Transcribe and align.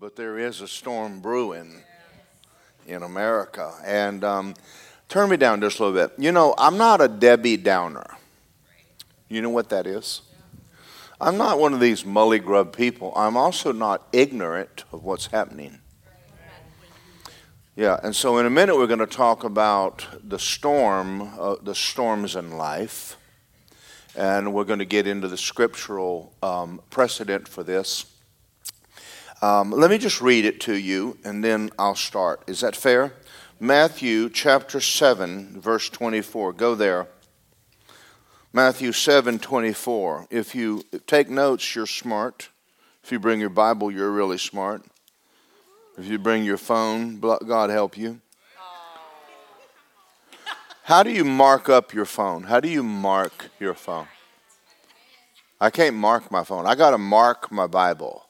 but 0.00 0.16
there 0.16 0.38
is 0.38 0.62
a 0.62 0.66
storm 0.66 1.20
brewing 1.20 1.82
in 2.86 3.02
America. 3.02 3.74
And 3.84 4.24
um, 4.24 4.54
turn 5.10 5.28
me 5.28 5.36
down 5.36 5.60
just 5.60 5.78
a 5.78 5.84
little 5.84 6.08
bit. 6.08 6.18
You 6.18 6.32
know, 6.32 6.54
I'm 6.56 6.78
not 6.78 7.02
a 7.02 7.08
Debbie 7.08 7.58
Downer. 7.58 8.16
You 9.28 9.42
know 9.42 9.50
what 9.50 9.68
that 9.68 9.86
is? 9.86 10.22
I'm 11.20 11.36
not 11.36 11.58
one 11.58 11.74
of 11.74 11.80
these 11.80 12.04
mully 12.04 12.42
grub 12.42 12.74
people. 12.74 13.12
I'm 13.14 13.36
also 13.36 13.72
not 13.72 14.08
ignorant 14.10 14.84
of 14.90 15.04
what's 15.04 15.26
happening. 15.26 15.80
Yeah, 17.76 18.00
and 18.02 18.16
so 18.16 18.38
in 18.38 18.46
a 18.46 18.50
minute 18.50 18.76
we're 18.76 18.86
going 18.86 19.00
to 19.00 19.06
talk 19.06 19.44
about 19.44 20.06
the 20.24 20.38
storm, 20.38 21.38
uh, 21.38 21.56
the 21.62 21.74
storms 21.74 22.36
in 22.36 22.52
life, 22.52 23.18
and 24.16 24.54
we're 24.54 24.64
going 24.64 24.78
to 24.78 24.86
get 24.86 25.06
into 25.06 25.28
the 25.28 25.36
scriptural 25.36 26.32
um, 26.42 26.80
precedent 26.88 27.46
for 27.46 27.62
this. 27.62 28.06
Um, 29.42 29.70
let 29.70 29.90
me 29.90 29.96
just 29.96 30.20
read 30.20 30.44
it 30.44 30.60
to 30.62 30.74
you, 30.74 31.16
and 31.24 31.42
then 31.42 31.70
I'll 31.78 31.94
start. 31.94 32.42
Is 32.46 32.60
that 32.60 32.76
fair? 32.76 33.14
Matthew 33.58 34.28
chapter 34.28 34.80
7, 34.80 35.60
verse 35.60 35.88
24. 35.88 36.52
Go 36.52 36.74
there. 36.74 37.08
Matthew 38.52 38.92
7, 38.92 39.38
24. 39.38 40.26
If 40.30 40.54
you 40.54 40.82
take 41.06 41.30
notes, 41.30 41.74
you're 41.74 41.86
smart. 41.86 42.50
If 43.02 43.12
you 43.12 43.18
bring 43.18 43.40
your 43.40 43.48
Bible, 43.48 43.90
you're 43.90 44.10
really 44.10 44.38
smart. 44.38 44.82
If 45.96 46.06
you 46.06 46.18
bring 46.18 46.44
your 46.44 46.58
phone, 46.58 47.18
God 47.20 47.70
help 47.70 47.96
you. 47.96 48.20
How 50.84 51.02
do 51.02 51.10
you 51.10 51.24
mark 51.24 51.68
up 51.68 51.94
your 51.94 52.04
phone? 52.04 52.42
How 52.42 52.60
do 52.60 52.68
you 52.68 52.82
mark 52.82 53.50
your 53.58 53.74
phone? 53.74 54.08
I 55.60 55.70
can't 55.70 55.96
mark 55.96 56.30
my 56.30 56.44
phone. 56.44 56.66
I 56.66 56.74
got 56.74 56.90
to 56.90 56.98
mark 56.98 57.50
my 57.52 57.66
Bible. 57.66 58.26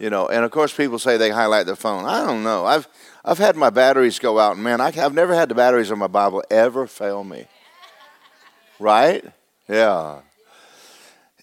You 0.00 0.08
know, 0.08 0.28
and 0.28 0.46
of 0.46 0.50
course, 0.50 0.74
people 0.74 0.98
say 0.98 1.18
they 1.18 1.28
highlight 1.30 1.66
their 1.66 1.76
phone. 1.76 2.06
I 2.06 2.24
don't 2.24 2.42
know. 2.42 2.64
I've 2.64 2.88
I've 3.22 3.36
had 3.36 3.54
my 3.54 3.68
batteries 3.68 4.18
go 4.18 4.38
out, 4.38 4.54
and 4.54 4.64
man, 4.64 4.80
I, 4.80 4.90
have 4.92 5.12
never 5.12 5.34
had 5.34 5.50
the 5.50 5.54
batteries 5.54 5.92
on 5.92 5.98
my 5.98 6.06
Bible 6.06 6.42
ever 6.50 6.86
fail 6.86 7.22
me. 7.22 7.46
Right? 8.78 9.22
Yeah. 9.68 10.20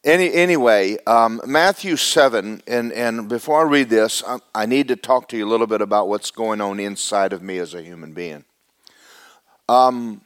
Any, 0.03 0.33
anyway, 0.33 0.97
um, 1.05 1.39
Matthew 1.45 1.97
7, 1.97 2.63
and, 2.65 2.91
and 2.93 3.29
before 3.29 3.59
I 3.59 3.69
read 3.69 3.89
this, 3.89 4.23
I, 4.25 4.39
I, 4.55 4.65
need 4.65 4.87
to 4.87 4.95
talk 4.95 5.27
to 5.29 5.37
you 5.37 5.45
a 5.45 5.49
little 5.49 5.67
bit 5.67 5.81
about 5.81 6.07
what's 6.07 6.31
going 6.31 6.61
on 6.61 6.79
inside 6.79 7.33
of 7.33 7.41
me 7.41 7.57
as 7.57 7.73
a 7.73 7.83
human 7.83 8.13
being. 8.13 8.45
Um, 9.67 10.21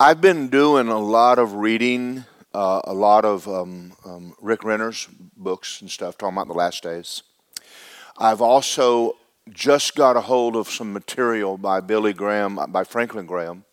I've 0.00 0.20
been 0.20 0.48
doing 0.48 0.88
a 0.88 0.98
lot 0.98 1.38
of 1.38 1.54
reading 1.54 2.24
uh, 2.56 2.80
a 2.84 2.94
lot 2.94 3.26
of 3.26 3.46
um, 3.46 3.92
um, 4.06 4.34
Rick 4.40 4.64
Renner's 4.64 5.06
books 5.36 5.82
and 5.82 5.90
stuff 5.90 6.16
talking 6.16 6.34
about 6.34 6.46
the 6.46 6.54
last 6.54 6.82
days. 6.82 7.22
I've 8.16 8.40
also 8.40 9.16
just 9.50 9.94
got 9.94 10.16
a 10.16 10.22
hold 10.22 10.56
of 10.56 10.70
some 10.70 10.90
material 10.90 11.58
by 11.58 11.80
Billy 11.80 12.14
Graham, 12.14 12.58
by 12.68 12.82
Franklin 12.82 13.26
Graham, 13.26 13.66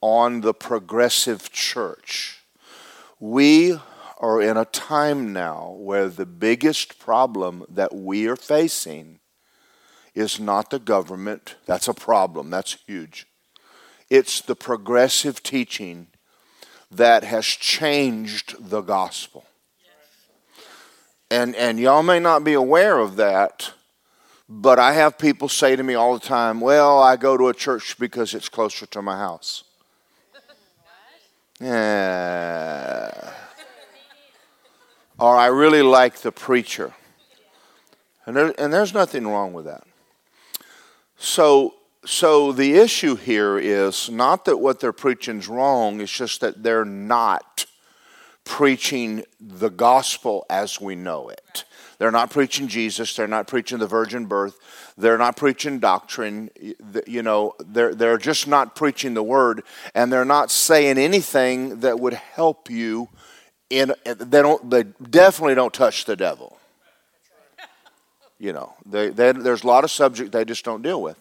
on 0.00 0.40
the 0.40 0.54
progressive 0.54 1.52
church. 1.52 2.42
We 3.20 3.78
are 4.18 4.40
in 4.40 4.56
a 4.56 4.64
time 4.64 5.34
now 5.34 5.76
where 5.78 6.08
the 6.08 6.24
biggest 6.24 6.98
problem 6.98 7.66
that 7.68 7.94
we 7.94 8.26
are 8.28 8.36
facing 8.36 9.20
is 10.14 10.40
not 10.40 10.70
the 10.70 10.78
government. 10.78 11.56
That's 11.66 11.86
a 11.86 11.94
problem, 11.94 12.48
that's 12.48 12.78
huge. 12.86 13.26
It's 14.08 14.40
the 14.40 14.56
progressive 14.56 15.42
teaching 15.42 16.06
that 16.92 17.24
has 17.24 17.46
changed 17.46 18.54
the 18.70 18.82
gospel. 18.82 19.44
And, 21.30 21.56
and 21.56 21.80
y'all 21.80 22.02
may 22.02 22.18
not 22.18 22.44
be 22.44 22.52
aware 22.52 22.98
of 22.98 23.16
that, 23.16 23.72
but 24.48 24.78
I 24.78 24.92
have 24.92 25.16
people 25.16 25.48
say 25.48 25.76
to 25.76 25.82
me 25.82 25.94
all 25.94 26.12
the 26.12 26.26
time, 26.26 26.60
Well, 26.60 27.02
I 27.02 27.16
go 27.16 27.38
to 27.38 27.48
a 27.48 27.54
church 27.54 27.98
because 27.98 28.34
it's 28.34 28.50
closer 28.50 28.84
to 28.86 29.00
my 29.00 29.16
house. 29.16 29.64
Yeah. 31.58 33.32
Or 35.18 35.36
I 35.36 35.46
really 35.46 35.82
like 35.82 36.16
the 36.16 36.32
preacher. 36.32 36.92
And, 38.26 38.36
there, 38.36 38.54
and 38.58 38.72
there's 38.72 38.92
nothing 38.92 39.26
wrong 39.26 39.52
with 39.52 39.64
that. 39.64 39.84
So 41.16 41.74
so 42.04 42.52
the 42.52 42.74
issue 42.74 43.16
here 43.16 43.58
is 43.58 44.10
not 44.10 44.44
that 44.46 44.58
what 44.58 44.80
they're 44.80 44.92
preaching 44.92 45.38
is 45.38 45.48
wrong, 45.48 46.00
it's 46.00 46.12
just 46.12 46.40
that 46.40 46.62
they're 46.62 46.84
not 46.84 47.66
preaching 48.44 49.24
the 49.40 49.70
gospel 49.70 50.44
as 50.50 50.80
we 50.80 50.94
know 50.96 51.28
it. 51.28 51.64
They're 51.98 52.10
not 52.10 52.30
preaching 52.30 52.66
Jesus, 52.66 53.14
they're 53.14 53.28
not 53.28 53.46
preaching 53.46 53.78
the 53.78 53.86
virgin 53.86 54.26
birth, 54.26 54.58
they're 54.98 55.18
not 55.18 55.36
preaching 55.36 55.78
doctrine, 55.78 56.50
you 57.06 57.22
know, 57.22 57.54
they're, 57.60 57.94
they're 57.94 58.18
just 58.18 58.48
not 58.48 58.74
preaching 58.74 59.14
the 59.14 59.22
word, 59.22 59.62
and 59.94 60.12
they're 60.12 60.24
not 60.24 60.50
saying 60.50 60.98
anything 60.98 61.80
that 61.80 62.00
would 62.00 62.14
help 62.14 62.68
you 62.68 63.08
in 63.70 63.94
they 64.04 64.42
don't 64.42 64.68
they 64.68 64.82
definitely 64.82 65.54
don't 65.54 65.72
touch 65.72 66.04
the 66.04 66.16
devil. 66.16 66.58
You 68.38 68.52
know, 68.52 68.74
they, 68.84 69.08
they, 69.08 69.30
there's 69.30 69.62
a 69.62 69.66
lot 69.68 69.84
of 69.84 69.90
subject 69.90 70.32
they 70.32 70.44
just 70.44 70.64
don't 70.64 70.82
deal 70.82 71.00
with. 71.00 71.16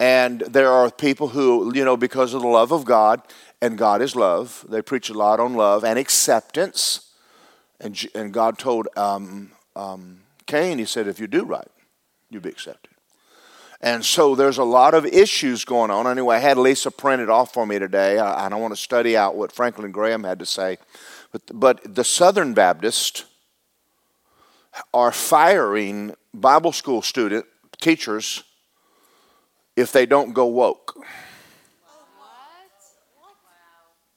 And 0.00 0.40
there 0.40 0.70
are 0.70 0.90
people 0.90 1.28
who, 1.28 1.72
you 1.74 1.84
know, 1.84 1.96
because 1.96 2.34
of 2.34 2.42
the 2.42 2.48
love 2.48 2.72
of 2.72 2.84
God, 2.84 3.22
and 3.62 3.78
God 3.78 4.02
is 4.02 4.14
love, 4.14 4.64
they 4.68 4.82
preach 4.82 5.08
a 5.08 5.14
lot 5.14 5.40
on 5.40 5.54
love 5.54 5.84
and 5.84 5.98
acceptance. 5.98 7.12
And, 7.80 7.98
and 8.14 8.32
God 8.32 8.58
told 8.58 8.88
um, 8.96 9.52
um, 9.76 10.20
Cain, 10.46 10.78
He 10.78 10.84
said, 10.84 11.08
if 11.08 11.18
you 11.18 11.26
do 11.26 11.44
right, 11.44 11.70
you'll 12.30 12.42
be 12.42 12.50
accepted. 12.50 12.90
And 13.80 14.04
so 14.04 14.34
there's 14.34 14.58
a 14.58 14.64
lot 14.64 14.94
of 14.94 15.04
issues 15.04 15.64
going 15.64 15.90
on. 15.90 16.06
Anyway, 16.06 16.36
I 16.36 16.40
had 16.40 16.56
Lisa 16.56 16.90
print 16.90 17.20
it 17.20 17.28
off 17.28 17.52
for 17.52 17.66
me 17.66 17.78
today, 17.78 18.18
and 18.18 18.54
I 18.54 18.56
want 18.56 18.72
to 18.74 18.80
study 18.80 19.16
out 19.16 19.36
what 19.36 19.52
Franklin 19.52 19.92
Graham 19.92 20.24
had 20.24 20.38
to 20.38 20.46
say. 20.46 20.78
But, 21.32 21.42
but 21.52 21.94
the 21.94 22.04
Southern 22.04 22.54
Baptists 22.54 23.24
are 24.92 25.12
firing 25.12 26.14
Bible 26.32 26.72
school 26.72 27.02
student 27.02 27.46
teachers 27.80 28.42
if 29.76 29.92
they 29.92 30.06
don't 30.06 30.32
go 30.32 30.46
woke. 30.46 30.96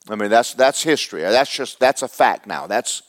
I 0.10 0.16
mean, 0.16 0.30
that's, 0.30 0.54
that's 0.54 0.84
history. 0.84 1.22
That's 1.22 1.52
just, 1.52 1.80
that's 1.80 2.02
a 2.02 2.08
fact 2.08 2.48
now. 2.48 2.68
That's, 2.68 3.04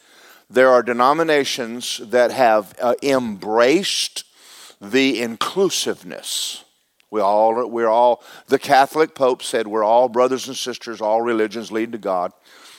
there 0.50 0.70
are 0.70 0.82
denominations 0.82 1.98
that 2.04 2.32
have 2.32 2.74
uh, 2.80 2.94
embraced 3.02 4.24
the 4.80 5.20
inclusiveness. 5.20 6.64
We 7.10 7.20
all, 7.20 7.68
we're 7.68 7.88
all, 7.88 8.22
the 8.48 8.58
Catholic 8.58 9.14
Pope 9.14 9.42
said 9.42 9.66
we're 9.66 9.84
all 9.84 10.08
brothers 10.08 10.48
and 10.48 10.56
sisters, 10.56 11.00
all 11.00 11.22
religions 11.22 11.70
lead 11.70 11.92
to 11.92 11.98
God. 11.98 12.32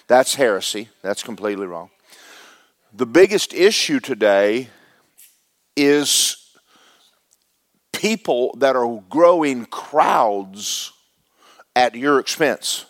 That's 0.07 0.35
heresy. 0.35 0.89
That's 1.01 1.23
completely 1.23 1.67
wrong. 1.67 1.91
The 2.93 3.05
biggest 3.05 3.53
issue 3.53 3.99
today 3.99 4.69
is 5.75 6.38
people 7.99 8.55
that 8.59 8.77
are 8.77 9.03
growing 9.09 9.65
crowds 9.65 10.93
at 11.75 11.95
your 11.95 12.17
expense. 12.17 12.85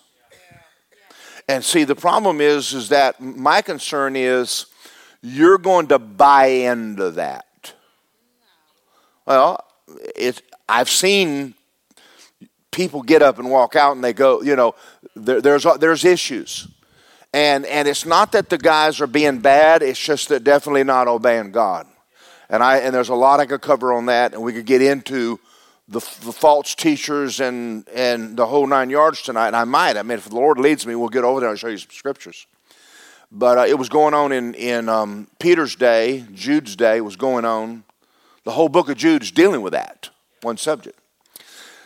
And 1.48 1.66
see, 1.66 1.84
the 1.84 1.96
problem 1.96 2.40
is, 2.40 2.74
is 2.74 2.90
that 2.90 3.20
my 3.20 3.64
concern 3.64 4.16
is 4.16 4.68
you're 5.24 5.58
going 5.58 5.88
to 5.88 5.98
buy 5.98 6.46
into 6.46 7.10
that. 7.12 7.74
Well, 9.26 9.66
it, 10.16 10.44
I've 10.70 10.90
seen 10.90 11.56
people 12.70 13.02
get 13.02 13.24
up 13.24 13.40
and 13.40 13.50
walk 13.50 13.76
out 13.76 13.96
and 13.96 14.04
they 14.04 14.14
go, 14.14 14.44
you 14.44 14.56
know, 14.56 14.76
there, 15.16 15.42
there's, 15.42 15.66
there's 15.80 16.06
issues. 16.06 16.68
And, 17.34 17.66
and 17.66 17.88
it's 17.88 18.06
not 18.06 18.32
that 18.34 18.50
the 18.50 18.60
guys 18.60 19.02
are 19.02 19.08
being 19.08 19.40
bad, 19.40 19.82
it's 19.82 20.00
just 20.00 20.30
that 20.30 20.44
definitely 20.44 20.84
not 20.84 21.08
obeying 21.08 21.52
God. 21.52 21.88
And, 22.50 22.64
I, 22.64 22.78
and 22.78 22.94
there's 22.94 23.10
a 23.10 23.16
lot 23.16 23.40
I 23.40 23.46
could 23.46 23.62
cover 23.62 23.94
on 23.94 24.08
that, 24.08 24.34
and 24.34 24.42
we 24.42 24.54
could 24.54 24.66
get 24.66 24.82
into 24.82 25.40
the, 25.88 26.00
the 26.00 26.32
false 26.32 26.76
teachers 26.76 27.40
and, 27.40 27.88
and 27.90 28.38
the 28.38 28.46
whole 28.46 28.68
nine 28.68 28.90
yards 28.90 29.22
tonight. 29.22 29.48
And 29.48 29.56
I 29.56 29.66
might. 29.66 29.98
I 29.98 30.04
mean, 30.04 30.18
if 30.18 30.30
the 30.30 30.36
Lord 30.36 30.60
leads 30.60 30.86
me, 30.86 30.96
we'll 30.96 31.10
get 31.10 31.24
over 31.24 31.40
there 31.40 31.50
and 31.50 31.60
show 31.60 31.68
you 31.68 31.78
some 31.78 31.92
scriptures. 31.92 32.48
But 33.32 33.58
uh, 33.58 33.66
it 33.68 33.78
was 33.78 33.90
going 33.90 34.14
on 34.14 34.32
in, 34.32 34.56
in 34.56 34.90
um, 34.90 35.28
Peter's 35.40 35.76
day, 35.76 36.26
Jude's 36.34 36.76
day 36.76 37.02
was 37.02 37.16
going 37.16 37.46
on. 37.46 37.84
The 38.44 38.52
whole 38.52 38.70
book 38.70 38.90
of 38.90 38.98
Jude's 38.98 39.32
dealing 39.32 39.62
with 39.62 39.74
that, 39.74 40.10
one 40.42 40.58
subject. 40.58 40.98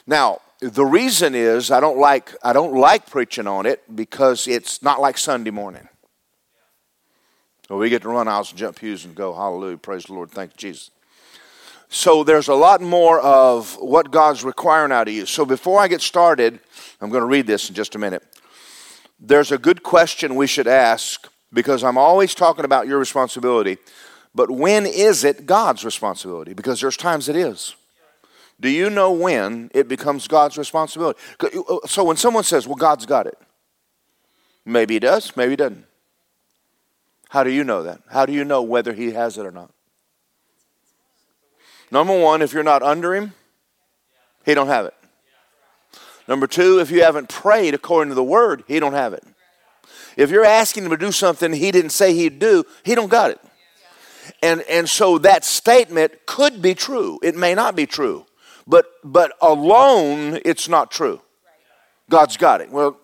Now, 0.07 0.39
the 0.59 0.85
reason 0.85 1.35
is 1.35 1.71
I 1.71 1.81
don't 1.81 1.97
like 1.97 2.33
I 2.41 2.53
don't 2.53 2.73
like 2.73 3.09
preaching 3.09 3.47
on 3.47 3.65
it 3.65 3.83
because 3.93 4.47
it's 4.47 4.81
not 4.81 5.01
like 5.01 5.17
Sunday 5.17 5.51
morning. 5.51 5.89
We 7.77 7.89
get 7.89 8.01
to 8.03 8.09
run 8.09 8.27
aisles 8.27 8.51
and 8.51 8.59
jump 8.59 8.79
pews 8.79 9.05
and 9.05 9.15
go, 9.15 9.33
hallelujah, 9.33 9.77
praise 9.77 10.05
the 10.05 10.13
Lord, 10.13 10.31
thank 10.31 10.51
you, 10.51 10.57
Jesus. 10.57 10.91
So 11.89 12.23
there's 12.23 12.47
a 12.47 12.55
lot 12.55 12.81
more 12.81 13.19
of 13.19 13.77
what 13.79 14.09
God's 14.09 14.43
requiring 14.43 14.91
out 14.91 15.07
of 15.07 15.13
you. 15.13 15.25
So 15.25 15.45
before 15.45 15.79
I 15.79 15.87
get 15.87 16.01
started, 16.01 16.59
I'm 16.99 17.09
going 17.09 17.21
to 17.21 17.27
read 17.27 17.45
this 17.45 17.69
in 17.69 17.75
just 17.75 17.95
a 17.95 17.99
minute. 17.99 18.23
There's 19.19 19.51
a 19.51 19.57
good 19.57 19.83
question 19.83 20.35
we 20.35 20.47
should 20.47 20.67
ask 20.67 21.29
because 21.53 21.83
I'm 21.83 21.97
always 21.97 22.33
talking 22.33 22.65
about 22.65 22.87
your 22.87 22.97
responsibility. 22.97 23.77
But 24.33 24.49
when 24.49 24.85
is 24.85 25.23
it 25.23 25.45
God's 25.45 25.85
responsibility? 25.85 26.53
Because 26.53 26.81
there's 26.81 26.97
times 26.97 27.29
it 27.29 27.35
is. 27.35 27.75
Do 28.59 28.69
you 28.69 28.89
know 28.89 29.11
when 29.11 29.69
it 29.73 29.87
becomes 29.87 30.27
God's 30.27 30.57
responsibility? 30.57 31.19
Uh, 31.39 31.77
so 31.85 32.03
when 32.03 32.17
someone 32.17 32.43
says, 32.43 32.67
well, 32.67 32.75
God's 32.75 33.05
got 33.05 33.27
it, 33.27 33.37
maybe 34.65 34.95
he 34.95 34.99
does, 34.99 35.35
maybe 35.35 35.51
he 35.51 35.55
doesn't. 35.57 35.85
How 37.33 37.43
do 37.43 37.49
you 37.49 37.63
know 37.63 37.81
that? 37.81 37.99
How 38.11 38.27
do 38.27 38.31
you 38.31 38.45
know 38.45 38.61
whether 38.61 38.93
he 38.93 39.13
has 39.13 39.39
it 39.39 39.45
or 39.47 39.49
not? 39.49 39.71
Number 41.89 42.15
one, 42.15 42.43
if 42.43 42.53
you're 42.53 42.61
not 42.61 42.83
under 42.83 43.15
him, 43.15 43.33
he 44.45 44.53
don't 44.53 44.67
have 44.67 44.85
it. 44.85 44.93
Number 46.27 46.45
two, 46.45 46.79
if 46.79 46.91
you 46.91 47.01
haven't 47.01 47.29
prayed 47.29 47.73
according 47.73 48.09
to 48.09 48.15
the 48.15 48.23
word, 48.23 48.63
he 48.67 48.79
don't 48.79 48.93
have 48.93 49.13
it. 49.13 49.23
If 50.15 50.29
you're 50.29 50.45
asking 50.45 50.83
him 50.83 50.91
to 50.91 50.97
do 50.97 51.11
something 51.11 51.51
he 51.53 51.71
didn't 51.71 51.89
say 51.89 52.13
he'd 52.13 52.37
do, 52.37 52.65
he 52.83 52.93
don't 52.93 53.09
got 53.09 53.31
it. 53.31 53.41
And, 54.43 54.61
and 54.69 54.87
so 54.87 55.17
that 55.17 55.43
statement 55.43 56.27
could 56.27 56.61
be 56.61 56.75
true. 56.75 57.19
It 57.23 57.35
may 57.35 57.55
not 57.55 57.75
be 57.75 57.87
true. 57.87 58.27
But, 58.67 58.85
but 59.03 59.31
alone, 59.41 60.39
it's 60.45 60.69
not 60.69 60.91
true. 60.91 61.19
God's 62.11 62.37
got 62.37 62.61
it. 62.61 62.69
Well, 62.69 62.99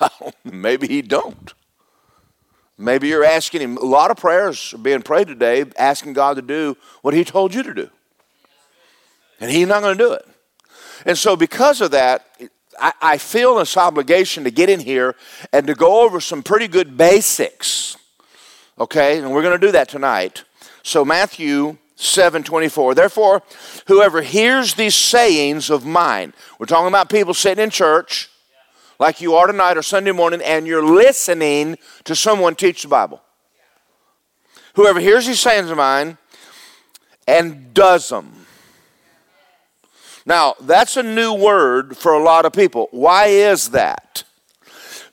maybe 0.44 0.88
he 0.88 1.00
don't. 1.00 1.54
Maybe 2.78 3.08
you're 3.08 3.24
asking 3.24 3.60
him, 3.60 3.76
a 3.76 3.84
lot 3.84 4.12
of 4.12 4.16
prayers 4.16 4.72
are 4.72 4.78
being 4.78 5.02
prayed 5.02 5.26
today, 5.26 5.64
asking 5.76 6.12
God 6.12 6.36
to 6.36 6.42
do 6.42 6.76
what 7.02 7.12
he 7.12 7.24
told 7.24 7.52
you 7.52 7.64
to 7.64 7.74
do. 7.74 7.90
And 9.40 9.50
he's 9.50 9.66
not 9.66 9.82
going 9.82 9.98
to 9.98 10.04
do 10.04 10.12
it. 10.12 10.24
And 11.04 11.18
so, 11.18 11.36
because 11.36 11.80
of 11.80 11.90
that, 11.90 12.26
I, 12.80 12.92
I 13.00 13.18
feel 13.18 13.56
this 13.56 13.76
obligation 13.76 14.44
to 14.44 14.50
get 14.50 14.70
in 14.70 14.80
here 14.80 15.16
and 15.52 15.66
to 15.66 15.74
go 15.74 16.02
over 16.02 16.20
some 16.20 16.42
pretty 16.42 16.68
good 16.68 16.96
basics. 16.96 17.96
Okay? 18.78 19.18
And 19.18 19.32
we're 19.32 19.42
going 19.42 19.58
to 19.58 19.66
do 19.66 19.72
that 19.72 19.88
tonight. 19.88 20.44
So, 20.82 21.04
Matthew 21.04 21.78
7 21.96 22.44
24. 22.44 22.94
Therefore, 22.94 23.42
whoever 23.88 24.22
hears 24.22 24.74
these 24.74 24.94
sayings 24.94 25.68
of 25.68 25.84
mine, 25.84 26.32
we're 26.58 26.66
talking 26.66 26.88
about 26.88 27.10
people 27.10 27.34
sitting 27.34 27.62
in 27.62 27.70
church 27.70 28.30
like 28.98 29.20
you 29.20 29.34
are 29.34 29.46
tonight 29.46 29.76
or 29.76 29.82
Sunday 29.82 30.12
morning, 30.12 30.40
and 30.42 30.66
you're 30.66 30.84
listening 30.84 31.76
to 32.04 32.14
someone 32.16 32.54
teach 32.54 32.82
the 32.82 32.88
Bible. 32.88 33.22
Whoever 34.74 35.00
hears 35.00 35.26
these 35.26 35.40
sayings 35.40 35.70
of 35.70 35.76
mine 35.76 36.18
and 37.26 37.74
does 37.74 38.08
them. 38.08 38.32
Now, 40.24 40.54
that's 40.60 40.96
a 40.96 41.02
new 41.02 41.32
word 41.32 41.96
for 41.96 42.12
a 42.12 42.22
lot 42.22 42.44
of 42.44 42.52
people. 42.52 42.88
Why 42.90 43.26
is 43.26 43.70
that? 43.70 44.24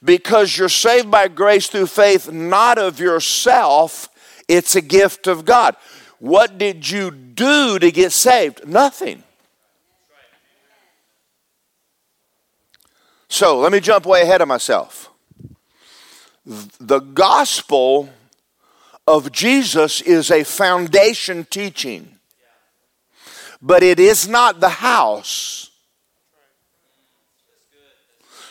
Because 0.04 0.58
you're 0.58 0.70
saved 0.70 1.10
by 1.10 1.30
grace 1.30 1.68
through 1.68 1.88
faith, 1.88 2.32
not 2.32 2.78
of 2.78 3.00
yourself, 3.00 4.10
it's 4.48 4.76
a 4.76 4.82
gift 4.82 5.28
of 5.28 5.46
God. 5.46 5.76
What 6.20 6.58
did 6.58 6.90
you 6.90 7.12
do 7.12 7.80
to 7.80 7.92
get 7.92 8.12
saved? 8.12 8.68
Nothing. 8.68 9.24
So 13.36 13.60
let 13.60 13.74
me 13.74 13.82
jump 13.82 14.06
way 14.06 14.22
ahead 14.22 14.40
of 14.40 14.48
myself. 14.48 15.12
The 16.46 17.00
gospel 17.00 18.10
of 19.06 19.30
Jesus 19.34 20.00
is 20.00 20.32
a 20.32 20.46
foundation 20.46 21.44
teaching, 21.44 22.18
but 23.62 23.84
it 23.84 24.00
is 24.00 24.26
not 24.26 24.62
the 24.62 24.70
house. 24.70 25.70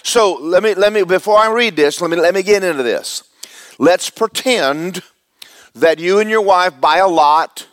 So 0.03 0.35
let 0.35 0.63
me 0.63 0.75
let 0.75 0.93
me 0.93 1.03
before 1.03 1.39
I 1.39 1.51
read 1.51 1.77
this, 1.77 2.03
let 2.03 2.11
me 2.11 2.19
let 2.19 2.35
me 2.35 2.43
get 2.43 2.63
into 2.63 2.83
this. 2.83 3.23
Let's 3.79 4.11
pretend 4.11 5.03
that 5.75 5.99
you 5.99 6.19
and 6.19 6.29
your 6.29 6.43
wife 6.43 6.79
buy 6.79 6.99
a 6.99 7.09
lot, 7.09 7.67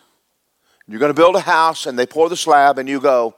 you're 0.88 0.98
going 0.98 1.14
to 1.14 1.20
build 1.22 1.36
a 1.36 1.40
house, 1.40 1.84
and 1.84 1.98
they 1.98 2.06
pour 2.06 2.30
the 2.30 2.38
slab, 2.38 2.78
and 2.78 2.88
you 2.88 3.00
go, 3.00 3.34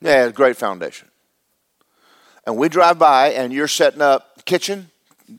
Yeah, 0.00 0.30
great 0.30 0.56
foundation. 0.56 1.08
And 2.48 2.56
we 2.56 2.70
drive 2.70 2.98
by, 2.98 3.32
and 3.32 3.52
you're 3.52 3.68
setting 3.68 4.00
up 4.00 4.42
kitchen, 4.46 4.90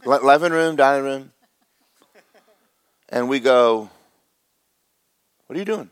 living 0.05 0.51
room, 0.51 0.75
dining 0.75 1.03
room, 1.03 1.31
and 3.09 3.27
we 3.27 3.39
go, 3.39 3.89
What 5.47 5.55
are 5.55 5.59
you 5.59 5.65
doing? 5.65 5.89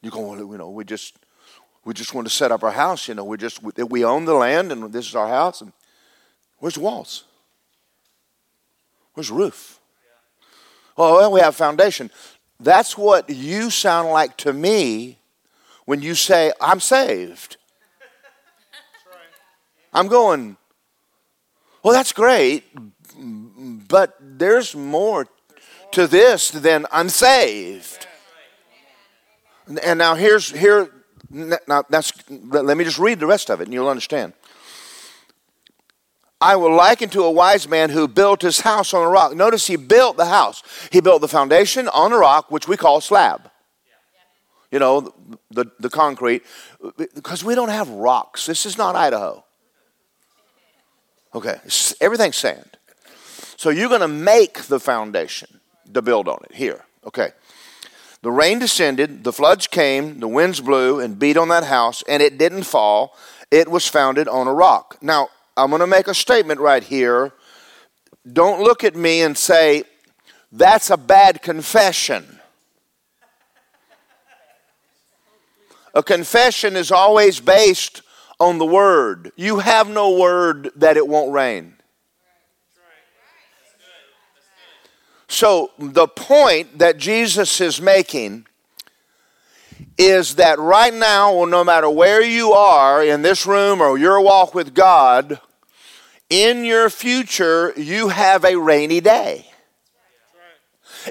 You 0.00 0.10
go, 0.10 0.20
well, 0.20 0.38
you 0.38 0.56
know, 0.56 0.70
we 0.70 0.82
just 0.82 1.18
we 1.84 1.92
just 1.92 2.14
want 2.14 2.26
to 2.26 2.32
set 2.32 2.50
up 2.50 2.62
our 2.62 2.70
house. 2.70 3.06
You 3.06 3.12
know, 3.12 3.22
we 3.22 3.36
just 3.36 3.62
we 3.62 4.02
own 4.02 4.24
the 4.24 4.32
land, 4.32 4.72
and 4.72 4.90
this 4.90 5.06
is 5.06 5.14
our 5.14 5.28
house. 5.28 5.60
And 5.60 5.74
where's 6.56 6.76
the 6.76 6.80
walls? 6.80 7.24
Where's 9.12 9.28
the 9.28 9.34
roof? 9.34 9.78
Oh, 10.96 11.16
well, 11.16 11.32
we 11.32 11.40
have 11.40 11.54
foundation. 11.54 12.10
That's 12.58 12.96
what 12.96 13.28
you 13.28 13.68
sound 13.68 14.08
like 14.08 14.38
to 14.38 14.54
me 14.54 15.18
when 15.84 16.00
you 16.00 16.14
say, 16.14 16.50
I'm 16.62 16.80
saved. 16.80 17.58
I'm 19.94 20.08
going, 20.08 20.56
well, 21.82 21.94
that's 21.94 22.12
great, 22.12 22.64
but 23.88 24.16
there's 24.20 24.74
more 24.74 25.28
to 25.92 26.06
this 26.06 26.50
than 26.50 26.86
I'm 26.90 27.08
saved. 27.08 28.06
And 29.82 29.98
now 29.98 30.14
here's 30.14 30.50
here 30.50 30.90
now 31.30 31.82
that's 31.88 32.12
let 32.30 32.76
me 32.76 32.84
just 32.84 32.98
read 32.98 33.18
the 33.18 33.26
rest 33.26 33.50
of 33.50 33.60
it 33.60 33.64
and 33.64 33.72
you'll 33.72 33.88
understand. 33.88 34.34
I 36.40 36.56
will 36.56 36.74
liken 36.74 37.08
to 37.10 37.22
a 37.22 37.30
wise 37.30 37.68
man 37.68 37.90
who 37.90 38.06
built 38.06 38.42
his 38.42 38.60
house 38.60 38.92
on 38.92 39.02
a 39.02 39.08
rock. 39.08 39.34
Notice 39.34 39.66
he 39.66 39.76
built 39.76 40.16
the 40.16 40.26
house. 40.26 40.62
He 40.90 41.00
built 41.00 41.22
the 41.22 41.28
foundation 41.28 41.88
on 41.88 42.12
a 42.12 42.18
rock, 42.18 42.50
which 42.50 42.68
we 42.68 42.76
call 42.76 43.00
slab. 43.00 43.50
You 44.70 44.78
know, 44.78 45.14
the, 45.50 45.66
the 45.78 45.88
concrete. 45.88 46.42
Because 47.14 47.44
we 47.44 47.54
don't 47.54 47.70
have 47.70 47.88
rocks. 47.88 48.44
This 48.44 48.66
is 48.66 48.76
not 48.76 48.96
Idaho. 48.96 49.43
Okay, 51.34 51.58
everything's 52.00 52.36
sand. 52.36 52.76
So 53.56 53.70
you're 53.70 53.88
going 53.88 54.00
to 54.00 54.08
make 54.08 54.62
the 54.62 54.78
foundation 54.78 55.60
to 55.92 56.02
build 56.02 56.28
on 56.28 56.38
it 56.48 56.54
here. 56.54 56.84
Okay. 57.04 57.30
The 58.22 58.30
rain 58.30 58.58
descended, 58.58 59.24
the 59.24 59.32
floods 59.32 59.66
came, 59.66 60.20
the 60.20 60.28
winds 60.28 60.60
blew 60.60 61.00
and 61.00 61.18
beat 61.18 61.36
on 61.36 61.48
that 61.48 61.64
house, 61.64 62.02
and 62.08 62.22
it 62.22 62.38
didn't 62.38 62.62
fall. 62.62 63.16
It 63.50 63.68
was 63.68 63.86
founded 63.86 64.28
on 64.28 64.46
a 64.46 64.54
rock. 64.54 64.96
Now, 65.02 65.28
I'm 65.56 65.70
going 65.70 65.80
to 65.80 65.86
make 65.86 66.08
a 66.08 66.14
statement 66.14 66.60
right 66.60 66.82
here. 66.82 67.32
Don't 68.32 68.62
look 68.62 68.82
at 68.82 68.96
me 68.96 69.20
and 69.20 69.36
say, 69.36 69.84
that's 70.50 70.88
a 70.88 70.96
bad 70.96 71.42
confession. 71.42 72.38
A 75.94 76.02
confession 76.02 76.76
is 76.76 76.90
always 76.90 77.40
based 77.40 78.02
on 78.40 78.58
the 78.58 78.66
word. 78.66 79.32
You 79.36 79.58
have 79.58 79.88
no 79.88 80.18
word 80.18 80.70
that 80.76 80.96
it 80.96 81.06
won't 81.06 81.32
rain. 81.32 81.74
So, 85.26 85.72
the 85.78 86.06
point 86.06 86.78
that 86.78 86.96
Jesus 86.96 87.60
is 87.60 87.80
making 87.80 88.46
is 89.98 90.36
that 90.36 90.58
right 90.58 90.94
now, 90.94 91.44
no 91.44 91.64
matter 91.64 91.90
where 91.90 92.22
you 92.22 92.52
are 92.52 93.02
in 93.02 93.22
this 93.22 93.46
room 93.46 93.80
or 93.80 93.98
your 93.98 94.20
walk 94.20 94.54
with 94.54 94.74
God, 94.74 95.40
in 96.30 96.64
your 96.64 96.90
future, 96.90 97.72
you 97.76 98.08
have 98.08 98.44
a 98.44 98.56
rainy 98.56 99.00
day. 99.00 99.46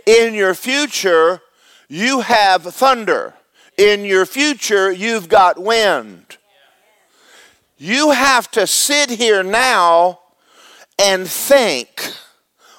In 0.06 0.34
your 0.34 0.54
future, 0.54 1.42
you 1.88 2.22
have 2.22 2.64
thunder. 2.64 3.34
In 3.78 4.06
your 4.06 4.26
future, 4.26 4.92
you've 4.92 5.30
got 5.30 5.62
wind. 5.62 6.38
You 7.84 8.12
have 8.12 8.50
to 8.52 8.66
sit 8.66 9.10
here 9.10 9.44
now 9.44 10.22
and 10.98 11.28
think, 11.28 12.14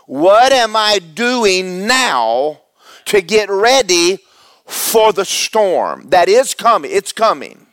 what 0.07 0.51
am 0.51 0.75
I 0.75 0.99
doing 0.99 1.87
now 1.87 2.63
to 3.05 3.21
get 3.21 3.51
ready 3.51 4.21
for 4.65 5.13
the 5.13 5.27
storm 5.27 6.09
that 6.09 6.31
is 6.31 6.55
coming. 6.55 6.91
It's 6.91 7.13
coming. 7.13 7.67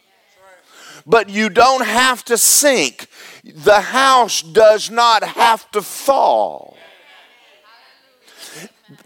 But 1.05 1.29
you 1.29 1.47
don't 1.47 1.85
have 1.85 2.25
to 2.25 2.37
sink. 2.37 3.07
The 3.45 3.79
house 3.79 4.41
does 4.41 4.91
not 4.91 5.23
have 5.23 5.71
to 5.71 5.81
fall. 5.81 6.75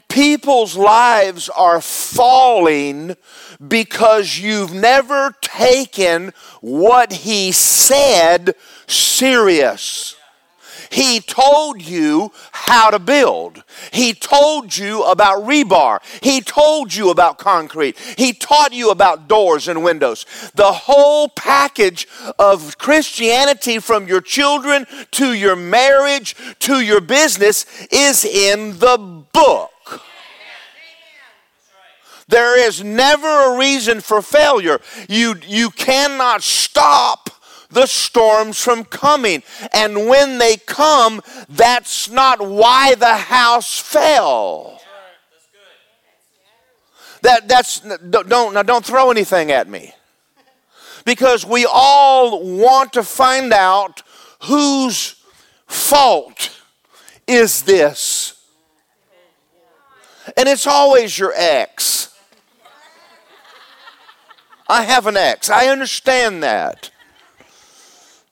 People's 0.09 0.75
lives 0.75 1.47
are 1.49 1.79
falling 1.79 3.15
because 3.65 4.39
you've 4.39 4.73
never 4.73 5.35
taken 5.41 6.33
what 6.61 7.11
he 7.11 7.51
said 7.51 8.55
serious. 8.87 10.15
He 10.89 11.19
told 11.19 11.81
you 11.81 12.31
how 12.51 12.89
to 12.89 12.99
build. 12.99 13.63
He 13.91 14.13
told 14.13 14.77
you 14.77 15.03
about 15.03 15.43
rebar. 15.43 15.99
He 16.21 16.41
told 16.41 16.93
you 16.93 17.09
about 17.09 17.37
concrete. 17.37 17.97
He 18.17 18.33
taught 18.33 18.73
you 18.73 18.91
about 18.91 19.27
doors 19.27 19.67
and 19.67 19.83
windows. 19.83 20.25
The 20.55 20.71
whole 20.71 21.29
package 21.29 22.07
of 22.39 22.77
Christianity 22.77 23.79
from 23.79 24.07
your 24.07 24.21
children 24.21 24.85
to 25.11 25.33
your 25.33 25.55
marriage 25.55 26.35
to 26.59 26.79
your 26.79 27.01
business 27.01 27.65
is 27.91 28.23
in 28.23 28.79
the 28.79 28.97
book. 29.33 29.71
There 32.27 32.59
is 32.59 32.83
never 32.83 33.27
a 33.27 33.57
reason 33.57 34.01
for 34.01 34.21
failure. 34.21 34.81
You, 35.07 35.35
you 35.45 35.69
cannot 35.69 36.41
stop 36.41 37.29
the 37.69 37.85
storms 37.85 38.57
from 38.57 38.83
coming. 38.85 39.43
And 39.73 40.07
when 40.07 40.39
they 40.39 40.57
come, 40.57 41.21
that's 41.49 42.09
not 42.09 42.41
why 42.41 42.95
the 42.95 43.15
house 43.15 43.79
fell. 43.79 44.81
That, 47.21 47.47
that's 47.47 47.79
don't 47.79 48.53
now 48.53 48.61
don't 48.61 48.85
throw 48.85 49.09
anything 49.09 49.51
at 49.51 49.67
me. 49.67 49.93
Because 51.05 51.45
we 51.45 51.67
all 51.69 52.43
want 52.43 52.93
to 52.93 53.03
find 53.03 53.51
out 53.51 54.03
whose 54.43 55.15
fault 55.65 56.55
is 57.27 57.63
this. 57.63 58.43
And 60.37 60.47
it's 60.47 60.67
always 60.67 61.17
your 61.17 61.33
ex. 61.35 62.14
I 64.67 64.83
have 64.83 65.07
an 65.07 65.17
ex. 65.17 65.49
I 65.49 65.67
understand 65.67 66.43
that. 66.43 66.91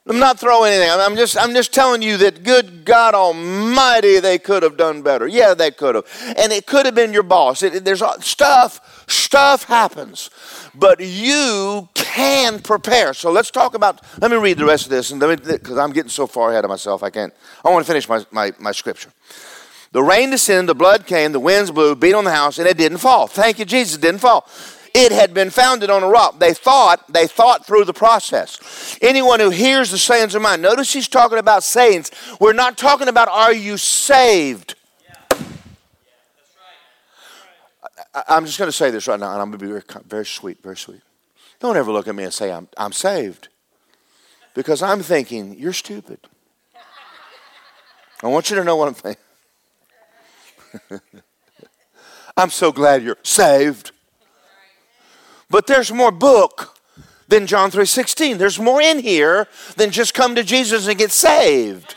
I'm 0.06 0.20
not 0.20 0.38
throwing 0.38 0.74
anything. 0.74 0.90
I'm 0.92 1.16
just, 1.16 1.38
I'm 1.38 1.54
just 1.54 1.74
telling 1.74 2.02
you 2.02 2.18
that 2.18 2.44
good 2.44 2.84
God 2.84 3.13
Almighty, 3.13 4.20
they 4.20 4.38
could 4.38 4.62
have 4.62 4.75
done 4.75 5.02
better. 5.02 5.28
Yeah, 5.28 5.54
they 5.54 5.72
could 5.72 5.96
have. 5.96 6.06
And 6.38 6.52
it 6.52 6.66
could 6.66 6.86
have 6.86 6.94
been 6.94 7.13
your 7.13 7.24
boss. 7.24 7.63
It, 7.63 7.86
there's 7.86 8.04
stuff, 8.20 9.06
stuff 9.10 9.63
happens. 9.63 10.30
But 10.75 11.00
you 11.00 11.88
can 11.94 12.60
prepare. 12.60 13.13
So 13.13 13.32
let's 13.32 13.50
talk 13.50 13.75
about, 13.75 14.02
let 14.20 14.30
me 14.30 14.36
read 14.36 14.58
the 14.58 14.66
rest 14.66 14.86
of 14.86 14.90
this, 14.90 15.12
and 15.12 15.22
because 15.22 15.78
I'm 15.78 15.94
getting 15.94 16.10
so 16.10 16.28
far 16.28 16.52
ahead 16.52 16.66
of 16.66 16.70
myself, 16.70 17.02
I 17.02 17.10
can't. 17.10 17.34
I 17.63 17.70
want 17.70 17.86
to 17.86 17.90
finish 17.90 18.10
my, 18.10 18.25
my, 18.32 18.52
my 18.60 18.74
scripture. 18.74 19.12
The 19.94 20.04
rain 20.04 20.32
descended, 20.32 20.68
the 20.68 20.75
blood 20.75 21.06
came, 21.06 21.32
the 21.32 21.40
winds 21.40 21.72
blew, 21.72 21.96
beat 21.96 22.13
on 22.13 22.25
the 22.25 22.32
house, 22.32 22.58
and 22.58 22.68
it 22.68 22.78
didn't 22.78 22.98
fall. 22.98 23.28
Thank 23.28 23.58
you, 23.58 23.63
Jesus, 23.63 23.96
it 23.96 24.02
didn't 24.02 24.20
fall 24.20 24.50
it 24.93 25.12
had 25.12 25.33
been 25.33 25.50
founded 25.50 25.89
on 25.89 26.03
a 26.03 26.07
rock. 26.07 26.39
They 26.39 26.53
thought, 26.53 27.12
they 27.12 27.25
thought 27.25 27.65
through 27.65 27.85
the 27.85 27.93
process. 27.93 28.97
Anyone 29.01 29.39
who 29.39 29.50
hears 29.50 29.89
the 29.89 29.97
sayings 29.97 30.35
of 30.35 30.41
mine, 30.41 30.62
notice 30.62 30.93
he's 30.93 31.07
talking 31.07 31.39
about 31.39 31.63
sayings. 31.63 32.12
We're 32.39 32.53
not 32.53 32.77
talking 32.77 33.07
about 33.07 33.27
are 33.27 33.53
you 33.53 33.77
saved? 33.77 34.75
I, 38.13 38.38
am 38.38 38.45
just 38.45 38.59
going 38.59 38.67
to 38.67 38.71
say 38.71 38.91
this 38.91 39.07
right 39.07 39.19
now, 39.19 39.31
and 39.31 39.41
I'm 39.41 39.50
going 39.50 39.59
to 39.59 39.65
be 39.65 39.71
very, 39.71 39.83
very 40.05 40.25
sweet, 40.25 40.62
very 40.62 40.77
sweet. 40.77 41.01
Don't 41.59 41.77
ever 41.77 41.91
look 41.91 42.07
at 42.07 42.13
me 42.13 42.23
and 42.23 42.33
say, 42.33 42.51
I'm, 42.51 42.67
I'm 42.77 42.91
saved. 42.91 43.47
Because 44.53 44.83
I'm 44.83 45.01
thinking, 45.01 45.57
you're 45.57 45.73
stupid. 45.73 46.19
I 48.21 48.27
want 48.27 48.51
you 48.51 48.55
to 48.57 48.63
know 48.63 48.75
what 48.75 48.88
I'm 48.89 48.93
thinking. 48.93 49.23
I'm 52.38 52.51
so 52.51 52.71
glad 52.71 53.03
you're 53.03 53.17
saved. 53.23 53.91
But 55.53 55.67
there's 55.67 55.91
more 55.91 56.10
book 56.10 56.79
than 57.27 57.45
John 57.45 57.69
3:16. 57.69 58.39
There's 58.39 58.57
more 58.57 58.81
in 58.81 58.98
here 58.98 59.48
than 59.75 59.91
just 59.91 60.15
come 60.15 60.33
to 60.33 60.43
Jesus 60.43 60.88
and 60.88 60.98
get 60.98 61.12
saved. 61.12 61.95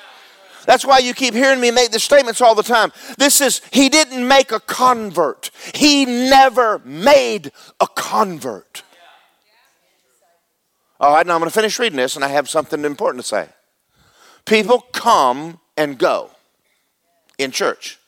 That's 0.67 0.85
why 0.85 0.99
you 0.99 1.15
keep 1.15 1.33
hearing 1.33 1.59
me 1.59 1.71
make 1.71 1.91
the 1.91 1.99
statements 1.99 2.43
all 2.43 2.55
the 2.55 2.63
time. 2.63 2.93
This 3.17 3.41
is, 3.41 3.63
he 3.73 3.89
didn't 3.89 4.29
make 4.29 4.53
a 4.53 4.61
convert. 4.61 5.51
He 5.75 6.05
never 6.05 6.81
made 6.85 7.51
a 7.81 7.87
convert. 7.87 8.83
All 11.01 11.15
right, 11.15 11.27
now 11.27 11.33
I'm 11.33 11.41
going 11.41 11.49
to 11.49 11.55
finish 11.55 11.79
reading 11.79 11.97
this, 11.97 12.15
and 12.15 12.23
I 12.27 12.29
have 12.29 12.51
something 12.51 12.85
important 12.85 13.25
to 13.25 13.29
say. 13.29 13.49
People 14.45 14.81
come 14.93 15.61
and 15.79 15.99
go 15.99 16.31
in 17.39 17.53
church. 17.53 17.99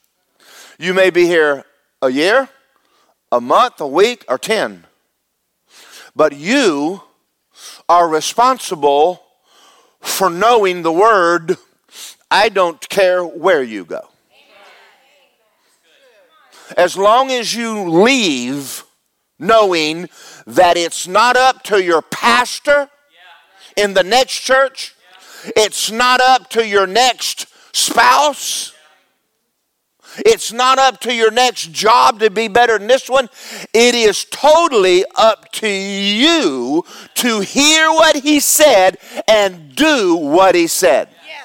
You 0.79 0.93
may 0.93 1.09
be 1.09 1.25
here 1.25 1.65
a 2.03 2.11
year, 2.11 2.51
a 3.33 3.41
month, 3.41 3.81
a 3.81 3.87
week, 3.87 4.27
or 4.29 4.37
10. 4.37 4.85
But 6.15 6.37
you 6.37 7.03
are 7.89 8.09
responsible 8.09 9.23
for 10.01 10.31
knowing 10.31 10.83
the 10.83 10.93
word. 10.93 11.57
I 12.31 12.49
don't 12.49 12.87
care 12.89 13.25
where 13.25 13.63
you 13.63 13.85
go. 13.85 14.09
As 16.77 16.97
long 16.97 17.31
as 17.31 17.55
you 17.55 17.89
leave 17.89 18.85
knowing 19.39 20.09
that 20.47 20.77
it's 20.77 21.07
not 21.07 21.37
up 21.37 21.63
to 21.65 21.83
your 21.83 22.03
pastor 22.03 22.91
in 23.77 23.95
the 23.95 24.03
next 24.03 24.41
church, 24.41 24.95
it's 25.57 25.91
not 25.91 26.21
up 26.21 26.51
to 26.51 26.67
your 26.67 26.87
next 26.87 27.47
spouse, 27.73 28.75
it's 30.19 30.53
not 30.53 30.79
up 30.79 31.01
to 31.01 31.15
your 31.15 31.31
next 31.31 31.73
job 31.73 32.21
to 32.21 32.31
be 32.31 32.49
better 32.49 32.79
than 32.79 32.89
this 32.89 33.09
one. 33.09 33.29
It 33.73 33.95
is 33.95 34.25
totally 34.25 35.05
up 35.17 35.51
to 35.53 35.69
you 35.69 36.85
to 37.15 37.41
hear 37.41 37.91
what 37.91 38.17
he 38.17 38.41
said 38.41 38.99
and 39.27 39.75
do 39.75 40.17
what 40.17 40.55
he 40.55 40.67
said. 40.67 41.09
Yes. 41.27 41.45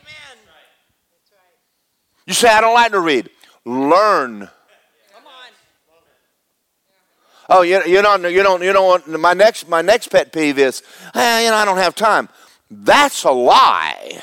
Amen. 0.00 0.38
You 2.26 2.34
say, 2.34 2.48
I 2.48 2.60
don't 2.60 2.74
like 2.74 2.92
to 2.92 3.00
read. 3.00 3.30
Learn. 3.64 4.48
Oh, 7.48 7.62
you, 7.62 7.82
you 7.84 8.00
don't, 8.00 8.22
you 8.22 8.42
don't, 8.42 8.62
you 8.62 8.72
don't 8.72 8.86
want, 8.86 9.20
my 9.20 9.34
next, 9.34 9.68
my 9.68 9.82
next 9.82 10.08
pet 10.08 10.32
peeve 10.32 10.58
is, 10.58 10.82
eh, 11.14 11.44
you 11.44 11.50
know, 11.50 11.56
I 11.56 11.66
don't 11.66 11.76
have 11.76 11.94
time. 11.94 12.30
That's 12.70 13.24
a 13.24 13.30
lie 13.30 14.22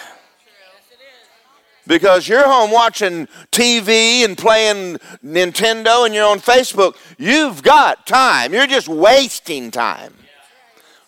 because 1.89 2.27
you're 2.27 2.47
home 2.47 2.69
watching 2.69 3.27
TV 3.51 4.23
and 4.23 4.37
playing 4.37 4.97
Nintendo 5.25 6.05
and 6.05 6.13
you're 6.13 6.27
on 6.27 6.39
Facebook. 6.39 6.95
You've 7.17 7.63
got 7.63 8.05
time. 8.05 8.53
You're 8.53 8.67
just 8.67 8.87
wasting 8.87 9.71
time. 9.71 10.13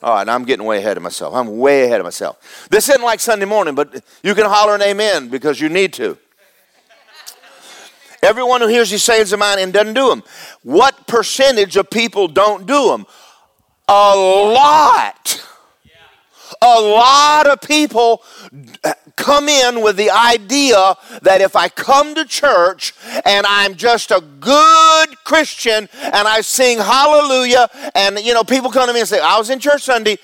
All 0.01 0.15
right, 0.15 0.27
I'm 0.27 0.43
getting 0.43 0.65
way 0.65 0.79
ahead 0.79 0.97
of 0.97 1.03
myself. 1.03 1.35
I'm 1.35 1.59
way 1.59 1.83
ahead 1.83 2.01
of 2.01 2.05
myself. 2.05 2.67
This 2.71 2.89
isn't 2.89 3.03
like 3.03 3.19
Sunday 3.19 3.45
morning, 3.45 3.75
but 3.75 4.03
you 4.23 4.33
can 4.33 4.45
holler 4.47 4.73
an 4.73 4.81
amen 4.81 5.29
because 5.29 5.61
you 5.61 5.69
need 5.69 5.93
to. 5.93 6.17
Everyone 8.23 8.61
who 8.61 8.67
hears 8.67 8.89
these 8.89 9.03
sayings 9.03 9.31
of 9.33 9.39
mine 9.39 9.59
and 9.59 9.71
doesn't 9.71 9.93
do 9.93 10.09
them. 10.09 10.23
What 10.63 11.05
percentage 11.05 11.77
of 11.77 11.91
people 11.91 12.27
don't 12.27 12.65
do 12.65 12.88
them? 12.88 13.05
A 13.88 14.15
lot. 14.15 15.47
A 16.62 16.81
lot 16.81 17.48
of 17.48 17.62
people 17.62 18.24
come 19.15 19.48
in 19.48 19.81
with 19.81 19.96
the 19.98 20.10
idea 20.10 20.96
that 21.22 21.41
if 21.41 21.55
I 21.55 21.70
come 21.70 22.15
to 22.15 22.25
church 22.25 22.93
and 23.25 23.46
I'm 23.46 23.75
just 23.75 24.12
a 24.12 24.22
good 24.39 25.24
Christian 25.24 25.88
and 26.01 26.27
I 26.27 26.41
sing 26.41 26.77
hallelujah, 26.77 27.70
and 27.96 28.20
you 28.20 28.34
know, 28.34 28.43
people 28.43 28.72
come 28.72 28.88
to 28.88 28.93
me 28.93 29.00
and 29.00 29.08
say, 29.08 29.20
I 29.20 29.38
was 29.38 29.50
in 29.50 29.60
church 29.60 29.84
Sunday, 29.84 30.17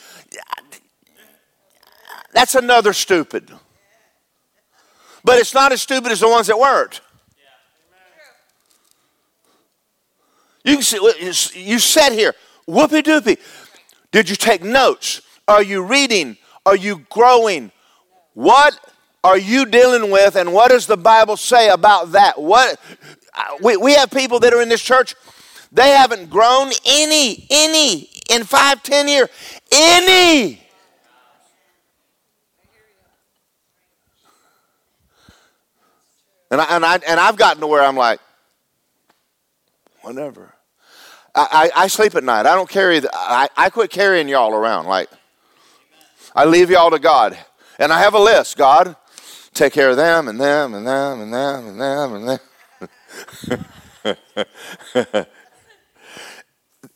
that's 2.33 2.55
another 2.55 2.93
stupid. 2.93 3.51
But 5.23 5.39
it's 5.39 5.53
not 5.53 5.71
as 5.71 5.81
stupid 5.81 6.11
as 6.11 6.19
the 6.19 6.29
ones 6.29 6.47
that 6.47 6.57
weren't. 6.57 7.01
You 10.63 10.73
can 10.73 10.83
see, 10.83 10.97
you 11.55 11.79
sat 11.79 12.11
here, 12.11 12.35
whoopee 12.65 13.01
doopy. 13.01 13.37
Did 14.11 14.29
you 14.29 14.35
take 14.35 14.63
notes? 14.63 15.21
Are 15.47 15.63
you 15.63 15.83
reading? 15.83 16.37
Are 16.65 16.75
you 16.75 17.05
growing? 17.09 17.71
What 18.33 18.79
are 19.23 19.37
you 19.37 19.65
dealing 19.65 20.11
with, 20.11 20.35
and 20.35 20.53
what 20.53 20.69
does 20.69 20.85
the 20.85 20.97
Bible 20.97 21.37
say 21.37 21.69
about 21.69 22.11
that? 22.13 22.41
What 22.41 22.79
uh, 23.33 23.57
we, 23.61 23.75
we 23.77 23.93
have 23.93 24.11
people 24.11 24.39
that 24.39 24.53
are 24.53 24.61
in 24.61 24.69
this 24.69 24.81
church, 24.81 25.15
they 25.71 25.89
haven't 25.89 26.29
grown 26.29 26.71
any, 26.85 27.45
any 27.49 28.09
in 28.29 28.43
five, 28.43 28.83
ten 28.83 29.07
years, 29.07 29.29
any. 29.71 30.61
And, 36.49 36.61
I, 36.61 36.75
and, 36.75 36.85
I, 36.85 36.99
and 37.07 37.19
I've 37.19 37.35
gotten 37.35 37.59
to 37.59 37.67
where 37.67 37.83
I'm 37.83 37.97
like, 37.97 38.21
whatever. 40.01 40.53
I, 41.35 41.71
I, 41.75 41.83
I 41.83 41.87
sleep 41.87 42.15
at 42.15 42.23
night. 42.23 42.45
I 42.45 42.55
don't 42.55 42.69
carry, 42.69 42.99
the, 42.99 43.09
I, 43.13 43.49
I 43.57 43.69
quit 43.69 43.91
carrying 43.91 44.29
y'all 44.29 44.53
around. 44.53 44.85
Like, 44.85 45.09
I 46.37 46.45
leave 46.45 46.69
y'all 46.69 46.91
to 46.91 46.99
God. 46.99 47.35
And 47.79 47.91
I 47.91 47.97
have 47.99 48.13
a 48.13 48.19
list, 48.19 48.57
God, 48.57 48.95
take 49.55 49.73
care 49.73 49.89
of 49.89 49.97
them 49.97 50.27
and 50.27 50.39
them 50.39 50.75
and 50.75 50.85
them 50.85 51.21
and 51.21 51.33
them 51.33 51.67
and 51.67 51.81
them 51.81 52.13
and 52.13 52.29
them. 52.29 53.65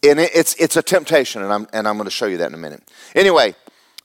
and 0.04 0.20
it's, 0.20 0.54
it's 0.60 0.76
a 0.76 0.84
temptation, 0.84 1.42
and 1.42 1.52
I'm, 1.52 1.68
and 1.74 1.88
I'm 1.88 1.96
going 1.98 2.06
to 2.06 2.12
show 2.12 2.28
you 2.28 2.38
that 2.38 2.50
in 2.50 2.54
a 2.54 2.58
minute. 2.58 2.84
Anyway, 3.16 3.56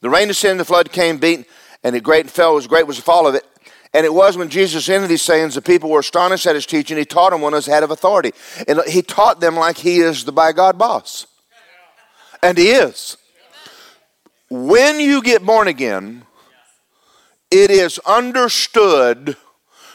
the 0.00 0.08
rain 0.08 0.28
descended, 0.28 0.60
the 0.60 0.64
flood 0.64 0.90
came, 0.90 1.18
beat, 1.18 1.46
and 1.84 1.94
it 1.94 2.02
great 2.02 2.22
and 2.22 2.30
fell. 2.30 2.54
Was 2.54 2.66
great 2.66 2.86
was 2.86 2.96
the 2.96 3.02
fall 3.02 3.26
of 3.26 3.34
it. 3.34 3.44
And 3.92 4.06
it 4.06 4.14
was 4.14 4.38
when 4.38 4.48
Jesus 4.48 4.88
ended 4.88 5.10
these 5.10 5.20
sayings, 5.20 5.54
the 5.54 5.60
people 5.60 5.90
were 5.90 6.00
astonished 6.00 6.46
at 6.46 6.54
his 6.54 6.64
teaching. 6.64 6.96
He 6.96 7.04
taught 7.04 7.32
them 7.32 7.42
when 7.42 7.52
he 7.52 7.56
was 7.56 7.66
head 7.66 7.82
of 7.82 7.90
authority. 7.90 8.32
And 8.66 8.80
he 8.86 9.02
taught 9.02 9.40
them 9.40 9.54
like 9.56 9.76
he 9.76 9.98
is 9.98 10.24
the 10.24 10.32
by 10.32 10.52
God 10.52 10.78
boss. 10.78 11.26
And 12.42 12.56
he 12.56 12.70
is. 12.70 13.18
When 14.48 15.00
you 15.00 15.22
get 15.22 15.44
born 15.44 15.66
again, 15.66 16.24
it 17.50 17.70
is 17.70 17.98
understood 18.00 19.36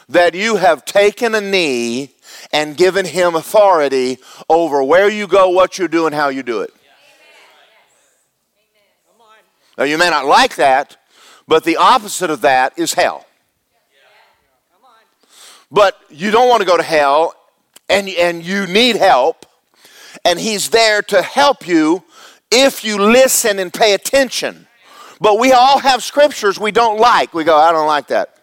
that 0.08 0.34
you 0.34 0.56
have 0.56 0.84
taken 0.84 1.34
a 1.34 1.40
knee 1.40 2.10
and 2.52 2.76
given 2.76 3.06
him 3.06 3.34
authority 3.34 4.18
over 4.48 4.82
where 4.82 5.08
you 5.08 5.26
go, 5.26 5.48
what 5.48 5.78
you 5.78 5.88
do, 5.88 6.06
and 6.06 6.14
how 6.14 6.28
you 6.28 6.42
do 6.42 6.60
it. 6.60 6.72
Now, 9.78 9.84
you 9.84 9.96
may 9.96 10.10
not 10.10 10.26
like 10.26 10.56
that, 10.56 10.98
but 11.48 11.64
the 11.64 11.76
opposite 11.76 12.30
of 12.30 12.42
that 12.42 12.78
is 12.78 12.92
hell. 12.92 13.26
But 15.70 15.98
you 16.10 16.30
don't 16.30 16.50
want 16.50 16.60
to 16.60 16.66
go 16.66 16.76
to 16.76 16.82
hell, 16.82 17.34
and, 17.88 18.06
and 18.08 18.44
you 18.44 18.66
need 18.66 18.96
help, 18.96 19.46
and 20.26 20.38
He's 20.38 20.68
there 20.68 21.00
to 21.02 21.22
help 21.22 21.66
you 21.66 22.04
if 22.52 22.84
you 22.84 22.98
listen 22.98 23.58
and 23.58 23.72
pay 23.72 23.94
attention. 23.94 24.66
But 25.20 25.38
we 25.38 25.52
all 25.52 25.78
have 25.78 26.02
scriptures 26.02 26.58
we 26.58 26.72
don't 26.72 26.98
like. 26.98 27.32
We 27.32 27.44
go, 27.44 27.56
I 27.56 27.72
don't 27.72 27.86
like 27.86 28.08
that. 28.08 28.36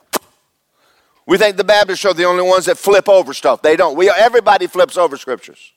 We 1.28 1.38
think 1.38 1.58
the 1.58 1.64
Baptists 1.64 2.06
are 2.06 2.14
the 2.14 2.24
only 2.24 2.42
ones 2.42 2.66
that 2.66 2.78
flip 2.78 3.08
over 3.08 3.34
stuff. 3.34 3.62
They 3.62 3.76
don't. 3.76 3.96
We, 3.96 4.10
everybody 4.10 4.66
flips 4.66 4.98
over 4.98 5.16
scriptures. 5.16 5.74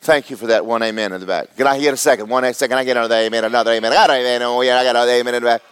Thank 0.00 0.30
you 0.30 0.36
for 0.36 0.46
that 0.46 0.64
one 0.64 0.82
amen 0.82 1.12
in 1.12 1.20
the 1.20 1.26
back. 1.26 1.56
Can 1.56 1.66
I 1.66 1.78
get 1.78 1.92
a 1.92 1.96
second? 1.96 2.28
One 2.28 2.50
second. 2.54 2.78
I 2.78 2.84
get 2.84 2.96
another 2.96 3.16
amen, 3.16 3.44
another 3.44 3.72
amen. 3.72 3.92
I 3.92 3.94
got 3.94 4.10
amen. 4.10 4.42
Oh, 4.42 4.60
yeah, 4.62 4.78
I 4.78 4.84
got 4.84 4.90
another 4.90 5.12
amen 5.12 5.34
in 5.34 5.42
the 5.42 5.48
back. 5.48 5.62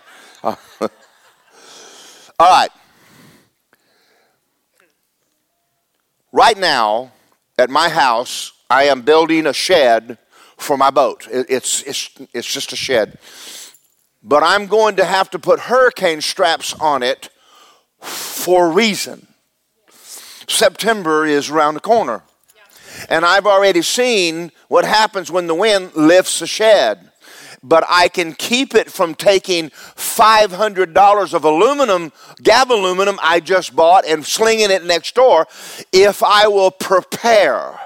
Oh. 0.42 0.58
All 2.38 2.50
right. 2.50 2.70
Right 6.32 6.58
now, 6.58 7.12
at 7.56 7.70
my 7.70 7.88
house, 7.88 8.52
I 8.68 8.84
am 8.84 9.02
building 9.02 9.46
a 9.46 9.52
shed 9.52 10.18
for 10.56 10.76
my 10.76 10.90
boat. 10.90 11.26
It's, 11.30 11.82
it's, 11.82 12.10
it's 12.32 12.52
just 12.52 12.72
a 12.72 12.76
shed. 12.76 13.18
But 14.22 14.42
I'm 14.42 14.66
going 14.66 14.96
to 14.96 15.04
have 15.04 15.30
to 15.30 15.38
put 15.38 15.60
hurricane 15.60 16.20
straps 16.20 16.72
on 16.74 17.02
it 17.02 17.28
for 18.00 18.68
a 18.68 18.72
reason. 18.72 19.26
September 20.48 21.26
is 21.26 21.50
around 21.50 21.74
the 21.74 21.80
corner. 21.80 22.22
And 23.08 23.24
I've 23.24 23.46
already 23.46 23.82
seen 23.82 24.52
what 24.68 24.84
happens 24.84 25.30
when 25.30 25.46
the 25.46 25.54
wind 25.54 25.94
lifts 25.94 26.40
a 26.42 26.46
shed. 26.46 27.10
But 27.62 27.84
I 27.88 28.08
can 28.08 28.34
keep 28.34 28.74
it 28.74 28.90
from 28.90 29.14
taking 29.14 29.70
$500 29.70 31.34
of 31.34 31.44
aluminum, 31.44 32.12
gav 32.42 32.70
aluminum 32.70 33.18
I 33.22 33.40
just 33.40 33.74
bought, 33.74 34.04
and 34.06 34.24
slinging 34.24 34.70
it 34.70 34.84
next 34.84 35.14
door 35.14 35.46
if 35.92 36.22
I 36.22 36.46
will 36.46 36.70
prepare. 36.70 37.80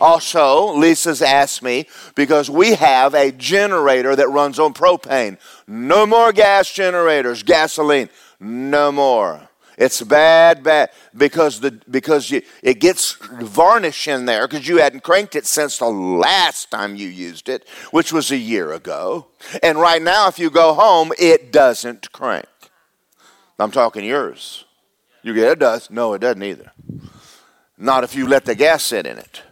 Also, 0.00 0.72
Lisa's 0.74 1.22
asked 1.22 1.62
me 1.62 1.86
because 2.14 2.50
we 2.50 2.74
have 2.74 3.14
a 3.14 3.32
generator 3.32 4.14
that 4.16 4.28
runs 4.28 4.58
on 4.58 4.74
propane. 4.74 5.38
No 5.66 6.06
more 6.06 6.32
gas 6.32 6.72
generators, 6.72 7.42
gasoline. 7.42 8.08
No 8.40 8.92
more. 8.92 9.48
It's 9.78 10.00
bad, 10.00 10.62
bad 10.62 10.90
because 11.14 11.60
the 11.60 11.78
because 11.90 12.30
you, 12.30 12.40
it 12.62 12.80
gets 12.80 13.12
varnish 13.12 14.08
in 14.08 14.24
there 14.24 14.48
because 14.48 14.66
you 14.66 14.78
hadn't 14.78 15.02
cranked 15.02 15.36
it 15.36 15.44
since 15.44 15.78
the 15.78 15.86
last 15.86 16.70
time 16.70 16.96
you 16.96 17.08
used 17.08 17.50
it, 17.50 17.68
which 17.90 18.10
was 18.10 18.30
a 18.30 18.38
year 18.38 18.72
ago. 18.72 19.26
And 19.62 19.78
right 19.78 20.00
now, 20.00 20.28
if 20.28 20.38
you 20.38 20.48
go 20.48 20.72
home, 20.72 21.12
it 21.18 21.52
doesn't 21.52 22.10
crank. 22.12 22.46
I'm 23.58 23.70
talking 23.70 24.04
yours. 24.04 24.64
You 25.22 25.34
get 25.34 25.52
it 25.52 25.58
does? 25.58 25.90
No, 25.90 26.14
it 26.14 26.20
doesn't 26.20 26.42
either. 26.42 26.72
Not 27.76 28.04
if 28.04 28.14
you 28.14 28.26
let 28.26 28.46
the 28.46 28.54
gas 28.54 28.82
sit 28.82 29.06
in 29.06 29.18
it, 29.18 29.42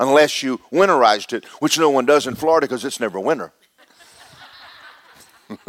unless 0.00 0.42
you 0.42 0.58
winterized 0.72 1.32
it, 1.32 1.44
which 1.60 1.78
no 1.78 1.90
one 1.90 2.06
does 2.06 2.26
in 2.26 2.34
Florida 2.34 2.66
because 2.66 2.84
it's 2.84 2.98
never 2.98 3.20
winter. 3.20 3.52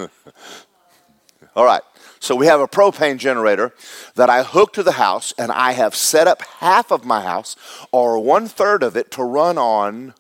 All 1.56 1.66
right. 1.66 1.82
So 2.20 2.36
we 2.36 2.46
have 2.46 2.62
a 2.62 2.68
propane 2.68 3.18
generator 3.18 3.74
that 4.16 4.30
I 4.30 4.44
hook 4.44 4.74
to 4.74 4.84
the 4.84 4.94
house, 4.94 5.34
and 5.38 5.52
I 5.52 5.72
have 5.74 5.96
set 5.96 6.28
up 6.28 6.44
half 6.44 6.92
of 6.92 7.04
my 7.04 7.22
house 7.22 7.56
or 7.92 8.20
one 8.20 8.48
third 8.48 8.84
of 8.84 8.96
it 8.96 9.12
to 9.12 9.24
run 9.24 9.58
on. 9.58 10.14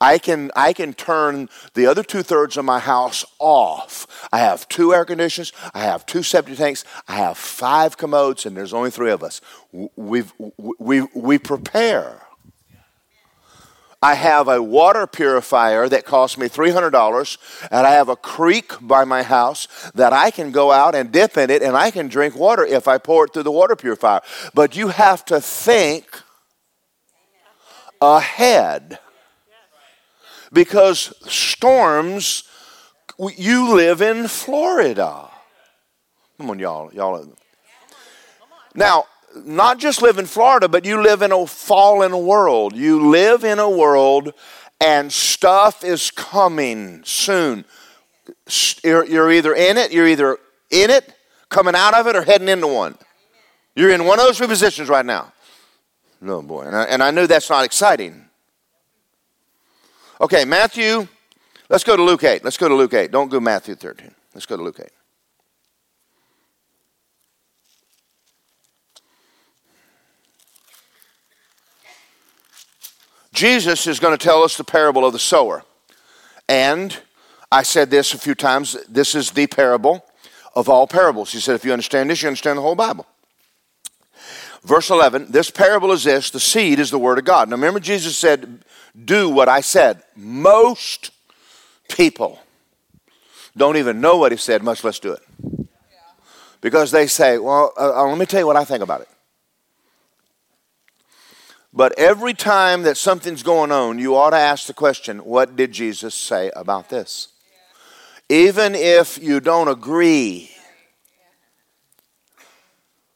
I 0.00 0.18
can, 0.18 0.52
I 0.54 0.72
can 0.72 0.94
turn 0.94 1.48
the 1.74 1.86
other 1.86 2.04
two 2.04 2.22
thirds 2.22 2.56
of 2.56 2.64
my 2.64 2.78
house 2.78 3.24
off. 3.40 4.28
I 4.30 4.38
have 4.38 4.68
two 4.68 4.94
air 4.94 5.04
conditioners, 5.04 5.52
I 5.74 5.80
have 5.80 6.06
two 6.06 6.22
septic 6.22 6.58
tanks, 6.58 6.84
I 7.08 7.16
have 7.16 7.36
five 7.36 7.96
commodes, 7.96 8.46
and 8.46 8.56
there's 8.56 8.74
only 8.74 8.92
three 8.92 9.10
of 9.10 9.24
us. 9.24 9.40
We've 9.96 10.32
we, 10.58 11.00
we 11.00 11.38
prepare. 11.38 12.27
I 14.00 14.14
have 14.14 14.46
a 14.46 14.62
water 14.62 15.08
purifier 15.08 15.88
that 15.88 16.04
costs 16.04 16.38
me 16.38 16.48
$300, 16.48 17.68
and 17.70 17.86
I 17.86 17.90
have 17.90 18.08
a 18.08 18.14
creek 18.14 18.74
by 18.80 19.04
my 19.04 19.24
house 19.24 19.66
that 19.92 20.12
I 20.12 20.30
can 20.30 20.52
go 20.52 20.70
out 20.70 20.94
and 20.94 21.10
dip 21.10 21.36
in 21.36 21.50
it, 21.50 21.62
and 21.62 21.76
I 21.76 21.90
can 21.90 22.06
drink 22.06 22.36
water 22.36 22.64
if 22.64 22.86
I 22.86 22.98
pour 22.98 23.24
it 23.24 23.32
through 23.32 23.42
the 23.42 23.50
water 23.50 23.74
purifier. 23.74 24.20
But 24.54 24.76
you 24.76 24.88
have 24.88 25.24
to 25.26 25.40
think 25.40 26.22
ahead 28.00 29.00
because 30.52 31.12
storms, 31.26 32.44
you 33.36 33.74
live 33.74 34.00
in 34.00 34.28
Florida. 34.28 35.28
Come 36.36 36.50
on, 36.50 36.60
y'all. 36.60 36.92
Y'all. 36.94 37.34
Now, 38.76 39.06
not 39.36 39.78
just 39.78 40.02
live 40.02 40.18
in 40.18 40.26
Florida, 40.26 40.68
but 40.68 40.84
you 40.84 41.02
live 41.02 41.22
in 41.22 41.32
a 41.32 41.46
fallen 41.46 42.26
world. 42.26 42.74
You 42.76 43.08
live 43.10 43.44
in 43.44 43.58
a 43.58 43.68
world 43.68 44.32
and 44.80 45.12
stuff 45.12 45.84
is 45.84 46.10
coming 46.10 47.02
soon. 47.04 47.64
You're 48.84 49.30
either 49.30 49.54
in 49.54 49.76
it, 49.76 49.92
you're 49.92 50.06
either 50.06 50.38
in 50.70 50.90
it, 50.90 51.14
coming 51.48 51.74
out 51.74 51.94
of 51.94 52.06
it, 52.06 52.16
or 52.16 52.22
heading 52.22 52.48
into 52.48 52.66
one. 52.66 52.96
You're 53.74 53.90
in 53.90 54.04
one 54.04 54.18
of 54.18 54.26
those 54.26 54.38
two 54.38 54.48
positions 54.48 54.88
right 54.88 55.06
now. 55.06 55.32
No, 56.20 56.42
boy. 56.42 56.62
And 56.62 56.76
I, 56.76 56.82
and 56.84 57.02
I 57.02 57.10
knew 57.10 57.26
that's 57.26 57.48
not 57.48 57.64
exciting. 57.64 58.24
Okay, 60.20 60.44
Matthew, 60.44 61.06
let's 61.68 61.84
go 61.84 61.96
to 61.96 62.02
Luke 62.02 62.24
8. 62.24 62.44
Let's 62.44 62.56
go 62.56 62.68
to 62.68 62.74
Luke 62.74 62.92
8. 62.92 63.10
Don't 63.10 63.28
go 63.28 63.38
Matthew 63.40 63.76
13. 63.76 64.12
Let's 64.34 64.46
go 64.46 64.56
to 64.56 64.62
Luke 64.62 64.80
8. 64.82 64.90
Jesus 73.38 73.86
is 73.86 74.00
going 74.00 74.18
to 74.18 74.22
tell 74.22 74.42
us 74.42 74.56
the 74.56 74.64
parable 74.64 75.06
of 75.06 75.12
the 75.12 75.18
sower. 75.20 75.62
And 76.48 76.98
I 77.52 77.62
said 77.62 77.88
this 77.88 78.12
a 78.12 78.18
few 78.18 78.34
times 78.34 78.76
this 78.88 79.14
is 79.14 79.30
the 79.30 79.46
parable 79.46 80.04
of 80.56 80.68
all 80.68 80.88
parables. 80.88 81.30
He 81.30 81.38
said, 81.38 81.54
if 81.54 81.64
you 81.64 81.72
understand 81.72 82.10
this, 82.10 82.20
you 82.20 82.26
understand 82.26 82.58
the 82.58 82.62
whole 82.62 82.74
Bible. 82.74 83.06
Verse 84.64 84.90
11 84.90 85.30
this 85.30 85.52
parable 85.52 85.92
is 85.92 86.02
this 86.02 86.30
the 86.30 86.40
seed 86.40 86.80
is 86.80 86.90
the 86.90 86.98
word 86.98 87.16
of 87.16 87.24
God. 87.24 87.48
Now 87.48 87.54
remember, 87.54 87.78
Jesus 87.78 88.18
said, 88.18 88.64
Do 89.04 89.28
what 89.28 89.48
I 89.48 89.60
said. 89.60 90.02
Most 90.16 91.12
people 91.88 92.40
don't 93.56 93.76
even 93.76 94.00
know 94.00 94.16
what 94.16 94.32
he 94.32 94.38
said, 94.38 94.64
much 94.64 94.82
less 94.82 94.98
do 94.98 95.12
it. 95.12 95.68
Because 96.60 96.90
they 96.90 97.06
say, 97.06 97.38
Well, 97.38 97.72
uh, 97.78 98.02
uh 98.02 98.08
let 98.08 98.18
me 98.18 98.26
tell 98.26 98.40
you 98.40 98.48
what 98.48 98.56
I 98.56 98.64
think 98.64 98.82
about 98.82 99.02
it. 99.02 99.08
But 101.72 101.98
every 101.98 102.34
time 102.34 102.82
that 102.82 102.96
something's 102.96 103.42
going 103.42 103.70
on, 103.70 103.98
you 103.98 104.16
ought 104.16 104.30
to 104.30 104.36
ask 104.36 104.66
the 104.66 104.74
question 104.74 105.18
what 105.18 105.56
did 105.56 105.72
Jesus 105.72 106.14
say 106.14 106.50
about 106.56 106.88
this? 106.88 107.28
Even 108.28 108.74
if 108.74 109.22
you 109.22 109.40
don't 109.40 109.68
agree, 109.68 110.50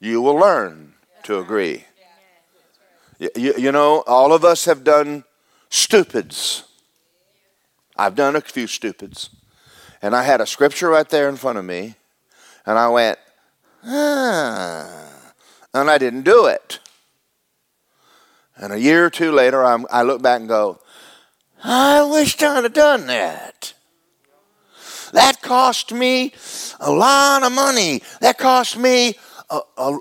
you 0.01 0.21
will 0.21 0.35
learn 0.35 0.95
to 1.25 1.39
agree. 1.39 1.85
You, 3.19 3.55
you, 3.57 3.73
know, 3.73 4.03
all 4.07 4.33
of 4.33 4.45
us 4.45 4.65
have 4.65 4.83
done 4.83 5.25
stupids. 5.69 6.65
I've 7.97 8.17
done 8.17 8.35
a 8.35 8.41
few 8.41 8.67
stupids. 8.67 9.31
And 10.01 10.17
I 10.17 10.25
had 10.25 10.41
a 10.41 10.47
scripture 10.47 10.89
right 10.89 11.09
there 11.09 11.29
in 11.29 11.37
front 11.37 11.59
of 11.59 11.65
me, 11.65 11.95
and 12.67 12.77
I 12.77 12.89
went, 12.89 13.19
ah, 13.85 15.33
and 15.73 15.89
I 15.89 15.99
didn't 15.99 16.23
do 16.23 16.47
it. 16.47 16.81
And 18.63 18.73
a 18.73 18.79
year 18.79 19.05
or 19.05 19.11
two 19.11 19.33
later, 19.33 19.65
I'm, 19.65 19.87
i 19.91 20.03
look 20.03 20.23
back 20.23 20.39
and 20.39 20.49
go, 20.49 20.79
I 21.65 22.05
wish 22.05 22.41
I'd 22.41 22.63
have 22.63 22.73
done 22.73 23.09
that. 23.09 23.75
That 25.13 25.43
cost 25.43 25.93
me 25.93 26.33
a 26.79 26.93
lot 26.93 27.43
of 27.43 27.51
money. 27.51 28.03
That 28.21 28.39
cost 28.39 28.79
me 28.79 29.17
a, 29.51 29.61
a, 29.77 29.99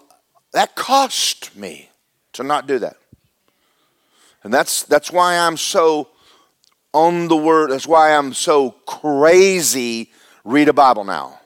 that 0.54 0.76
cost 0.76 1.56
me 1.56 1.89
to 2.34 2.43
not 2.43 2.67
do 2.67 2.78
that. 2.78 2.97
And 4.43 4.54
that's 4.54 4.84
that's 4.84 5.12
why 5.12 5.39
I'm 5.39 5.58
so 5.58 6.10
on 6.93 7.30
the 7.30 7.38
word. 7.38 7.71
That's 7.71 7.88
why 7.88 8.15
I'm 8.15 8.32
so 8.32 8.71
crazy 8.86 10.12
read 10.43 10.69
a 10.69 10.74
Bible 10.74 11.04
now. 11.04 11.39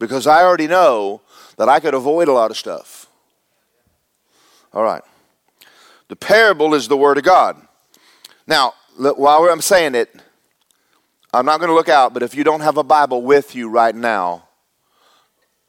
Because 0.00 0.26
I 0.26 0.42
already 0.42 0.66
know 0.66 1.20
that 1.56 1.68
I 1.68 1.78
could 1.78 1.94
avoid 1.94 2.26
a 2.26 2.32
lot 2.32 2.50
of 2.50 2.56
stuff. 2.56 3.06
All 4.72 4.82
right. 4.82 5.02
The 6.08 6.16
parable 6.16 6.74
is 6.74 6.88
the 6.88 6.96
Word 6.96 7.18
of 7.18 7.24
God. 7.24 7.56
Now, 8.46 8.74
while 8.96 9.42
I'm 9.44 9.60
saying 9.60 9.94
it, 9.94 10.14
I'm 11.32 11.44
not 11.44 11.58
going 11.58 11.68
to 11.68 11.74
look 11.74 11.88
out, 11.88 12.14
but 12.14 12.22
if 12.22 12.34
you 12.34 12.44
don't 12.44 12.60
have 12.60 12.76
a 12.76 12.84
Bible 12.84 13.22
with 13.22 13.54
you 13.54 13.68
right 13.68 13.94
now, 13.94 14.48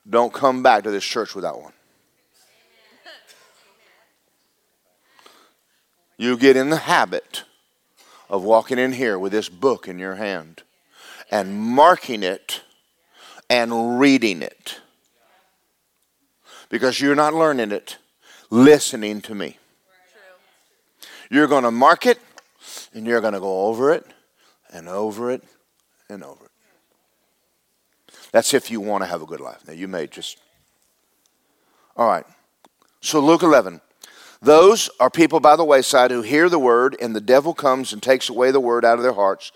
don't 0.10 0.32
come 0.32 0.64
back 0.64 0.84
to 0.84 0.92
this 0.92 1.04
church 1.04 1.36
without 1.36 1.62
one. 1.62 1.74
you 6.18 6.36
get 6.36 6.58
in 6.58 6.70
the 6.70 6.78
habit 6.78 7.44
of 8.30 8.44
walking 8.44 8.80
in 8.80 8.94
here 8.94 9.20
with 9.20 9.32
this 9.32 9.50
book 9.50 9.88
in 9.88 10.00
your 10.00 10.16
hand 10.16 10.64
and 11.30 11.56
marking 11.56 12.24
it 12.24 12.62
and 13.50 14.00
reading 14.00 14.42
it. 14.42 14.80
Because 16.70 17.00
you're 17.00 17.16
not 17.16 17.34
learning 17.34 17.72
it, 17.72 17.98
listening 18.50 19.22
to 19.22 19.36
me. 19.36 19.58
You're 21.30 21.48
going 21.48 21.64
to 21.64 21.72
mark 21.72 22.06
it 22.06 22.20
and 22.94 23.06
you're 23.06 23.22
going 23.22 23.34
to 23.34 23.40
go 23.40 23.66
over 23.66 23.92
it 23.92 24.06
and 24.72 24.88
over 24.88 25.32
it 25.32 25.44
and 26.10 26.24
over 26.24 26.46
it. 26.46 26.52
That's 28.32 28.54
if 28.54 28.70
you 28.70 28.82
want 28.82 29.04
to 29.04 29.08
have 29.08 29.22
a 29.22 29.26
good 29.26 29.40
life. 29.40 29.68
Now, 29.68 29.74
you 29.74 29.88
may 29.88 30.08
just. 30.08 30.38
All 31.96 32.08
right. 32.08 32.26
So, 33.02 33.20
Luke 33.20 33.44
11. 33.44 33.82
Those 34.42 34.90
are 35.00 35.10
people 35.10 35.40
by 35.40 35.56
the 35.56 35.64
wayside 35.64 36.12
who 36.12 36.22
hear 36.22 36.48
the 36.48 36.60
word, 36.60 36.96
and 37.02 37.16
the 37.16 37.22
devil 37.22 37.54
comes 37.54 37.92
and 37.92 38.04
takes 38.04 38.30
away 38.30 38.52
the 38.52 38.60
word 38.60 38.86
out 38.86 38.98
of 38.98 39.04
their 39.04 39.14
hearts, 39.14 39.52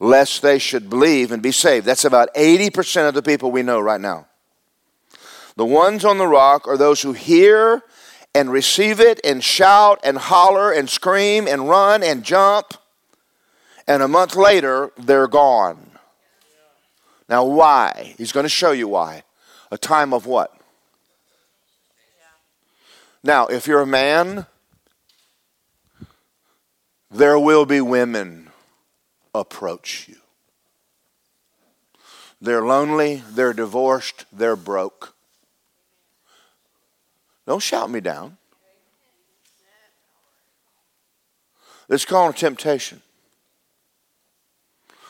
lest 0.00 0.42
they 0.42 0.58
should 0.58 0.90
believe 0.90 1.30
and 1.30 1.40
be 1.42 1.52
saved. 1.52 1.86
That's 1.86 2.04
about 2.04 2.34
80% 2.34 3.08
of 3.08 3.14
the 3.14 3.22
people 3.22 3.52
we 3.52 3.62
know 3.62 3.78
right 3.78 4.00
now. 4.00 4.26
The 5.56 5.64
ones 5.64 6.04
on 6.04 6.18
the 6.18 6.26
rock 6.26 6.66
are 6.66 6.76
those 6.76 7.02
who 7.02 7.12
hear 7.12 7.84
and 8.34 8.50
receive 8.50 9.00
it 9.00 9.20
and 9.24 9.42
shout 9.44 10.00
and 10.02 10.18
holler 10.18 10.72
and 10.72 10.90
scream 10.90 11.46
and 11.46 11.68
run 11.68 12.02
and 12.02 12.24
jump, 12.24 12.74
and 13.86 14.02
a 14.02 14.08
month 14.08 14.34
later, 14.34 14.90
they're 14.96 15.28
gone. 15.28 15.90
Now, 17.28 17.44
why? 17.44 18.14
He's 18.18 18.32
going 18.32 18.44
to 18.44 18.50
show 18.50 18.72
you 18.72 18.88
why. 18.88 19.22
A 19.70 19.78
time 19.78 20.12
of 20.12 20.26
what? 20.26 20.54
Now, 23.22 23.46
if 23.46 23.66
you're 23.66 23.80
a 23.80 23.86
man, 23.86 24.46
there 27.10 27.38
will 27.38 27.64
be 27.64 27.80
women 27.80 28.50
approach 29.34 30.06
you. 30.08 30.16
They're 32.40 32.64
lonely, 32.64 33.22
they're 33.30 33.54
divorced, 33.54 34.26
they're 34.30 34.56
broke. 34.56 35.13
Don't 37.46 37.62
shout 37.62 37.90
me 37.90 38.00
down. 38.00 38.36
It's 41.88 42.04
called 42.04 42.34
a 42.34 42.38
temptation. 42.38 43.02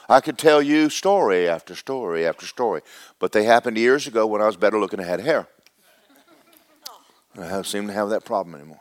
I 0.09 0.21
could 0.21 0.37
tell 0.37 0.61
you 0.61 0.91
story 0.91 1.49
after 1.49 1.75
story 1.75 2.27
after 2.27 2.47
story, 2.47 2.83
but 3.19 3.33
they 3.33 3.45
happened 3.45 3.79
years 3.79 4.07
ago 4.07 4.27
when 4.27 4.43
I 4.43 4.47
was 4.47 4.57
better 4.57 4.79
looking 4.79 5.01
and 5.01 5.09
had 5.09 5.21
hair. 5.21 5.47
I 7.37 7.49
don't 7.49 7.67
seem 7.67 7.87
to 7.87 7.93
have 7.93 8.11
that 8.11 8.25
problem 8.25 8.55
anymore. 8.55 8.81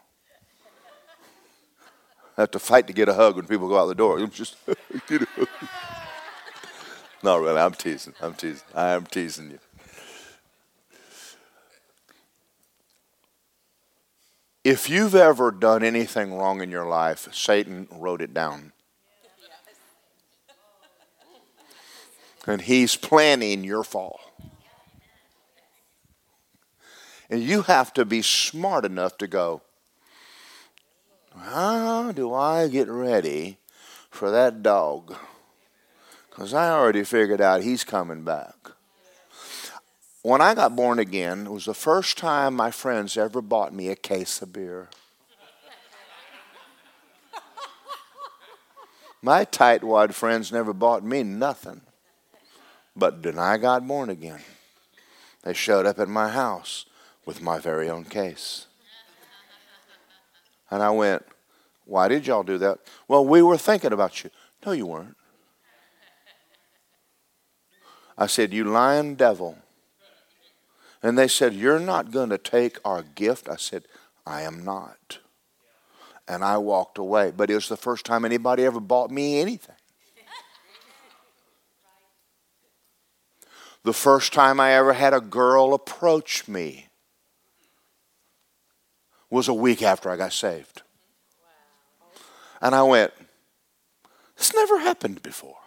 I 2.37 2.41
have 2.41 2.51
to 2.51 2.59
fight 2.59 2.87
to 2.87 2.93
get 2.93 3.09
a 3.09 3.13
hug 3.13 3.35
when 3.35 3.45
people 3.45 3.67
go 3.67 3.77
out 3.77 3.87
the 3.87 3.95
door. 3.95 4.19
I'm 4.19 4.31
Just 4.31 4.55
not 7.23 7.41
really, 7.41 7.59
I'm 7.59 7.73
teasing. 7.73 8.13
I'm 8.21 8.33
teasing. 8.33 8.63
I 8.73 8.91
am 8.91 9.05
teasing 9.05 9.51
you. 9.51 9.59
If 14.63 14.89
you've 14.89 15.15
ever 15.15 15.51
done 15.51 15.83
anything 15.83 16.33
wrong 16.35 16.61
in 16.61 16.71
your 16.71 16.85
life, 16.85 17.27
Satan 17.33 17.87
wrote 17.91 18.21
it 18.21 18.33
down. 18.33 18.71
And 22.47 22.61
he's 22.61 22.95
planning 22.95 23.63
your 23.63 23.83
fall. 23.83 24.21
And 27.29 27.41
you 27.41 27.63
have 27.63 27.93
to 27.93 28.05
be 28.05 28.21
smart 28.21 28.85
enough 28.85 29.17
to 29.17 29.27
go, 29.27 29.61
how 31.37 32.11
do 32.11 32.33
I 32.33 32.67
get 32.67 32.87
ready 32.87 33.57
for 34.09 34.29
that 34.31 34.61
dog? 34.61 35.15
Because 36.29 36.53
I 36.53 36.69
already 36.69 37.03
figured 37.03 37.41
out 37.41 37.63
he's 37.63 37.83
coming 37.83 38.23
back. 38.23 38.55
When 40.23 40.39
I 40.39 40.55
got 40.55 40.73
born 40.73 40.99
again, 40.99 41.47
it 41.47 41.51
was 41.51 41.65
the 41.65 41.73
first 41.73 42.17
time 42.17 42.55
my 42.55 42.71
friends 42.71 43.17
ever 43.17 43.41
bought 43.41 43.73
me 43.73 43.89
a 43.89 43.95
case 43.95 44.41
of 44.41 44.53
beer. 44.53 44.87
My 49.21 49.43
tightwad 49.43 50.13
friends 50.13 50.49
never 50.49 50.73
bought 50.73 51.03
me 51.03 51.23
nothing. 51.23 51.81
But 52.95 53.21
then 53.21 53.37
I 53.37 53.57
got 53.57 53.85
born 53.85 54.09
again. 54.09 54.39
They 55.43 55.53
showed 55.53 55.85
up 55.85 55.99
at 55.99 56.07
my 56.07 56.29
house 56.29 56.85
with 57.25 57.41
my 57.41 57.59
very 57.59 57.89
own 57.89 58.05
case. 58.05 58.67
And 60.71 60.81
I 60.81 60.89
went, 60.89 61.25
Why 61.85 62.07
did 62.07 62.27
y'all 62.27 62.43
do 62.43 62.57
that? 62.59 62.79
Well, 63.09 63.25
we 63.25 63.41
were 63.41 63.57
thinking 63.57 63.91
about 63.91 64.23
you. 64.23 64.29
No, 64.65 64.71
you 64.71 64.85
weren't. 64.85 65.17
I 68.17 68.27
said, 68.27 68.53
You 68.53 68.63
lying 68.63 69.15
devil. 69.15 69.57
And 71.03 71.17
they 71.17 71.27
said, 71.27 71.53
You're 71.53 71.79
not 71.79 72.11
going 72.11 72.29
to 72.29 72.37
take 72.37 72.79
our 72.85 73.03
gift. 73.03 73.49
I 73.49 73.57
said, 73.57 73.83
I 74.25 74.41
am 74.43 74.63
not. 74.63 75.19
And 76.27 76.43
I 76.43 76.57
walked 76.57 76.97
away. 76.97 77.33
But 77.35 77.49
it 77.49 77.55
was 77.55 77.67
the 77.67 77.77
first 77.77 78.05
time 78.05 78.23
anybody 78.23 78.63
ever 78.63 78.79
bought 78.79 79.11
me 79.11 79.41
anything. 79.41 79.75
The 83.83 83.93
first 83.93 84.31
time 84.31 84.61
I 84.61 84.71
ever 84.71 84.93
had 84.93 85.13
a 85.13 85.19
girl 85.19 85.73
approach 85.73 86.47
me 86.47 86.87
was 89.29 89.49
a 89.49 89.53
week 89.53 89.83
after 89.83 90.09
I 90.09 90.15
got 90.15 90.31
saved. 90.31 90.83
And 92.61 92.73
I 92.73 92.83
went, 92.83 93.11
This 94.37 94.53
never 94.53 94.79
happened 94.79 95.21
before. 95.21 95.57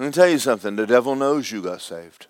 Let 0.00 0.06
me 0.06 0.12
tell 0.12 0.30
you 0.30 0.38
something 0.38 0.76
the 0.76 0.86
devil 0.86 1.14
knows 1.14 1.52
you 1.52 1.60
got 1.60 1.82
saved. 1.82 2.26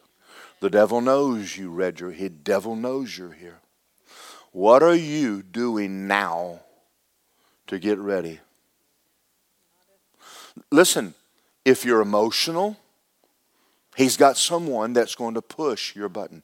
The 0.58 0.68
devil 0.68 1.00
knows 1.00 1.56
you 1.56 1.70
read 1.70 2.00
your, 2.00 2.10
the 2.10 2.28
devil 2.28 2.74
knows 2.74 3.16
you're 3.16 3.30
here. 3.30 3.60
What 4.50 4.82
are 4.82 4.96
you 4.96 5.44
doing 5.44 6.08
now 6.08 6.62
to 7.68 7.78
get 7.78 7.96
ready? 7.98 8.40
Listen, 10.72 11.14
if 11.64 11.84
you're 11.84 12.00
emotional, 12.00 12.76
He's 13.94 14.16
got 14.16 14.36
someone 14.36 14.92
that's 14.92 15.14
going 15.14 15.34
to 15.34 15.42
push 15.42 15.94
your 15.94 16.08
button. 16.08 16.42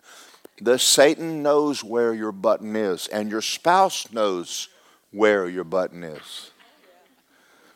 The 0.61 0.79
Satan 0.79 1.43
knows 1.43 1.83
where 1.83 2.15
your 2.15 2.31
button 2.31 2.77
is, 2.77 3.09
and 3.09 3.33
your 3.33 3.43
spouse 3.43 4.13
knows 4.13 4.69
where 5.11 5.49
your 5.49 5.65
button 5.65 6.05
is. 6.05 6.53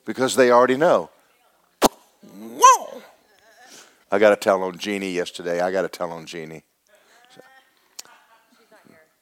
Because 0.04 0.36
they 0.36 0.52
already 0.52 0.76
know. 0.76 1.10
Whoa! 2.32 2.79
I 4.10 4.18
got 4.18 4.30
to 4.30 4.36
tell 4.36 4.62
on 4.62 4.76
Jeannie 4.78 5.12
yesterday. 5.12 5.60
I 5.60 5.70
got 5.70 5.82
to 5.82 5.88
tell 5.88 6.10
on 6.10 6.26
Jeannie. 6.26 6.64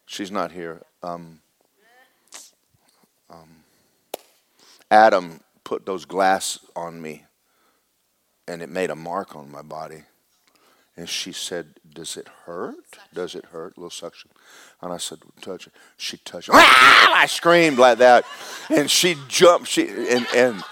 She's 0.07 0.31
not 0.31 0.53
here. 0.53 0.81
Um, 1.03 1.41
um, 3.29 3.49
Adam 4.91 5.41
put 5.65 5.85
those 5.85 6.07
glass 6.07 6.59
on 6.75 7.03
me, 7.03 7.25
and 8.47 8.63
it 8.63 8.71
made 8.71 8.89
a 8.89 8.97
mark 8.97 9.37
on 9.37 9.51
my 9.51 9.61
body. 9.61 10.05
And 10.97 11.09
she 11.09 11.31
said, 11.33 11.75
Does 11.95 12.17
it 12.17 12.27
hurt? 12.47 12.75
Does 13.13 13.35
it 13.35 13.45
hurt? 13.47 13.77
A 13.77 13.81
little 13.81 13.91
suction. 13.91 14.31
And 14.81 14.93
I 14.93 14.97
said, 14.97 15.19
Touch 15.43 15.67
it. 15.67 15.75
She 15.99 16.17
touched 16.17 16.49
it. 16.49 16.55
I 16.57 17.27
screamed 17.29 17.79
like 17.79 17.99
that. 17.99 18.25
And 18.71 18.91
she 18.91 19.17
jumped. 19.29 19.69
She 19.69 19.87
and, 19.87 20.27
and 20.35 20.65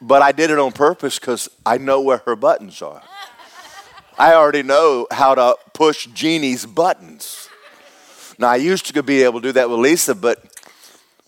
but 0.00 0.22
I 0.22 0.32
did 0.32 0.50
it 0.50 0.58
on 0.58 0.72
purpose 0.72 1.18
because 1.18 1.48
I 1.64 1.78
know 1.78 2.00
where 2.00 2.18
her 2.26 2.36
buttons 2.36 2.82
are. 2.82 3.02
I 4.18 4.34
already 4.34 4.62
know 4.62 5.06
how 5.10 5.34
to 5.34 5.56
push 5.72 6.06
Jeannie's 6.06 6.66
buttons. 6.66 7.48
Now 8.38 8.48
I 8.48 8.56
used 8.56 8.92
to 8.94 9.02
be 9.02 9.22
able 9.22 9.40
to 9.40 9.48
do 9.48 9.52
that 9.52 9.70
with 9.70 9.78
Lisa, 9.78 10.14
but 10.14 10.44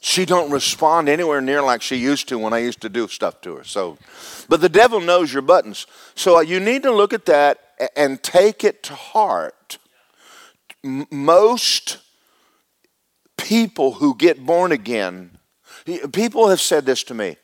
she 0.00 0.24
don't 0.24 0.50
respond 0.50 1.08
anywhere 1.08 1.40
near 1.40 1.62
like 1.62 1.80
she 1.80 1.96
used 1.96 2.28
to 2.28 2.38
when 2.38 2.52
I 2.52 2.58
used 2.58 2.80
to 2.80 2.88
do 2.88 3.06
stuff 3.06 3.40
to 3.42 3.56
her. 3.56 3.64
So, 3.64 3.98
but 4.48 4.60
the 4.60 4.68
devil 4.68 5.00
knows 5.00 5.32
your 5.32 5.42
buttons. 5.42 5.86
So 6.16 6.38
uh, 6.38 6.40
you 6.40 6.58
need 6.58 6.82
to 6.82 6.90
look 6.90 7.12
at 7.12 7.24
that 7.26 7.60
and 7.96 8.22
take 8.22 8.64
it 8.64 8.82
to 8.84 8.94
heart. 8.94 9.78
Most 10.82 11.98
people 13.36 13.92
who 13.92 14.16
get 14.16 14.44
born 14.44 14.72
again, 14.72 15.38
people 16.12 16.48
have 16.48 16.60
said 16.60 16.84
this 16.84 17.04
to 17.04 17.14
me. 17.14 17.36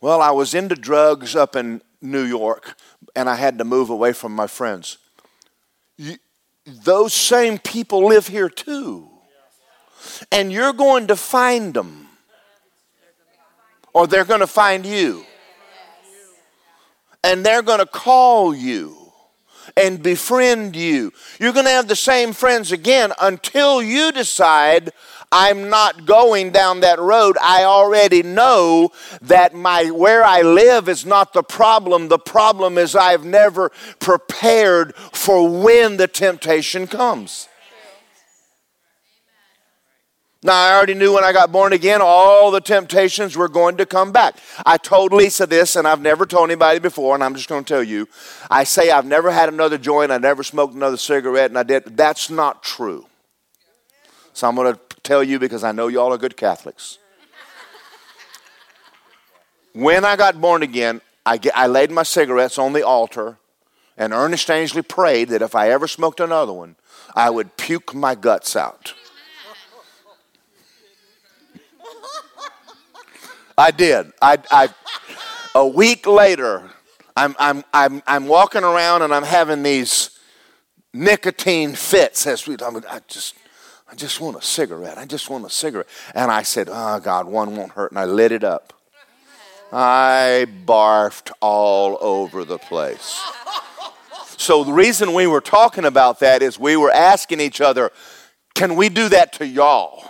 Well, 0.00 0.22
I 0.22 0.30
was 0.30 0.54
into 0.54 0.74
drugs 0.74 1.36
up 1.36 1.56
in 1.56 1.82
New 2.00 2.22
York 2.22 2.78
and 3.14 3.28
I 3.28 3.34
had 3.34 3.58
to 3.58 3.64
move 3.64 3.90
away 3.90 4.12
from 4.12 4.34
my 4.34 4.46
friends. 4.46 4.98
those 6.84 7.12
same 7.12 7.58
people 7.58 8.06
live 8.06 8.28
here 8.28 8.48
too. 8.48 9.08
And 10.32 10.52
you're 10.52 10.72
going 10.72 11.08
to 11.08 11.16
find 11.16 11.74
them, 11.74 12.08
or 13.92 14.06
they're 14.06 14.24
going 14.24 14.40
to 14.40 14.46
find 14.46 14.86
you. 14.86 15.24
And 17.22 17.44
they're 17.44 17.62
going 17.62 17.80
to 17.80 17.86
call 17.86 18.54
you 18.54 19.12
and 19.76 20.02
befriend 20.02 20.74
you. 20.74 21.12
You're 21.38 21.52
going 21.52 21.66
to 21.66 21.72
have 21.72 21.88
the 21.88 21.96
same 21.96 22.32
friends 22.32 22.72
again 22.72 23.12
until 23.20 23.82
you 23.82 24.10
decide 24.12 24.92
I'm 25.32 25.68
not 25.68 26.06
going 26.06 26.50
down 26.50 26.80
that 26.80 26.98
road. 26.98 27.36
I 27.40 27.64
already 27.64 28.22
know 28.22 28.90
that 29.22 29.54
my 29.54 29.90
where 29.90 30.24
I 30.24 30.42
live 30.42 30.88
is 30.88 31.06
not 31.06 31.32
the 31.32 31.42
problem. 31.42 32.08
The 32.08 32.18
problem 32.18 32.78
is 32.78 32.96
I've 32.96 33.24
never 33.24 33.70
prepared 34.00 34.94
for 34.96 35.48
when 35.48 35.98
the 35.98 36.08
temptation 36.08 36.88
comes. 36.88 37.48
Now, 40.42 40.54
I 40.54 40.74
already 40.74 40.94
knew 40.94 41.12
when 41.12 41.22
I 41.22 41.34
got 41.34 41.52
born 41.52 41.74
again, 41.74 42.00
all 42.02 42.50
the 42.50 42.62
temptations 42.62 43.36
were 43.36 43.48
going 43.48 43.76
to 43.76 43.84
come 43.84 44.10
back. 44.10 44.36
I 44.64 44.78
told 44.78 45.12
Lisa 45.12 45.46
this, 45.46 45.76
and 45.76 45.86
I've 45.86 46.00
never 46.00 46.24
told 46.24 46.48
anybody 46.48 46.78
before, 46.78 47.14
and 47.14 47.22
I'm 47.22 47.34
just 47.34 47.48
going 47.48 47.62
to 47.62 47.68
tell 47.68 47.82
you. 47.82 48.08
I 48.50 48.64
say 48.64 48.90
I've 48.90 49.04
never 49.04 49.30
had 49.30 49.50
another 49.50 49.76
joint, 49.76 50.10
I 50.10 50.16
never 50.16 50.42
smoked 50.42 50.74
another 50.74 50.96
cigarette, 50.96 51.50
and 51.50 51.58
I 51.58 51.62
did. 51.62 51.94
That's 51.94 52.30
not 52.30 52.62
true. 52.62 53.04
So 54.32 54.48
I'm 54.48 54.54
going 54.54 54.72
to 54.72 54.80
tell 55.02 55.22
you 55.22 55.38
because 55.38 55.64
I 55.64 55.72
know 55.72 55.88
y'all 55.88 56.12
are 56.12 56.18
good 56.18 56.36
Catholics. 56.36 56.98
when 59.72 60.04
I 60.04 60.16
got 60.16 60.40
born 60.40 60.62
again, 60.62 61.00
I, 61.24 61.36
get, 61.36 61.56
I 61.56 61.66
laid 61.66 61.90
my 61.90 62.02
cigarettes 62.02 62.58
on 62.58 62.72
the 62.72 62.82
altar 62.82 63.38
and 64.00 64.14
Ernest 64.14 64.50
Angley 64.50 64.80
prayed 64.80 65.28
that 65.28 65.42
if 65.42 65.54
I 65.54 65.70
ever 65.70 65.86
smoked 65.86 66.20
another 66.20 66.54
one, 66.54 66.76
I 67.14 67.28
would 67.28 67.58
puke 67.58 67.94
my 67.94 68.14
guts 68.14 68.56
out. 68.56 68.94
I 73.58 73.70
did. 73.70 74.10
I, 74.22 74.38
I, 74.50 74.68
a 75.54 75.66
week 75.66 76.06
later, 76.06 76.70
I'm, 77.14 77.36
I'm, 77.38 77.62
I'm, 77.74 78.02
I'm 78.06 78.26
walking 78.26 78.64
around 78.64 79.02
and 79.02 79.12
I'm 79.12 79.22
having 79.22 79.62
these 79.62 80.18
nicotine 80.94 81.74
fits. 81.74 82.26
As 82.26 82.46
we, 82.46 82.56
I 82.58 83.00
just, 83.06 83.34
I 83.90 83.94
just 83.96 84.20
want 84.20 84.36
a 84.36 84.42
cigarette. 84.42 84.98
I 84.98 85.04
just 85.04 85.28
want 85.28 85.44
a 85.44 85.50
cigarette. 85.50 85.88
And 86.14 86.30
I 86.30 86.42
said, 86.42 86.68
Oh, 86.70 87.00
God, 87.00 87.26
one 87.26 87.56
won't 87.56 87.72
hurt. 87.72 87.90
And 87.90 87.98
I 87.98 88.04
lit 88.04 88.32
it 88.32 88.44
up. 88.44 88.72
I 89.72 90.46
barfed 90.66 91.30
all 91.40 91.98
over 92.00 92.44
the 92.44 92.58
place. 92.58 93.20
So 94.36 94.64
the 94.64 94.72
reason 94.72 95.12
we 95.12 95.26
were 95.26 95.40
talking 95.40 95.84
about 95.84 96.20
that 96.20 96.42
is 96.42 96.58
we 96.58 96.76
were 96.76 96.90
asking 96.90 97.40
each 97.40 97.60
other, 97.60 97.90
Can 98.54 98.76
we 98.76 98.88
do 98.88 99.08
that 99.08 99.32
to 99.34 99.46
y'all? 99.46 100.04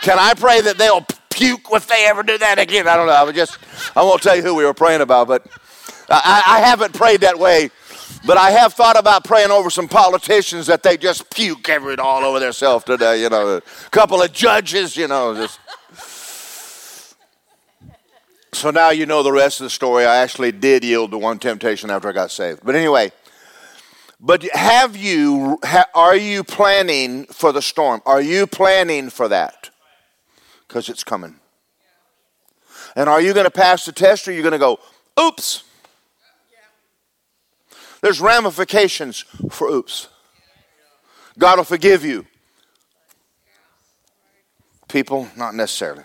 Can 0.00 0.18
I 0.18 0.34
pray 0.34 0.60
that 0.60 0.78
they'll 0.78 1.06
puke 1.38 1.66
if 1.70 1.86
they 1.86 2.06
ever 2.06 2.22
do 2.22 2.36
that 2.38 2.58
again. 2.58 2.88
I 2.88 2.96
don't 2.96 3.06
know. 3.06 3.12
I 3.12 3.32
just, 3.32 3.58
I 3.96 4.02
won't 4.02 4.22
tell 4.22 4.36
you 4.36 4.42
who 4.42 4.54
we 4.54 4.64
were 4.64 4.74
praying 4.74 5.00
about, 5.00 5.28
but 5.28 5.46
I, 6.08 6.42
I 6.46 6.60
haven't 6.60 6.94
prayed 6.94 7.20
that 7.20 7.38
way. 7.38 7.70
But 8.28 8.36
I 8.36 8.50
have 8.50 8.74
thought 8.74 8.98
about 8.98 9.24
praying 9.24 9.50
over 9.50 9.70
some 9.70 9.88
politicians 9.88 10.66
that 10.66 10.82
they 10.82 10.96
just 10.96 11.30
puke 11.30 11.68
every 11.68 11.96
all 11.96 12.22
over 12.24 12.38
themselves 12.38 12.84
today. 12.84 13.22
You 13.22 13.30
know, 13.30 13.56
a 13.56 13.62
couple 13.90 14.22
of 14.22 14.32
judges. 14.32 14.96
You 14.96 15.08
know, 15.08 15.34
just. 15.34 15.58
So 18.52 18.70
now 18.70 18.90
you 18.90 19.06
know 19.06 19.22
the 19.22 19.32
rest 19.32 19.60
of 19.60 19.64
the 19.64 19.70
story. 19.70 20.04
I 20.04 20.18
actually 20.18 20.52
did 20.52 20.84
yield 20.84 21.10
to 21.12 21.18
one 21.18 21.38
temptation 21.38 21.90
after 21.90 22.08
I 22.08 22.12
got 22.12 22.30
saved. 22.30 22.60
But 22.62 22.76
anyway, 22.76 23.12
but 24.20 24.42
have 24.52 24.96
you, 24.96 25.58
are 25.94 26.16
you 26.16 26.44
planning 26.44 27.24
for 27.26 27.52
the 27.52 27.62
storm? 27.62 28.02
Are 28.04 28.20
you 28.20 28.46
planning 28.46 29.10
for 29.10 29.28
that? 29.28 29.70
because 30.68 30.88
it's 30.88 31.02
coming. 31.02 31.36
And 32.94 33.08
are 33.08 33.20
you 33.20 33.32
going 33.32 33.46
to 33.46 33.50
pass 33.50 33.86
the 33.86 33.92
test 33.92 34.28
or 34.28 34.30
are 34.30 34.34
you 34.34 34.42
going 34.42 34.52
to 34.52 34.58
go, 34.58 34.78
oops? 35.18 35.64
There's 38.00 38.20
ramifications 38.20 39.24
for 39.50 39.68
oops. 39.68 40.08
God 41.38 41.58
will 41.58 41.64
forgive 41.64 42.04
you. 42.04 42.26
People, 44.88 45.28
not 45.36 45.54
necessarily. 45.54 46.04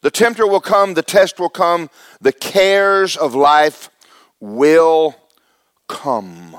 The 0.00 0.10
tempter 0.10 0.46
will 0.46 0.60
come, 0.60 0.94
the 0.94 1.02
test 1.02 1.38
will 1.38 1.48
come, 1.48 1.88
the 2.20 2.32
cares 2.32 3.16
of 3.16 3.34
life 3.34 3.88
will 4.40 5.14
come. 5.86 6.56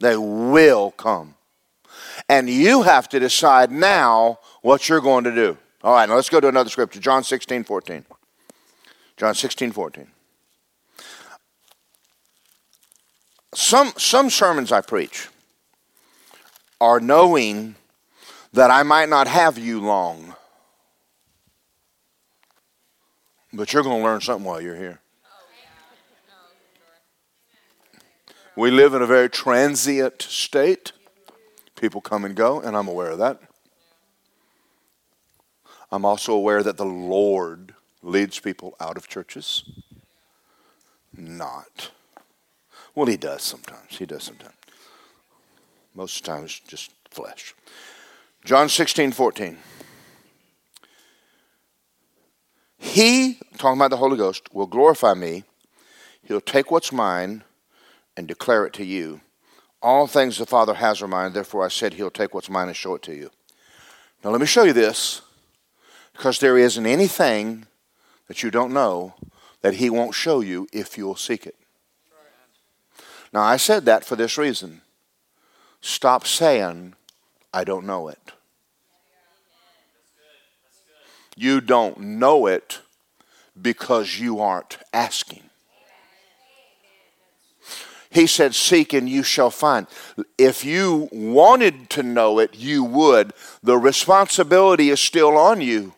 They 0.00 0.16
will 0.16 0.90
come. 0.90 1.34
And 2.28 2.50
you 2.50 2.82
have 2.82 3.08
to 3.10 3.20
decide 3.20 3.70
now 3.70 4.40
what 4.62 4.88
you're 4.88 5.00
going 5.00 5.24
to 5.24 5.34
do. 5.34 5.56
All 5.84 5.94
right, 5.94 6.08
now 6.08 6.16
let's 6.16 6.28
go 6.28 6.40
to 6.40 6.48
another 6.48 6.70
scripture 6.70 6.98
John 6.98 7.22
16, 7.22 7.62
14. 7.64 8.04
John 9.16 9.34
16, 9.34 9.70
14. 9.70 10.08
Some, 13.56 13.94
some 13.96 14.28
sermons 14.28 14.70
I 14.70 14.82
preach 14.82 15.30
are 16.78 17.00
knowing 17.00 17.74
that 18.52 18.70
I 18.70 18.82
might 18.82 19.08
not 19.08 19.26
have 19.28 19.56
you 19.56 19.80
long. 19.80 20.36
But 23.54 23.72
you're 23.72 23.82
going 23.82 23.96
to 23.96 24.04
learn 24.04 24.20
something 24.20 24.44
while 24.44 24.60
you're 24.60 24.76
here. 24.76 25.00
We 28.56 28.70
live 28.70 28.92
in 28.92 29.00
a 29.00 29.06
very 29.06 29.30
transient 29.30 30.20
state. 30.20 30.92
People 31.76 32.02
come 32.02 32.26
and 32.26 32.34
go, 32.34 32.60
and 32.60 32.76
I'm 32.76 32.88
aware 32.88 33.12
of 33.12 33.18
that. 33.20 33.40
I'm 35.90 36.04
also 36.04 36.34
aware 36.34 36.62
that 36.62 36.76
the 36.76 36.84
Lord 36.84 37.74
leads 38.02 38.38
people 38.38 38.76
out 38.78 38.98
of 38.98 39.08
churches. 39.08 39.64
Not. 41.16 41.92
Well, 42.96 43.06
he 43.06 43.18
does 43.18 43.42
sometimes. 43.42 43.98
He 43.98 44.06
does 44.06 44.24
sometimes. 44.24 44.54
Most 45.94 46.18
of 46.18 46.24
the 46.24 46.32
time, 46.32 46.44
it's 46.44 46.58
just 46.60 46.90
flesh. 47.10 47.54
John 48.44 48.68
16, 48.68 49.12
14. 49.12 49.58
He, 52.78 53.38
talking 53.58 53.78
about 53.78 53.90
the 53.90 53.98
Holy 53.98 54.16
Ghost, 54.16 54.52
will 54.54 54.66
glorify 54.66 55.12
me. 55.12 55.44
He'll 56.22 56.40
take 56.40 56.70
what's 56.70 56.90
mine 56.90 57.44
and 58.16 58.26
declare 58.26 58.64
it 58.64 58.72
to 58.74 58.84
you. 58.84 59.20
All 59.82 60.06
things 60.06 60.38
the 60.38 60.46
Father 60.46 60.74
has 60.74 61.02
are 61.02 61.08
mine, 61.08 61.34
therefore 61.34 61.64
I 61.64 61.68
said 61.68 61.94
he'll 61.94 62.10
take 62.10 62.32
what's 62.32 62.48
mine 62.48 62.68
and 62.68 62.76
show 62.76 62.94
it 62.94 63.02
to 63.02 63.14
you. 63.14 63.30
Now 64.24 64.30
let 64.30 64.40
me 64.40 64.46
show 64.46 64.64
you 64.64 64.72
this. 64.72 65.20
Because 66.14 66.38
there 66.38 66.56
isn't 66.56 66.86
anything 66.86 67.66
that 68.26 68.42
you 68.42 68.50
don't 68.50 68.72
know 68.72 69.14
that 69.60 69.74
He 69.74 69.90
won't 69.90 70.14
show 70.14 70.40
you 70.40 70.66
if 70.72 70.96
you'll 70.96 71.16
seek 71.16 71.46
it. 71.46 71.56
Now, 73.36 73.42
I 73.42 73.58
said 73.58 73.84
that 73.84 74.02
for 74.02 74.16
this 74.16 74.38
reason. 74.38 74.80
Stop 75.82 76.26
saying, 76.26 76.94
I 77.52 77.64
don't 77.64 77.84
know 77.84 78.08
it. 78.08 78.32
You 81.36 81.60
don't 81.60 82.00
know 82.00 82.46
it 82.46 82.80
because 83.60 84.18
you 84.18 84.40
aren't 84.40 84.78
asking. 84.90 85.42
He 88.08 88.26
said, 88.26 88.54
Seek 88.54 88.94
and 88.94 89.06
you 89.06 89.22
shall 89.22 89.50
find. 89.50 89.86
If 90.38 90.64
you 90.64 91.10
wanted 91.12 91.90
to 91.90 92.02
know 92.02 92.38
it, 92.38 92.54
you 92.56 92.84
would. 92.84 93.34
The 93.62 93.76
responsibility 93.76 94.88
is 94.88 94.98
still 94.98 95.36
on 95.36 95.60
you. 95.60 95.92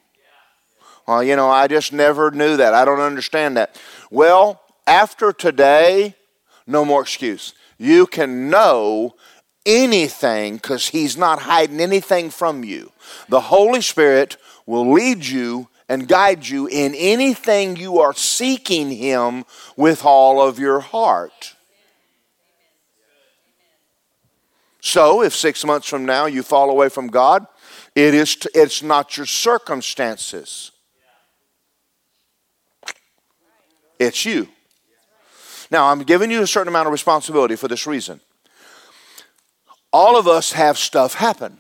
Well, 1.07 1.23
you 1.23 1.37
know, 1.37 1.49
I 1.49 1.69
just 1.69 1.93
never 1.93 2.33
knew 2.33 2.57
that. 2.57 2.75
I 2.75 2.85
don't 2.85 2.99
understand 2.99 3.57
that. 3.57 3.81
Well, 4.11 4.61
after 4.89 5.33
today, 5.33 6.17
no 6.69 6.85
more 6.85 7.03
excuse. 7.03 7.55
You 7.79 8.07
can 8.07 8.51
know 8.51 9.15
anything 9.65 10.57
because 10.57 10.89
He's 10.89 11.17
not 11.17 11.41
hiding 11.41 11.81
anything 11.81 12.31
from 12.31 12.65
you. 12.65 12.93
The 13.29 13.41
Holy 13.41 13.81
Spirit 13.81 14.37
will 14.67 14.93
lead 14.93 15.25
you 15.25 15.69
and 15.89 16.07
guide 16.07 16.47
you 16.47 16.67
in 16.67 16.95
anything 16.95 17.77
you 17.77 17.99
are 17.99 18.13
seeking 18.13 18.91
Him 18.91 19.45
with 19.77 20.05
all 20.05 20.41
of 20.41 20.59
your 20.59 20.81
heart. 20.81 21.55
So, 24.81 25.23
if 25.23 25.35
six 25.35 25.65
months 25.65 25.89
from 25.89 26.05
now 26.05 26.27
you 26.27 26.43
fall 26.43 26.71
away 26.71 26.89
from 26.89 27.09
God, 27.09 27.47
it 27.95 28.15
is 28.15 28.37
t- 28.37 28.49
it's 28.55 28.83
not 28.83 29.17
your 29.17 29.27
circumstances. 29.27 30.71
It's 33.99 34.25
you. 34.25 34.49
Now, 35.71 35.89
I'm 35.89 36.03
giving 36.03 36.31
you 36.31 36.43
a 36.43 36.47
certain 36.47 36.69
amount 36.69 36.87
of 36.87 36.93
responsibility 36.93 37.57
for 37.57 37.69
this 37.69 37.87
reason. 37.87 38.21
All 39.93 40.19
of 40.19 40.27
us 40.27 40.53
have 40.53 40.79
stuff 40.79 41.15
happen. 41.15 41.59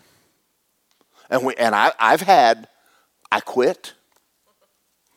And, 1.30 1.44
we, 1.44 1.54
and 1.56 1.74
I, 1.74 1.92
I've 1.98 2.22
had, 2.22 2.68
I 3.30 3.40
quit. 3.40 3.94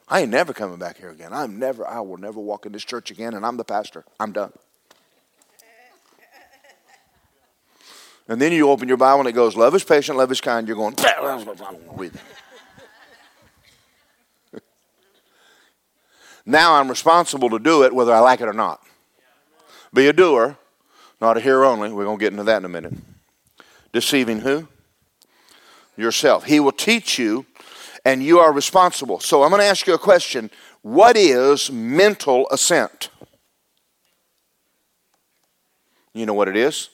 I 0.07 0.21
ain't 0.21 0.31
never 0.31 0.53
coming 0.53 0.77
back 0.77 0.97
here 0.97 1.09
again. 1.09 1.31
I'm 1.31 1.57
never, 1.57 1.87
I 1.87 2.01
will 2.01 2.17
never 2.17 2.39
walk 2.39 2.65
in 2.65 2.73
this 2.73 2.83
church 2.83 3.11
again, 3.11 3.33
and 3.33 3.45
I'm 3.45 3.55
the 3.57 3.63
pastor. 3.63 4.03
I'm 4.19 4.33
done. 4.33 4.51
And 8.27 8.41
then 8.41 8.51
you 8.53 8.69
open 8.69 8.87
your 8.87 8.97
Bible 8.97 9.19
and 9.21 9.29
it 9.29 9.33
goes, 9.33 9.55
Love 9.57 9.75
is 9.75 9.83
patient, 9.83 10.17
love 10.17 10.31
is 10.31 10.39
kind. 10.39 10.67
You're 10.67 10.77
going, 10.77 10.95
Now 16.45 16.75
I'm 16.75 16.87
responsible 16.89 17.49
to 17.49 17.59
do 17.59 17.83
it 17.83 17.93
whether 17.93 18.13
I 18.13 18.19
like 18.19 18.41
it 18.41 18.47
or 18.47 18.53
not. 18.53 18.80
Be 19.93 20.07
a 20.07 20.13
doer, 20.13 20.57
not 21.19 21.37
a 21.37 21.39
hearer 21.39 21.65
only. 21.65 21.91
We're 21.91 22.05
going 22.05 22.17
to 22.17 22.23
get 22.23 22.31
into 22.31 22.43
that 22.43 22.57
in 22.57 22.65
a 22.65 22.69
minute. 22.69 22.93
Deceiving 23.91 24.39
who? 24.39 24.67
Yourself. 25.97 26.45
He 26.45 26.59
will 26.59 26.71
teach 26.71 27.19
you, 27.19 27.45
and 28.05 28.23
you 28.23 28.39
are 28.39 28.53
responsible. 28.53 29.19
So 29.19 29.43
I'm 29.43 29.49
going 29.49 29.61
to 29.61 29.67
ask 29.67 29.85
you 29.85 29.93
a 29.93 29.99
question 29.99 30.49
What 30.81 31.17
is 31.17 31.69
mental 31.71 32.47
assent? 32.51 33.09
You 36.13 36.25
know 36.25 36.33
what 36.33 36.47
it 36.47 36.55
is? 36.55 36.89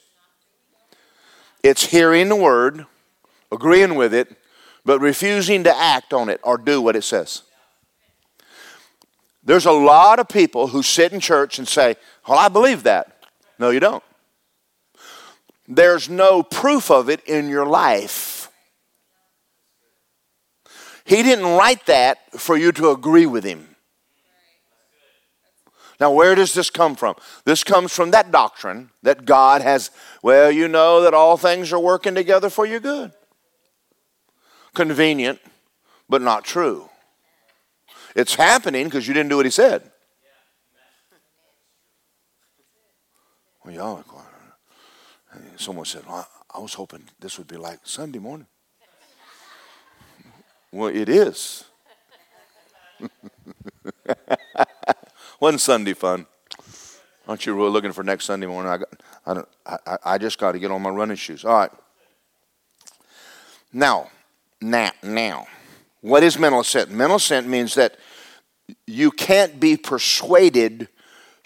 It's 1.63 1.85
hearing 1.85 2.29
the 2.29 2.35
word, 2.35 2.85
agreeing 3.51 3.95
with 3.95 4.13
it, 4.13 4.35
but 4.85 4.99
refusing 4.99 5.63
to 5.65 5.75
act 5.75 6.13
on 6.13 6.29
it 6.29 6.39
or 6.43 6.57
do 6.57 6.81
what 6.81 6.95
it 6.95 7.03
says. 7.03 7.43
There's 9.43 9.65
a 9.65 9.71
lot 9.71 10.19
of 10.19 10.27
people 10.27 10.67
who 10.67 10.83
sit 10.83 11.13
in 11.13 11.19
church 11.19 11.57
and 11.57 11.67
say, 11.67 11.95
Well, 12.27 12.37
I 12.37 12.49
believe 12.49 12.83
that. 12.83 13.23
No, 13.57 13.69
you 13.69 13.79
don't. 13.79 14.03
There's 15.67 16.09
no 16.09 16.43
proof 16.43 16.91
of 16.91 17.09
it 17.09 17.23
in 17.25 17.49
your 17.49 17.65
life. 17.65 18.49
He 21.05 21.23
didn't 21.23 21.45
write 21.45 21.85
that 21.85 22.19
for 22.33 22.57
you 22.57 22.71
to 22.73 22.89
agree 22.91 23.25
with 23.25 23.43
him. 23.43 23.75
Now, 25.99 26.11
where 26.11 26.35
does 26.35 26.53
this 26.53 26.69
come 26.69 26.95
from? 26.95 27.15
This 27.45 27.63
comes 27.63 27.91
from 27.91 28.11
that 28.11 28.31
doctrine 28.31 28.91
that 29.01 29.25
God 29.25 29.61
has, 29.61 29.89
well, 30.21 30.51
you 30.51 30.67
know 30.67 31.01
that 31.01 31.13
all 31.13 31.37
things 31.37 31.73
are 31.73 31.79
working 31.79 32.13
together 32.13 32.49
for 32.49 32.65
your 32.65 32.79
good. 32.79 33.13
Convenient, 34.75 35.39
but 36.07 36.21
not 36.21 36.43
true. 36.43 36.89
It's 38.15 38.35
happening 38.35 38.85
because 38.85 39.07
you 39.07 39.13
didn't 39.13 39.29
do 39.29 39.37
what 39.37 39.45
He 39.45 39.51
said. 39.51 39.91
Well, 43.67 43.75
y'all, 43.75 44.03
someone 45.57 45.83
said, 45.83 46.03
well, 46.07 46.25
I 46.55 46.59
was 46.59 46.73
hoping 46.73 47.03
this 47.19 47.37
would 47.37 47.49
be 47.49 47.57
like 47.57 47.79
Sunday 47.83 48.17
morning. 48.17 48.47
Well, 50.71 50.87
it 50.87 51.09
is. 51.09 51.65
Wasn't 55.41 55.59
Sunday 55.59 55.95
fun? 55.95 56.27
Aren't 57.27 57.45
you 57.45 57.53
really 57.55 57.71
looking 57.71 57.91
for 57.91 58.05
next 58.05 58.23
Sunday 58.23 58.47
morning? 58.47 58.71
I, 58.71 58.77
got, 58.77 58.87
I, 59.25 59.33
don't, 59.33 59.49
I, 59.65 59.97
I 60.05 60.17
just 60.17 60.39
got 60.39 60.53
to 60.53 60.59
get 60.59 60.71
on 60.71 60.81
my 60.81 60.89
running 60.89 61.17
shoes. 61.17 61.43
All 61.43 61.51
right. 61.51 61.71
Now, 63.73 64.09
now, 64.61 64.91
now, 65.03 65.45
what 65.99 66.23
is 66.23 66.39
mental 66.39 66.61
assent? 66.61 66.89
Mental 66.89 67.17
assent 67.17 67.49
means 67.49 67.75
that 67.75 67.97
you 68.85 69.11
can't 69.11 69.59
be 69.59 69.75
persuaded 69.75 70.87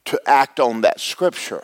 to 0.06 0.22
act 0.28 0.60
on 0.60 0.82
that 0.82 1.00
scripture. 1.00 1.64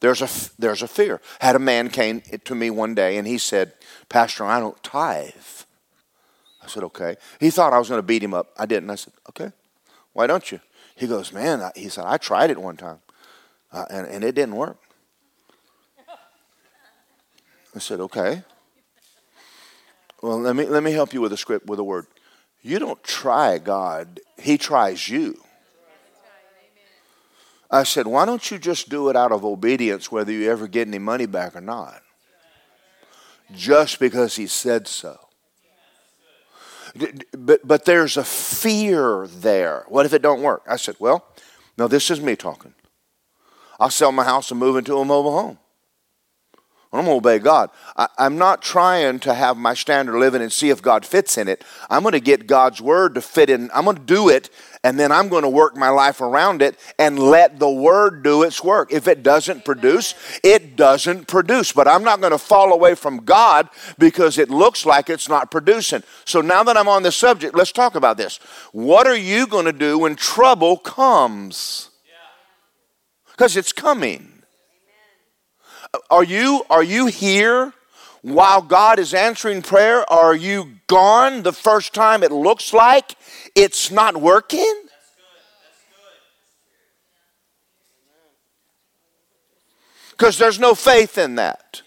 There's 0.00 0.22
a, 0.22 0.28
there's 0.58 0.82
a 0.82 0.88
fear. 0.88 1.20
Had 1.40 1.56
a 1.56 1.60
man 1.60 1.88
came 1.88 2.20
to 2.20 2.54
me 2.54 2.70
one 2.70 2.94
day 2.94 3.16
and 3.16 3.26
he 3.26 3.38
said, 3.38 3.72
Pastor, 4.08 4.44
I 4.44 4.60
don't 4.60 4.80
tithe. 4.82 5.32
I 6.62 6.66
said, 6.68 6.82
okay. 6.84 7.16
He 7.40 7.50
thought 7.50 7.72
I 7.72 7.78
was 7.78 7.88
going 7.88 7.98
to 7.98 8.06
beat 8.06 8.22
him 8.22 8.34
up. 8.34 8.52
I 8.58 8.66
didn't. 8.66 8.90
I 8.90 8.96
said, 8.96 9.12
okay. 9.30 9.52
Why 10.12 10.26
don't 10.26 10.50
you? 10.50 10.60
He 10.96 11.06
goes, 11.06 11.32
Man, 11.32 11.62
he 11.74 11.88
said, 11.88 12.04
I 12.06 12.16
tried 12.16 12.50
it 12.50 12.60
one 12.60 12.76
time 12.76 12.98
uh, 13.72 13.84
and, 13.90 14.06
and 14.06 14.24
it 14.24 14.34
didn't 14.34 14.56
work. 14.56 14.78
I 17.74 17.78
said, 17.78 18.00
Okay. 18.00 18.42
Well, 20.22 20.40
let 20.40 20.56
me, 20.56 20.64
let 20.64 20.82
me 20.82 20.92
help 20.92 21.12
you 21.12 21.20
with 21.20 21.32
a 21.34 21.36
script, 21.36 21.66
with 21.66 21.78
a 21.78 21.84
word. 21.84 22.06
You 22.62 22.78
don't 22.78 23.02
try 23.04 23.58
God, 23.58 24.20
He 24.38 24.56
tries 24.56 25.08
you. 25.08 25.38
I 27.70 27.82
said, 27.82 28.06
Why 28.06 28.24
don't 28.24 28.50
you 28.50 28.58
just 28.58 28.88
do 28.88 29.08
it 29.08 29.16
out 29.16 29.32
of 29.32 29.44
obedience, 29.44 30.10
whether 30.10 30.32
you 30.32 30.50
ever 30.50 30.68
get 30.68 30.88
any 30.88 30.98
money 30.98 31.26
back 31.26 31.56
or 31.56 31.60
not? 31.60 32.02
Just 33.54 34.00
because 34.00 34.36
He 34.36 34.46
said 34.46 34.88
so. 34.88 35.20
But, 37.36 37.66
but 37.66 37.84
there's 37.84 38.16
a 38.16 38.24
fear 38.24 39.26
there. 39.26 39.84
What 39.88 40.06
if 40.06 40.14
it 40.14 40.22
don't 40.22 40.42
work? 40.42 40.62
I 40.66 40.76
said, 40.76 40.96
well, 40.98 41.26
now 41.76 41.88
this 41.88 42.10
is 42.10 42.20
me 42.20 42.36
talking. 42.36 42.74
I'll 43.78 43.90
sell 43.90 44.12
my 44.12 44.24
house 44.24 44.50
and 44.50 44.58
move 44.58 44.76
into 44.76 44.96
a 44.96 45.04
mobile 45.04 45.38
home. 45.38 45.58
I'm 46.92 47.04
going 47.04 47.20
to 47.20 47.28
obey 47.28 47.38
God. 47.40 47.70
I, 47.96 48.08
am 48.18 48.38
not 48.38 48.62
trying 48.62 49.18
to 49.20 49.34
have 49.34 49.56
my 49.56 49.74
standard 49.74 50.18
living 50.18 50.40
and 50.40 50.52
see 50.52 50.70
if 50.70 50.80
God 50.80 51.04
fits 51.04 51.36
in 51.36 51.48
it. 51.48 51.64
I'm 51.90 52.02
going 52.02 52.12
to 52.12 52.20
get 52.20 52.46
God's 52.46 52.80
word 52.80 53.16
to 53.16 53.20
fit 53.20 53.50
in. 53.50 53.70
I'm 53.74 53.84
going 53.84 53.96
to 53.96 54.02
do 54.02 54.28
it, 54.28 54.50
and 54.84 54.98
then 54.98 55.10
I'm 55.10 55.28
going 55.28 55.42
to 55.42 55.48
work 55.48 55.76
my 55.76 55.88
life 55.88 56.20
around 56.20 56.62
it 56.62 56.78
and 56.98 57.18
let 57.18 57.58
the 57.58 57.68
word 57.68 58.22
do 58.22 58.44
its 58.44 58.62
work. 58.62 58.92
If 58.92 59.08
it 59.08 59.24
doesn't 59.24 59.64
produce, 59.64 60.14
it 60.44 60.76
doesn't 60.76 61.26
produce. 61.26 61.72
But 61.72 61.88
I'm 61.88 62.04
not 62.04 62.20
going 62.20 62.32
to 62.32 62.38
fall 62.38 62.72
away 62.72 62.94
from 62.94 63.24
God 63.24 63.68
because 63.98 64.38
it 64.38 64.48
looks 64.48 64.86
like 64.86 65.10
it's 65.10 65.28
not 65.28 65.50
producing. 65.50 66.04
So 66.24 66.40
now 66.40 66.62
that 66.62 66.76
I'm 66.76 66.88
on 66.88 67.02
this 67.02 67.16
subject, 67.16 67.56
let's 67.56 67.72
talk 67.72 67.96
about 67.96 68.16
this. 68.16 68.38
What 68.72 69.08
are 69.08 69.16
you 69.16 69.48
going 69.48 69.66
to 69.66 69.72
do 69.72 69.98
when 69.98 70.14
trouble 70.14 70.76
comes? 70.76 71.90
Because 73.32 73.56
it's 73.56 73.72
coming. 73.72 74.35
Are 76.10 76.24
you, 76.24 76.64
are 76.70 76.82
you 76.82 77.06
here 77.06 77.72
while 78.22 78.62
God 78.62 78.98
is 78.98 79.14
answering 79.14 79.62
prayer? 79.62 80.10
Are 80.10 80.34
you 80.34 80.72
gone 80.86 81.42
the 81.42 81.52
first 81.52 81.94
time 81.94 82.22
it 82.22 82.32
looks 82.32 82.72
like 82.72 83.16
it's 83.54 83.90
not 83.90 84.16
working? 84.16 84.82
Because 90.10 90.38
there's 90.38 90.58
no 90.58 90.74
faith 90.74 91.18
in 91.18 91.34
that. 91.34 91.82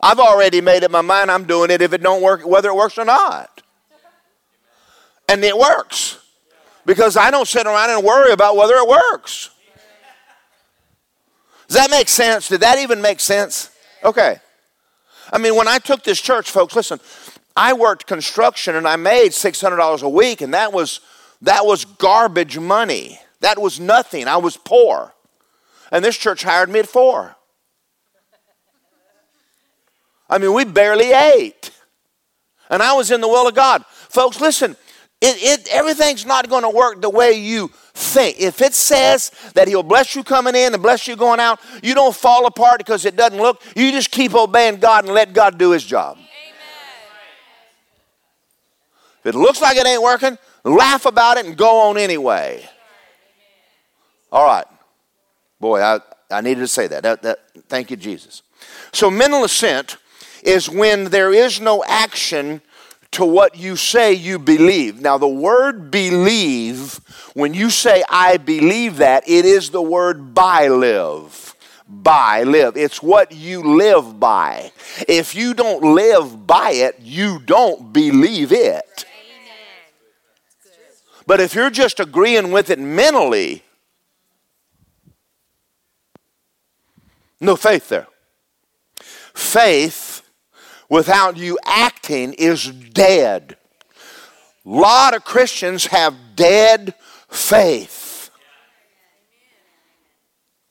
I've 0.00 0.18
already 0.18 0.60
made 0.60 0.84
up 0.84 0.90
my 0.90 1.00
mind 1.00 1.30
I'm 1.30 1.44
doing 1.44 1.70
it 1.70 1.80
if 1.80 1.92
it 1.92 2.02
don't 2.02 2.22
work, 2.22 2.44
whether 2.46 2.68
it 2.68 2.76
works 2.76 2.98
or 2.98 3.04
not. 3.04 3.62
And 5.28 5.42
it 5.44 5.56
works. 5.56 6.18
Because 6.84 7.16
I 7.16 7.30
don't 7.30 7.48
sit 7.48 7.66
around 7.66 7.90
and 7.90 8.04
worry 8.04 8.32
about 8.32 8.56
whether 8.56 8.74
it 8.74 8.88
works. 8.88 9.50
Does 11.68 11.76
that 11.76 11.90
make 11.90 12.08
sense? 12.08 12.48
Did 12.48 12.60
that 12.60 12.78
even 12.78 13.00
make 13.00 13.20
sense? 13.20 13.70
Okay. 14.04 14.38
I 15.32 15.38
mean, 15.38 15.56
when 15.56 15.68
I 15.68 15.78
took 15.78 16.04
this 16.04 16.20
church, 16.20 16.50
folks, 16.50 16.76
listen, 16.76 17.00
I 17.56 17.72
worked 17.72 18.06
construction 18.06 18.76
and 18.76 18.86
I 18.86 18.96
made 18.96 19.32
$600 19.32 20.02
a 20.02 20.08
week, 20.08 20.40
and 20.40 20.54
that 20.54 20.72
was, 20.72 21.00
that 21.42 21.66
was 21.66 21.84
garbage 21.84 22.58
money. 22.58 23.18
That 23.40 23.58
was 23.58 23.80
nothing. 23.80 24.28
I 24.28 24.36
was 24.36 24.56
poor. 24.56 25.12
And 25.90 26.04
this 26.04 26.16
church 26.16 26.42
hired 26.42 26.68
me 26.68 26.80
at 26.80 26.86
four. 26.86 27.34
I 30.28 30.38
mean, 30.38 30.52
we 30.52 30.64
barely 30.64 31.12
ate. 31.12 31.70
And 32.68 32.82
I 32.82 32.94
was 32.94 33.10
in 33.10 33.20
the 33.20 33.28
will 33.28 33.46
of 33.46 33.54
God. 33.54 33.84
Folks, 33.86 34.40
listen, 34.40 34.76
it, 35.20 35.60
it, 35.60 35.68
everything's 35.72 36.26
not 36.26 36.48
going 36.48 36.62
to 36.62 36.68
work 36.68 37.00
the 37.00 37.08
way 37.08 37.32
you 37.32 37.70
think. 37.94 38.38
If 38.38 38.60
it 38.60 38.74
says 38.74 39.30
that 39.54 39.66
He'll 39.66 39.82
bless 39.82 40.14
you 40.14 40.22
coming 40.22 40.54
in 40.54 40.74
and 40.74 40.82
bless 40.82 41.08
you 41.08 41.16
going 41.16 41.40
out, 41.40 41.58
you 41.82 41.94
don't 41.94 42.14
fall 42.14 42.46
apart 42.46 42.78
because 42.78 43.06
it 43.06 43.16
doesn't 43.16 43.38
look. 43.38 43.62
You 43.74 43.92
just 43.92 44.10
keep 44.10 44.34
obeying 44.34 44.76
God 44.76 45.04
and 45.06 45.14
let 45.14 45.32
God 45.32 45.56
do 45.56 45.70
His 45.70 45.84
job. 45.84 46.18
Amen. 46.18 46.28
If 49.20 49.34
it 49.34 49.38
looks 49.38 49.62
like 49.62 49.78
it 49.78 49.86
ain't 49.86 50.02
working, 50.02 50.36
laugh 50.64 51.06
about 51.06 51.38
it 51.38 51.46
and 51.46 51.56
go 51.56 51.88
on 51.88 51.96
anyway. 51.96 52.68
All 54.30 54.44
right. 54.44 54.66
Boy, 55.58 55.80
I, 55.80 56.00
I 56.30 56.42
needed 56.42 56.60
to 56.60 56.68
say 56.68 56.88
that. 56.88 57.02
that, 57.04 57.22
that 57.22 57.38
thank 57.68 57.90
you, 57.90 57.96
Jesus. 57.96 58.42
So, 58.92 59.10
mental 59.10 59.44
assent 59.44 59.96
is 60.42 60.68
when 60.68 61.04
there 61.04 61.32
is 61.32 61.58
no 61.60 61.82
action 61.84 62.60
to 63.12 63.24
what 63.24 63.56
you 63.56 63.76
say 63.76 64.12
you 64.12 64.38
believe. 64.38 65.00
Now, 65.00 65.18
the 65.18 65.28
word 65.28 65.90
believe, 65.90 67.00
when 67.34 67.54
you 67.54 67.70
say 67.70 68.04
I 68.08 68.36
believe 68.36 68.98
that, 68.98 69.28
it 69.28 69.44
is 69.44 69.70
the 69.70 69.82
word 69.82 70.34
by 70.34 70.68
live. 70.68 71.54
By 71.88 72.42
live. 72.42 72.76
It's 72.76 73.02
what 73.02 73.32
you 73.32 73.62
live 73.76 74.18
by. 74.18 74.72
If 75.08 75.34
you 75.34 75.54
don't 75.54 75.94
live 75.94 76.46
by 76.46 76.70
it, 76.70 76.96
you 77.00 77.40
don't 77.40 77.92
believe 77.92 78.52
it. 78.52 79.04
But 81.26 81.40
if 81.40 81.54
you're 81.54 81.70
just 81.70 81.98
agreeing 81.98 82.52
with 82.52 82.70
it 82.70 82.78
mentally, 82.78 83.64
no 87.40 87.56
faith 87.56 87.88
there. 87.88 88.06
Faith 89.34 90.15
without 90.88 91.36
you 91.36 91.58
acting 91.64 92.32
is 92.34 92.66
dead. 92.70 93.56
A 94.64 94.68
lot 94.68 95.14
of 95.14 95.24
Christians 95.24 95.86
have 95.86 96.14
dead 96.34 96.94
faith 97.28 98.30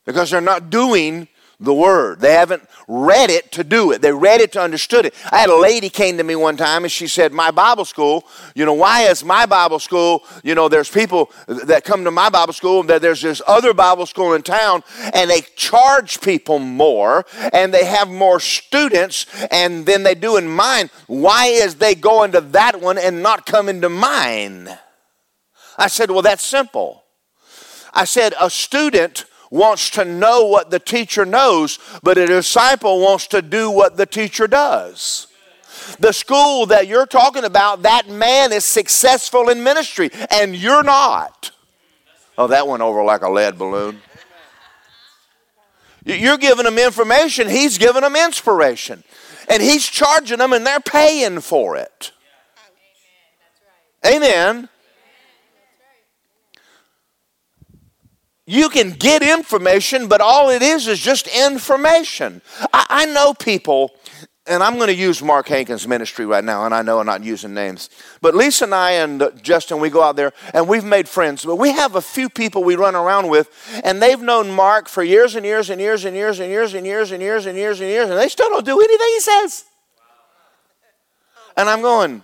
because 0.06 0.32
they're 0.32 0.42
not 0.42 0.70
doing 0.70 1.28
the 1.60 1.74
word. 1.74 2.20
They 2.20 2.34
haven't 2.34 2.68
read 2.88 3.30
it 3.30 3.52
to 3.54 3.64
do 3.64 3.92
it. 3.92 4.02
They 4.02 4.12
read 4.12 4.42
it 4.42 4.52
to 4.54 4.62
understood 4.62 5.06
it. 5.06 5.14
I 5.32 5.38
had 5.38 5.50
a 5.50 5.56
lady 5.56 5.90
came 5.90 6.18
to 6.18 6.24
me 6.24 6.36
one 6.36 6.58
time 6.58 6.84
and 6.84 6.92
she 6.92 7.08
said, 7.08 7.32
"My 7.34 7.52
Bible 7.52 7.86
school, 7.86 8.26
you 8.54 8.66
know, 8.66 8.74
why 8.74 9.04
is 9.04 9.24
my 9.24 9.46
Bible 9.46 9.80
school, 9.80 10.24
you 10.44 10.56
know, 10.56 10.68
there's 10.68 10.90
people 10.90 11.32
that 11.48 11.84
come 11.84 12.04
to 12.04 12.12
my 12.12 12.30
Bible 12.30 12.54
school 12.54 12.82
and 12.82 12.90
there's 12.90 13.22
this 13.22 13.42
other 13.48 13.74
Bible 13.74 14.06
school 14.06 14.34
in 14.34 14.42
town 14.42 14.84
and 15.14 15.30
they 15.30 15.42
charge 15.56 16.22
people 16.22 16.60
more 16.60 17.26
and 17.54 17.74
they 17.74 17.86
have 17.86 18.10
more 18.10 18.40
students 18.40 19.26
and 19.52 19.86
than 19.86 20.04
they 20.04 20.16
do 20.16 20.38
in 20.38 20.48
mine. 20.48 20.90
Why 21.08 21.48
is 21.48 21.76
they 21.76 21.96
going 21.96 22.34
to 22.34 22.42
that 22.42 22.82
one 22.82 22.98
and 22.98 23.24
not 23.24 23.46
coming 23.46 23.82
to 23.82 23.90
mine?" 23.90 24.78
I 25.78 25.88
said, 25.88 26.12
"Well, 26.12 26.22
that's 26.22 26.46
simple." 26.46 27.04
I 27.94 28.06
said, 28.06 28.34
"A 28.40 28.50
student 28.50 29.26
wants 29.50 29.90
to 29.92 30.06
know 30.06 30.46
what 30.46 30.70
the 30.72 30.80
teacher 30.80 31.26
knows, 31.26 31.80
but 32.04 32.18
a 32.18 32.26
disciple 32.26 33.00
wants 33.00 33.28
to 33.28 33.42
do 33.42 33.70
what 33.70 33.98
the 33.98 34.06
teacher 34.06 34.48
does. 34.48 35.28
The 36.00 36.12
school 36.12 36.66
that 36.68 36.88
you're 36.88 37.06
talking 37.06 37.44
about, 37.44 37.84
that 37.84 38.10
man 38.10 38.52
is 38.52 38.66
successful 38.66 39.50
in 39.50 39.64
ministry, 39.64 40.10
and 40.32 40.56
you're 40.56 40.84
not. 40.84 41.52
Oh, 42.38 42.48
that 42.48 42.68
went 42.68 42.82
over 42.82 43.04
like 43.04 43.22
a 43.22 43.30
lead 43.30 43.58
balloon. 43.58 44.02
You're 46.04 46.38
giving 46.38 46.66
them 46.66 46.78
information, 46.78 47.50
he's 47.50 47.78
giving 47.78 48.02
them 48.02 48.16
inspiration. 48.16 49.04
And 49.50 49.62
he's 49.62 49.86
charging 49.86 50.40
them, 50.40 50.54
and 50.54 50.66
they're 50.66 50.80
paying 50.80 51.40
for 51.40 51.78
it. 51.78 52.12
Amen. 54.06 54.70
You 58.48 58.70
can 58.70 58.92
get 58.92 59.24
information, 59.24 60.08
but 60.08 60.22
all 60.22 60.50
it 60.50 60.62
is 60.62 60.88
is 60.88 61.00
just 61.00 61.28
information. 61.28 62.42
I, 62.74 62.86
I 62.90 63.06
know 63.08 63.34
people, 63.34 63.92
and 64.46 64.62
I'm 64.62 64.76
going 64.76 64.88
to 64.88 64.96
use 64.96 65.24
Mark 65.24 65.48
Hankins' 65.48 65.88
ministry 65.88 66.28
right 66.28 66.44
now, 66.44 66.66
and 66.66 66.74
I 66.74 66.84
know 66.84 67.00
I'm 67.00 67.08
not 67.08 67.24
using 67.24 67.56
names. 67.56 67.90
But 68.22 68.36
Lisa 68.36 68.66
and 68.66 68.76
I 68.76 68.92
and 68.92 69.22
uh, 69.22 69.32
Justin, 69.42 69.80
we 69.80 69.90
go 69.90 70.04
out 70.04 70.16
there 70.16 70.32
and 70.54 70.68
we've 70.68 70.84
made 70.84 71.10
friends. 71.10 71.44
But 71.44 71.56
we 71.56 71.72
have 71.72 71.96
a 71.96 72.02
few 72.02 72.30
people 72.30 72.64
we 72.64 72.76
run 72.76 72.96
around 72.96 73.30
with, 73.30 73.50
and 73.84 74.00
they've 74.00 74.22
known 74.22 74.52
Mark 74.52 74.90
for 74.90 75.02
years 75.04 75.36
and 75.36 75.44
years 75.44 75.72
and 75.72 75.82
years 75.82 76.06
and 76.06 76.16
years 76.16 76.40
and 76.40 76.50
years 76.52 76.74
and 76.76 76.86
years 76.86 77.12
and 77.12 77.22
years 77.24 77.46
and 77.48 77.58
years 77.58 77.80
and 77.80 77.90
years, 77.90 78.10
and 78.10 78.20
they 78.20 78.30
still 78.30 78.50
don't 78.50 78.66
do 78.66 78.80
anything 78.80 79.08
he 79.08 79.20
says. 79.22 79.66
And 81.58 81.68
I'm 81.68 81.82
going, 81.82 82.22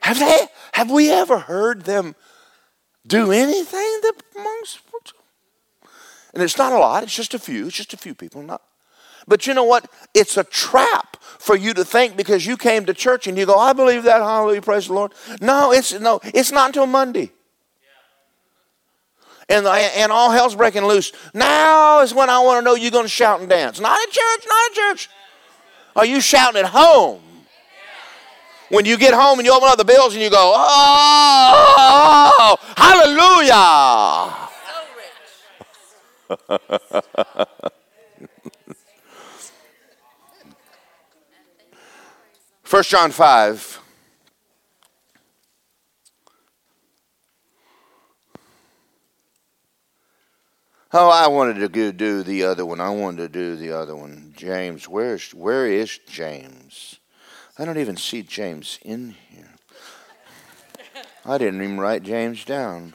have 0.00 0.18
they? 0.18 0.46
Have 0.72 0.90
we 0.90 1.10
ever 1.10 1.38
heard 1.38 1.82
them 1.82 2.14
do 3.06 3.30
anything 3.32 4.00
that 4.02 4.14
and 6.34 6.42
it's 6.42 6.58
not 6.58 6.72
a 6.72 6.78
lot 6.78 7.02
it's 7.02 7.14
just 7.14 7.34
a 7.34 7.38
few 7.38 7.66
it's 7.66 7.76
just 7.76 7.94
a 7.94 7.96
few 7.96 8.14
people 8.14 8.42
not. 8.42 8.62
But 9.28 9.44
you 9.48 9.54
know 9.54 9.64
what? 9.64 9.90
It's 10.14 10.36
a 10.36 10.44
trap 10.44 11.16
for 11.20 11.56
you 11.56 11.74
to 11.74 11.84
think 11.84 12.16
because 12.16 12.46
you 12.46 12.56
came 12.56 12.86
to 12.86 12.94
church 12.94 13.26
and 13.26 13.36
you 13.36 13.44
go 13.44 13.58
i 13.58 13.72
believe 13.72 14.04
that 14.04 14.20
hallelujah 14.20 14.62
praise 14.62 14.86
the 14.86 14.94
lord. 14.94 15.12
No 15.40 15.72
it's 15.72 15.98
no 15.98 16.20
it's 16.22 16.52
not 16.52 16.68
until 16.68 16.86
monday. 16.86 17.32
And, 19.48 19.64
and 19.64 20.10
all 20.10 20.32
hell's 20.32 20.56
breaking 20.56 20.84
loose. 20.84 21.12
Now 21.32 22.00
is 22.00 22.12
when 22.12 22.30
i 22.30 22.38
want 22.40 22.60
to 22.60 22.64
know 22.64 22.74
you're 22.74 22.90
going 22.90 23.04
to 23.04 23.08
shout 23.08 23.40
and 23.40 23.48
dance. 23.48 23.80
Not 23.80 23.98
at 24.00 24.12
church 24.12 24.46
not 24.48 24.70
at 24.70 24.74
church. 24.74 25.10
Are 25.94 26.06
you 26.06 26.20
shouting 26.20 26.60
at 26.60 26.68
home 26.68 27.20
when 28.68 28.84
you 28.84 28.96
get 28.98 29.14
home 29.14 29.38
and 29.38 29.46
you 29.46 29.54
open 29.54 29.68
up 29.68 29.78
the 29.78 29.84
bills 29.84 30.14
and 30.14 30.22
you 30.22 30.30
go, 30.30 30.52
oh, 30.56 31.76
oh 32.38 32.56
hallelujah. 32.76 34.32
First 42.62 42.90
John 42.90 43.12
5. 43.12 43.80
Oh, 50.92 51.10
I 51.10 51.26
wanted 51.26 51.72
to 51.72 51.92
do 51.92 52.22
the 52.22 52.44
other 52.44 52.64
one. 52.64 52.80
I 52.80 52.90
wanted 52.90 53.18
to 53.18 53.28
do 53.28 53.54
the 53.56 53.72
other 53.72 53.94
one. 53.94 54.32
James, 54.36 54.88
where's 54.88 55.34
where 55.34 55.66
is 55.66 55.98
James? 56.08 56.95
I 57.58 57.64
don't 57.64 57.78
even 57.78 57.96
see 57.96 58.22
James 58.22 58.78
in 58.82 59.14
here. 59.30 59.54
I 61.24 61.38
didn't 61.38 61.62
even 61.62 61.80
write 61.80 62.02
James 62.02 62.44
down. 62.44 62.94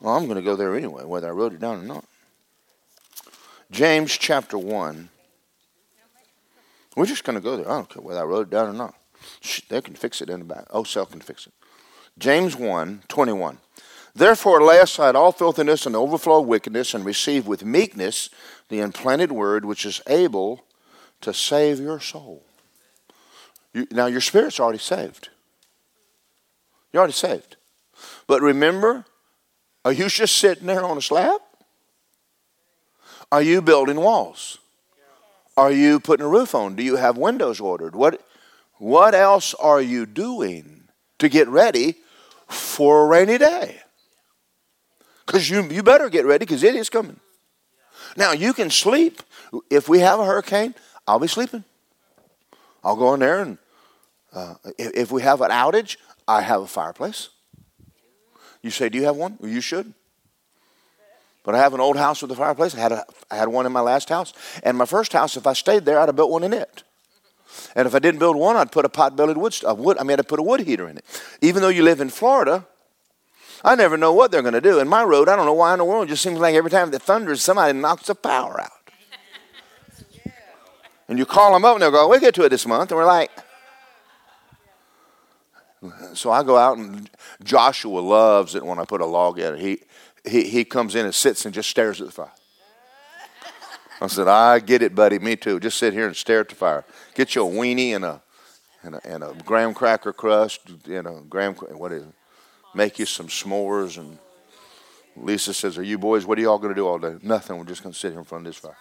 Well, 0.00 0.16
I'm 0.16 0.26
going 0.26 0.36
to 0.36 0.42
go 0.42 0.56
there 0.56 0.76
anyway, 0.76 1.04
whether 1.04 1.28
I 1.28 1.30
wrote 1.30 1.54
it 1.54 1.60
down 1.60 1.78
or 1.78 1.82
not. 1.82 2.04
James 3.70 4.16
chapter 4.18 4.58
1. 4.58 5.08
We're 6.96 7.06
just 7.06 7.24
going 7.24 7.36
to 7.36 7.42
go 7.42 7.56
there. 7.56 7.70
I 7.70 7.76
don't 7.76 7.88
care 7.88 8.02
whether 8.02 8.20
I 8.20 8.24
wrote 8.24 8.48
it 8.48 8.50
down 8.50 8.68
or 8.68 8.72
not. 8.72 8.94
They 9.68 9.80
can 9.80 9.94
fix 9.94 10.20
it 10.20 10.28
in 10.28 10.40
the 10.40 10.44
back. 10.44 10.66
Oh, 10.70 10.84
Cell 10.84 11.06
can 11.06 11.20
fix 11.20 11.46
it. 11.46 11.52
James 12.18 12.54
1 12.54 13.04
21. 13.08 13.58
Therefore, 14.14 14.62
lay 14.62 14.78
aside 14.78 15.16
all 15.16 15.32
filthiness 15.32 15.86
and 15.86 15.96
overflow 15.96 16.40
of 16.40 16.46
wickedness, 16.46 16.92
and 16.92 17.04
receive 17.04 17.46
with 17.46 17.64
meekness 17.64 18.28
the 18.68 18.80
implanted 18.80 19.32
word 19.32 19.64
which 19.64 19.86
is 19.86 20.02
able 20.06 20.64
to 21.22 21.34
save 21.34 21.80
your 21.80 22.00
soul. 22.00 22.42
You, 23.72 23.86
now, 23.90 24.06
your 24.06 24.20
spirit's 24.20 24.60
already 24.60 24.78
saved. 24.78 25.28
You're 26.92 27.00
already 27.00 27.14
saved. 27.14 27.56
But 28.26 28.42
remember, 28.42 29.06
are 29.84 29.92
you 29.92 30.08
just 30.08 30.36
sitting 30.36 30.66
there 30.66 30.84
on 30.84 30.98
a 30.98 31.02
slab? 31.02 31.40
Are 33.30 33.42
you 33.42 33.62
building 33.62 33.96
walls? 33.96 34.58
Are 35.56 35.72
you 35.72 36.00
putting 36.00 36.24
a 36.24 36.28
roof 36.28 36.54
on? 36.54 36.76
Do 36.76 36.82
you 36.82 36.96
have 36.96 37.16
windows 37.16 37.60
ordered? 37.60 37.94
What, 37.94 38.20
what 38.78 39.14
else 39.14 39.54
are 39.54 39.80
you 39.80 40.06
doing 40.06 40.84
to 41.18 41.28
get 41.28 41.48
ready 41.48 41.96
for 42.48 43.04
a 43.04 43.06
rainy 43.06 43.38
day? 43.38 43.80
Because 45.26 45.48
you, 45.48 45.62
you 45.64 45.82
better 45.82 46.08
get 46.10 46.26
ready 46.26 46.44
because 46.44 46.62
it 46.62 46.74
is 46.74 46.90
coming. 46.90 47.20
Now, 48.16 48.32
you 48.32 48.52
can 48.52 48.70
sleep. 48.70 49.22
If 49.70 49.88
we 49.88 50.00
have 50.00 50.18
a 50.18 50.24
hurricane, 50.24 50.74
I'll 51.12 51.18
be 51.18 51.28
sleeping. 51.28 51.62
I'll 52.82 52.96
go 52.96 53.12
in 53.12 53.20
there 53.20 53.42
and 53.42 53.58
uh, 54.32 54.54
if, 54.78 54.94
if, 54.94 55.12
we 55.12 55.20
have 55.20 55.42
an 55.42 55.50
outage, 55.50 55.98
I 56.26 56.40
have 56.40 56.62
a 56.62 56.66
fireplace. 56.66 57.28
You 58.62 58.70
say, 58.70 58.88
Do 58.88 58.96
you 58.96 59.04
have 59.04 59.16
one? 59.16 59.36
Well, 59.38 59.50
you 59.50 59.60
should. 59.60 59.92
But 61.44 61.54
I 61.54 61.58
have 61.58 61.74
an 61.74 61.80
old 61.80 61.98
house 61.98 62.22
with 62.22 62.30
a 62.30 62.34
fireplace. 62.34 62.74
I 62.74 62.78
had, 62.78 62.92
a, 62.92 63.04
I 63.30 63.36
had 63.36 63.48
one 63.48 63.66
in 63.66 63.72
my 63.72 63.82
last 63.82 64.08
house. 64.08 64.32
And 64.62 64.78
my 64.78 64.86
first 64.86 65.12
house, 65.12 65.36
if 65.36 65.46
I 65.46 65.52
stayed 65.52 65.84
there, 65.84 66.00
I'd 66.00 66.08
have 66.08 66.16
built 66.16 66.30
one 66.30 66.44
in 66.44 66.54
it. 66.54 66.82
And 67.76 67.86
if 67.86 67.94
I 67.94 67.98
didn't 67.98 68.18
build 68.18 68.36
one, 68.36 68.56
I'd 68.56 68.72
put 68.72 68.86
a 68.86 68.88
pot-bellied 68.88 69.36
wood, 69.36 69.54
wood. 69.76 69.98
I 69.98 70.04
mean, 70.04 70.18
I'd 70.18 70.28
put 70.28 70.38
a 70.38 70.42
wood 70.42 70.60
heater 70.60 70.88
in 70.88 70.96
it. 70.96 71.04
Even 71.42 71.60
though 71.60 71.68
you 71.68 71.82
live 71.82 72.00
in 72.00 72.08
Florida, 72.08 72.66
I 73.62 73.74
never 73.74 73.98
know 73.98 74.14
what 74.14 74.30
they're 74.30 74.40
going 74.40 74.54
to 74.54 74.62
do. 74.62 74.78
In 74.78 74.88
my 74.88 75.02
road, 75.02 75.28
I 75.28 75.36
don't 75.36 75.44
know 75.44 75.52
why 75.52 75.74
in 75.74 75.78
the 75.78 75.84
world. 75.84 76.06
It 76.06 76.12
just 76.12 76.22
seems 76.22 76.38
like 76.38 76.54
every 76.54 76.70
time 76.70 76.94
it 76.94 77.02
thunders, 77.02 77.42
somebody 77.42 77.78
knocks 77.78 78.06
the 78.06 78.14
power 78.14 78.58
out. 78.58 78.81
And 81.08 81.18
you 81.18 81.26
call 81.26 81.52
them 81.52 81.64
up 81.64 81.74
and 81.74 81.82
they'll 81.82 81.90
go, 81.90 82.08
we'll 82.08 82.20
get 82.20 82.34
to 82.36 82.44
it 82.44 82.48
this 82.48 82.66
month. 82.66 82.90
And 82.90 82.98
we're 82.98 83.06
like, 83.06 83.30
so 86.14 86.30
I 86.30 86.42
go 86.42 86.56
out 86.56 86.78
and 86.78 87.10
Joshua 87.42 87.98
loves 87.98 88.54
it 88.54 88.64
when 88.64 88.78
I 88.78 88.84
put 88.84 89.00
a 89.00 89.06
log 89.06 89.38
in 89.38 89.54
it. 89.54 89.60
He, 89.60 89.80
he, 90.24 90.48
he 90.48 90.64
comes 90.64 90.94
in 90.94 91.04
and 91.04 91.14
sits 91.14 91.44
and 91.44 91.52
just 91.52 91.68
stares 91.68 92.00
at 92.00 92.06
the 92.06 92.12
fire. 92.12 92.32
I 94.00 94.06
said, 94.08 94.26
I 94.26 94.58
get 94.58 94.82
it, 94.82 94.94
buddy. 94.94 95.18
Me 95.18 95.36
too. 95.36 95.60
Just 95.60 95.78
sit 95.78 95.92
here 95.92 96.06
and 96.06 96.16
stare 96.16 96.40
at 96.40 96.48
the 96.48 96.54
fire. 96.54 96.84
Get 97.14 97.34
you 97.34 97.46
a 97.46 97.50
weenie 97.50 97.94
and 97.94 98.04
a, 98.04 98.22
and 98.82 98.94
a, 98.96 99.06
and 99.06 99.22
a 99.22 99.34
graham 99.44 99.74
cracker 99.74 100.12
crust, 100.12 100.60
you 100.86 101.02
know, 101.02 101.24
graham, 101.28 101.54
what 101.54 101.92
is 101.92 102.02
it? 102.02 102.14
Make 102.74 102.98
you 102.98 103.06
some 103.06 103.28
s'mores. 103.28 103.98
And 103.98 104.18
Lisa 105.16 105.54
says, 105.54 105.78
Are 105.78 105.82
you 105.84 105.98
boys, 105.98 106.26
what 106.26 106.38
are 106.38 106.40
y'all 106.40 106.58
going 106.58 106.74
to 106.74 106.80
do 106.80 106.86
all 106.86 106.98
day? 106.98 107.16
Nothing. 107.22 107.58
We're 107.58 107.64
just 107.64 107.82
going 107.82 107.92
to 107.92 107.98
sit 107.98 108.10
here 108.10 108.18
in 108.18 108.24
front 108.24 108.46
of 108.46 108.52
this 108.52 108.60
fire. 108.60 108.76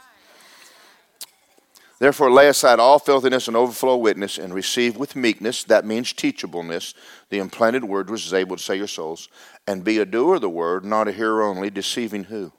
Therefore, 2.01 2.31
lay 2.31 2.47
aside 2.47 2.79
all 2.79 2.97
filthiness 2.97 3.47
and 3.47 3.55
overflow 3.55 3.95
witness 3.95 4.39
and 4.39 4.55
receive 4.55 4.97
with 4.97 5.15
meekness, 5.15 5.63
that 5.65 5.85
means 5.85 6.13
teachableness, 6.13 6.95
the 7.29 7.37
implanted 7.37 7.83
word 7.83 8.09
which 8.09 8.25
is 8.25 8.33
able 8.33 8.57
to 8.57 8.63
save 8.63 8.79
your 8.79 8.87
souls, 8.87 9.29
and 9.67 9.83
be 9.83 9.99
a 9.99 10.05
doer 10.05 10.33
of 10.33 10.41
the 10.41 10.49
word, 10.49 10.83
not 10.83 11.07
a 11.07 11.11
hearer 11.11 11.43
only, 11.43 11.69
deceiving 11.69 12.23
who? 12.23 12.51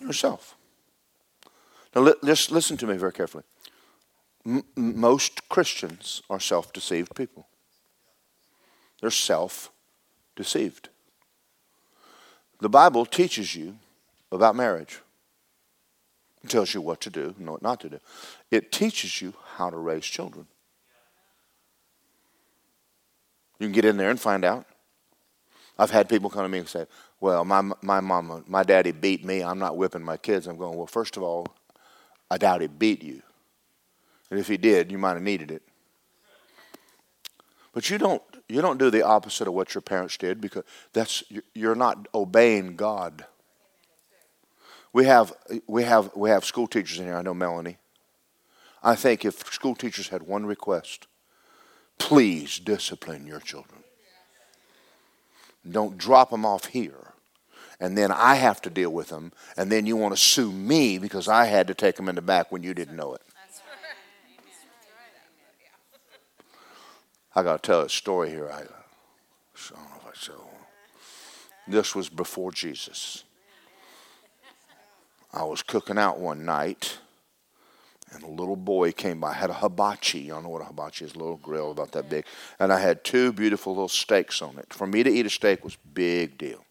Yourself. 0.00 0.56
Now, 1.94 2.02
li- 2.02 2.14
just 2.24 2.50
listen 2.50 2.76
to 2.78 2.88
me 2.88 2.96
very 2.96 3.12
carefully. 3.12 3.44
M- 4.44 4.64
most 4.74 5.48
Christians 5.48 6.22
are 6.28 6.40
self 6.40 6.72
deceived 6.72 7.14
people, 7.14 7.46
they're 9.00 9.10
self 9.10 9.70
deceived. 10.34 10.88
The 12.58 12.68
Bible 12.68 13.06
teaches 13.06 13.54
you 13.54 13.76
about 14.32 14.56
marriage. 14.56 14.98
It 16.42 16.50
tells 16.50 16.74
you 16.74 16.80
what 16.80 17.00
to 17.02 17.10
do 17.10 17.34
and 17.38 17.50
what 17.50 17.62
not 17.62 17.80
to 17.80 17.88
do. 17.88 18.00
It 18.50 18.72
teaches 18.72 19.22
you 19.22 19.34
how 19.56 19.70
to 19.70 19.76
raise 19.76 20.04
children. 20.04 20.46
You 23.58 23.66
can 23.66 23.72
get 23.72 23.84
in 23.84 23.96
there 23.96 24.10
and 24.10 24.20
find 24.20 24.44
out. 24.44 24.66
I've 25.78 25.90
had 25.90 26.08
people 26.08 26.30
come 26.30 26.42
to 26.42 26.48
me 26.48 26.58
and 26.58 26.68
say, 26.68 26.86
"Well, 27.20 27.44
my 27.44 27.62
my 27.80 28.00
mama, 28.00 28.42
my 28.46 28.62
daddy 28.62 28.92
beat 28.92 29.24
me. 29.24 29.42
I'm 29.42 29.58
not 29.58 29.76
whipping 29.76 30.02
my 30.02 30.16
kids." 30.16 30.46
I'm 30.46 30.56
going, 30.56 30.76
"Well, 30.76 30.86
first 30.86 31.16
of 31.16 31.22
all, 31.22 31.46
I 32.30 32.38
doubt 32.38 32.60
he 32.60 32.66
beat 32.66 33.02
you, 33.02 33.22
and 34.30 34.38
if 34.38 34.48
he 34.48 34.56
did, 34.56 34.90
you 34.90 34.98
might 34.98 35.14
have 35.14 35.22
needed 35.22 35.50
it." 35.50 35.62
But 37.72 37.88
you 37.88 37.98
don't 37.98 38.22
you 38.48 38.60
don't 38.60 38.78
do 38.78 38.90
the 38.90 39.02
opposite 39.02 39.48
of 39.48 39.54
what 39.54 39.74
your 39.74 39.82
parents 39.82 40.16
did 40.16 40.40
because 40.40 40.64
that's 40.92 41.22
you're 41.54 41.74
not 41.74 42.08
obeying 42.14 42.76
God. 42.76 43.26
We 44.92 45.06
have 45.06 45.32
we 45.66 45.84
have 45.84 46.10
we 46.14 46.30
have 46.30 46.44
school 46.44 46.66
teachers 46.66 46.98
in 46.98 47.06
here. 47.06 47.16
I 47.16 47.22
know 47.22 47.34
Melanie. 47.34 47.78
I 48.82 48.94
think 48.94 49.24
if 49.24 49.52
school 49.52 49.74
teachers 49.74 50.08
had 50.08 50.22
one 50.22 50.44
request, 50.44 51.06
please 51.98 52.58
discipline 52.58 53.26
your 53.26 53.40
children. 53.40 53.84
Don't 55.68 55.96
drop 55.96 56.30
them 56.30 56.44
off 56.44 56.66
here. 56.66 57.12
And 57.78 57.96
then 57.96 58.10
I 58.12 58.34
have 58.34 58.60
to 58.62 58.70
deal 58.70 58.90
with 58.90 59.08
them. 59.08 59.32
And 59.56 59.70
then 59.70 59.86
you 59.86 59.96
want 59.96 60.14
to 60.14 60.20
sue 60.20 60.52
me 60.52 60.98
because 60.98 61.28
I 61.28 61.46
had 61.46 61.66
to 61.68 61.74
take 61.74 61.96
them 61.96 62.08
in 62.08 62.14
the 62.14 62.22
back 62.22 62.50
when 62.52 62.62
you 62.62 62.74
didn't 62.74 62.96
know 62.96 63.14
it. 63.14 63.22
I 67.34 67.42
got 67.42 67.62
to 67.62 67.66
tell 67.66 67.80
a 67.80 67.88
story 67.88 68.30
here. 68.30 68.50
I, 68.52 68.58
I 68.58 68.64
don't 69.70 69.88
know 69.90 69.96
if 70.00 70.06
I 70.06 70.10
show. 70.14 70.44
This 71.66 71.94
was 71.94 72.08
before 72.08 72.52
Jesus. 72.52 73.24
I 75.32 75.44
was 75.44 75.62
cooking 75.62 75.98
out 75.98 76.18
one 76.18 76.44
night 76.44 76.98
and 78.12 78.22
a 78.22 78.28
little 78.28 78.56
boy 78.56 78.92
came 78.92 79.20
by. 79.20 79.30
I 79.30 79.34
had 79.34 79.50
a 79.50 79.54
hibachi. 79.54 80.20
Y'all 80.20 80.42
know 80.42 80.50
what 80.50 80.60
a 80.60 80.66
hibachi 80.66 81.06
is? 81.06 81.14
A 81.14 81.18
little 81.18 81.38
grill 81.38 81.70
about 81.70 81.92
that 81.92 82.10
big. 82.10 82.26
And 82.58 82.72
I 82.72 82.78
had 82.78 83.04
two 83.04 83.32
beautiful 83.32 83.72
little 83.72 83.88
steaks 83.88 84.42
on 84.42 84.58
it. 84.58 84.72
For 84.72 84.86
me 84.86 85.02
to 85.02 85.10
eat 85.10 85.24
a 85.24 85.30
steak 85.30 85.64
was 85.64 85.76
big 85.76 86.36
deal. 86.36 86.64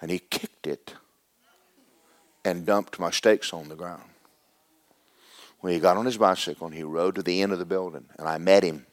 And 0.00 0.10
he 0.10 0.20
kicked 0.20 0.68
it 0.68 0.94
and 2.44 2.64
dumped 2.64 3.00
my 3.00 3.10
steaks 3.10 3.52
on 3.52 3.68
the 3.68 3.74
ground. 3.74 4.04
When 5.60 5.72
he 5.72 5.80
got 5.80 5.96
on 5.96 6.06
his 6.06 6.16
bicycle 6.16 6.68
and 6.68 6.76
he 6.76 6.84
rode 6.84 7.16
to 7.16 7.22
the 7.22 7.42
end 7.42 7.52
of 7.52 7.58
the 7.58 7.66
building, 7.66 8.04
and 8.16 8.28
I 8.28 8.38
met 8.38 8.62
him. 8.62 8.86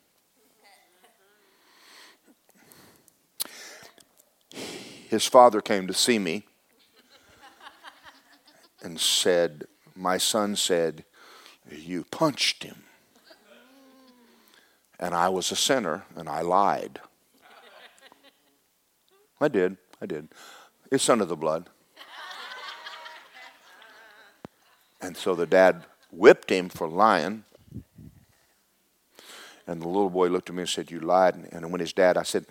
His 4.51 5.27
father 5.27 5.61
came 5.61 5.85
to 5.85 5.93
see 5.93 6.17
me 6.17 6.45
and 8.85 8.99
said, 8.99 9.65
My 9.95 10.17
son 10.17 10.55
said, 10.55 11.03
you 11.71 12.05
punched 12.11 12.63
him. 12.63 12.83
And 14.99 15.13
I 15.13 15.29
was 15.29 15.51
a 15.51 15.55
sinner 15.55 16.05
and 16.15 16.29
I 16.29 16.41
lied. 16.41 16.99
I 19.41 19.47
did. 19.47 19.77
I 20.01 20.05
did. 20.05 20.29
It's 20.91 21.09
under 21.09 21.25
the 21.25 21.35
blood. 21.35 21.69
And 25.01 25.17
so 25.17 25.35
the 25.35 25.47
dad 25.47 25.83
whipped 26.11 26.49
him 26.49 26.69
for 26.69 26.87
lying. 26.87 27.43
And 29.67 29.81
the 29.81 29.87
little 29.87 30.11
boy 30.11 30.27
looked 30.27 30.49
at 30.49 30.55
me 30.55 30.61
and 30.61 30.69
said, 30.69 30.91
You 30.91 30.99
lied. 30.99 31.35
And 31.51 31.71
when 31.71 31.81
his 31.81 31.91
dad, 31.91 32.17
I 32.17 32.23
said, 32.23 32.45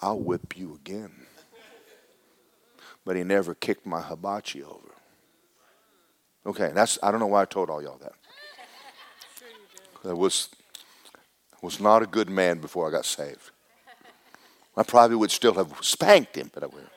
I'll 0.00 0.20
whip 0.20 0.56
you 0.56 0.74
again. 0.74 1.26
But 3.04 3.16
he 3.16 3.24
never 3.24 3.54
kicked 3.54 3.84
my 3.84 4.00
hibachi 4.00 4.62
over. 4.62 4.89
Okay, 6.46 6.70
that's 6.74 6.98
I 7.02 7.10
don't 7.10 7.20
know 7.20 7.26
why 7.26 7.42
I 7.42 7.44
told 7.44 7.70
all 7.70 7.82
y'all 7.82 7.98
that. 7.98 8.12
I 10.04 10.14
was, 10.14 10.48
was 11.60 11.78
not 11.78 12.02
a 12.02 12.06
good 12.06 12.30
man 12.30 12.58
before 12.58 12.88
I 12.88 12.90
got 12.90 13.04
saved. 13.04 13.50
I 14.76 14.82
probably 14.82 15.16
would 15.16 15.30
still 15.30 15.54
have 15.54 15.74
spanked 15.82 16.36
him, 16.36 16.50
but 16.54 16.62
I 16.62 16.66
wouldn't. 16.66 16.90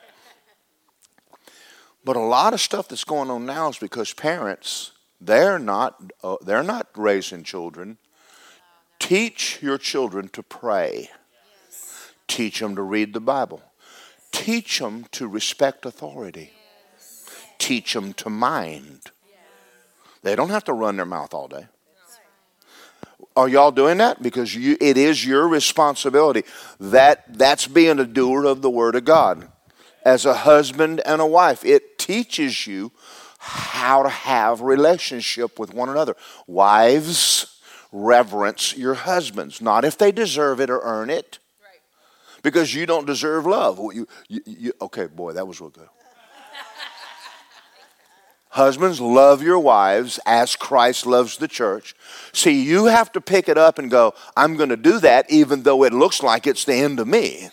But 2.05 2.15
a 2.15 2.21
lot 2.21 2.53
of 2.53 2.61
stuff 2.61 2.87
that's 2.87 3.03
going 3.03 3.29
on 3.29 3.45
now 3.45 3.69
is 3.69 3.77
because 3.77 4.13
parents 4.13 4.91
they're 5.19 5.59
not 5.59 6.01
uh, 6.23 6.37
they're 6.41 6.63
not 6.63 6.87
raising 6.95 7.43
children. 7.43 7.97
Teach 8.99 9.59
your 9.61 9.77
children 9.77 10.29
to 10.29 10.43
pray. 10.43 11.09
Teach 12.27 12.59
them 12.59 12.75
to 12.75 12.81
read 12.81 13.13
the 13.13 13.19
Bible. 13.19 13.61
Teach 14.31 14.79
them 14.79 15.05
to 15.11 15.27
respect 15.27 15.85
authority. 15.85 16.53
Teach 17.57 17.93
them 17.93 18.13
to 18.13 18.29
mind. 18.29 19.01
They 20.23 20.35
don't 20.35 20.49
have 20.49 20.63
to 20.65 20.73
run 20.73 20.95
their 20.95 21.05
mouth 21.05 21.33
all 21.33 21.47
day. 21.47 21.67
Are 23.35 23.49
y'all 23.49 23.71
doing 23.71 23.97
that? 23.97 24.21
Because 24.21 24.55
you, 24.55 24.77
it 24.79 24.97
is 24.97 25.25
your 25.25 25.47
responsibility. 25.47 26.43
That, 26.79 27.37
that's 27.37 27.67
being 27.67 27.99
a 27.99 28.05
doer 28.05 28.45
of 28.45 28.61
the 28.61 28.69
Word 28.69 28.95
of 28.95 29.05
God. 29.05 29.49
As 30.05 30.25
a 30.25 30.33
husband 30.33 31.01
and 31.05 31.21
a 31.21 31.25
wife, 31.25 31.65
it 31.65 31.97
teaches 31.97 32.67
you 32.67 32.91
how 33.39 34.03
to 34.03 34.09
have 34.09 34.61
relationship 34.61 35.59
with 35.59 35.73
one 35.73 35.89
another. 35.89 36.15
Wives, 36.47 37.59
reverence 37.91 38.77
your 38.77 38.93
husbands, 38.93 39.61
not 39.61 39.83
if 39.83 39.97
they 39.97 40.11
deserve 40.11 40.59
it 40.59 40.69
or 40.69 40.79
earn 40.81 41.09
it, 41.09 41.39
because 42.41 42.73
you 42.73 42.85
don't 42.85 43.07
deserve 43.07 43.45
love. 43.45 43.79
You, 43.93 44.07
you, 44.27 44.41
you, 44.45 44.73
okay, 44.81 45.07
boy, 45.07 45.33
that 45.33 45.47
was 45.47 45.59
real 45.59 45.69
good. 45.69 45.89
Husbands, 48.53 49.01
love 49.01 49.41
your 49.41 49.57
wives 49.57 50.19
as 50.27 50.55
Christ 50.55 51.07
loves 51.07 51.37
the 51.37 51.47
church. 51.47 51.95
See, 52.33 52.61
you 52.61 52.85
have 52.85 53.11
to 53.13 53.19
pick 53.19 53.49
it 53.49 53.57
up 53.57 53.79
and 53.79 53.89
go, 53.89 54.13
I'm 54.37 54.57
going 54.57 54.69
to 54.69 54.77
do 54.77 54.99
that 54.99 55.25
even 55.31 55.63
though 55.63 55.83
it 55.83 55.91
looks 55.91 56.21
like 56.21 56.45
it's 56.45 56.63
the 56.63 56.75
end 56.75 56.99
of 56.99 57.07
me. 57.07 57.49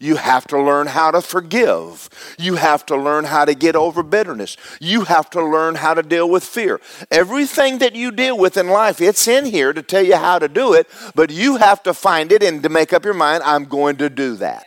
You 0.00 0.16
have 0.16 0.48
to 0.48 0.60
learn 0.60 0.88
how 0.88 1.12
to 1.12 1.20
forgive. 1.20 2.08
You 2.36 2.56
have 2.56 2.84
to 2.86 2.96
learn 2.96 3.22
how 3.22 3.44
to 3.44 3.54
get 3.54 3.76
over 3.76 4.02
bitterness. 4.02 4.56
You 4.80 5.02
have 5.02 5.30
to 5.30 5.40
learn 5.40 5.76
how 5.76 5.94
to 5.94 6.02
deal 6.02 6.28
with 6.28 6.42
fear. 6.42 6.80
Everything 7.08 7.78
that 7.78 7.94
you 7.94 8.10
deal 8.10 8.36
with 8.36 8.56
in 8.56 8.66
life, 8.66 9.00
it's 9.00 9.28
in 9.28 9.44
here 9.44 9.72
to 9.72 9.80
tell 9.80 10.04
you 10.04 10.16
how 10.16 10.40
to 10.40 10.48
do 10.48 10.72
it, 10.72 10.88
but 11.14 11.30
you 11.30 11.58
have 11.58 11.84
to 11.84 11.94
find 11.94 12.32
it 12.32 12.42
and 12.42 12.64
to 12.64 12.68
make 12.68 12.92
up 12.92 13.04
your 13.04 13.14
mind, 13.14 13.44
I'm 13.44 13.66
going 13.66 13.94
to 13.98 14.10
do 14.10 14.34
that. 14.38 14.66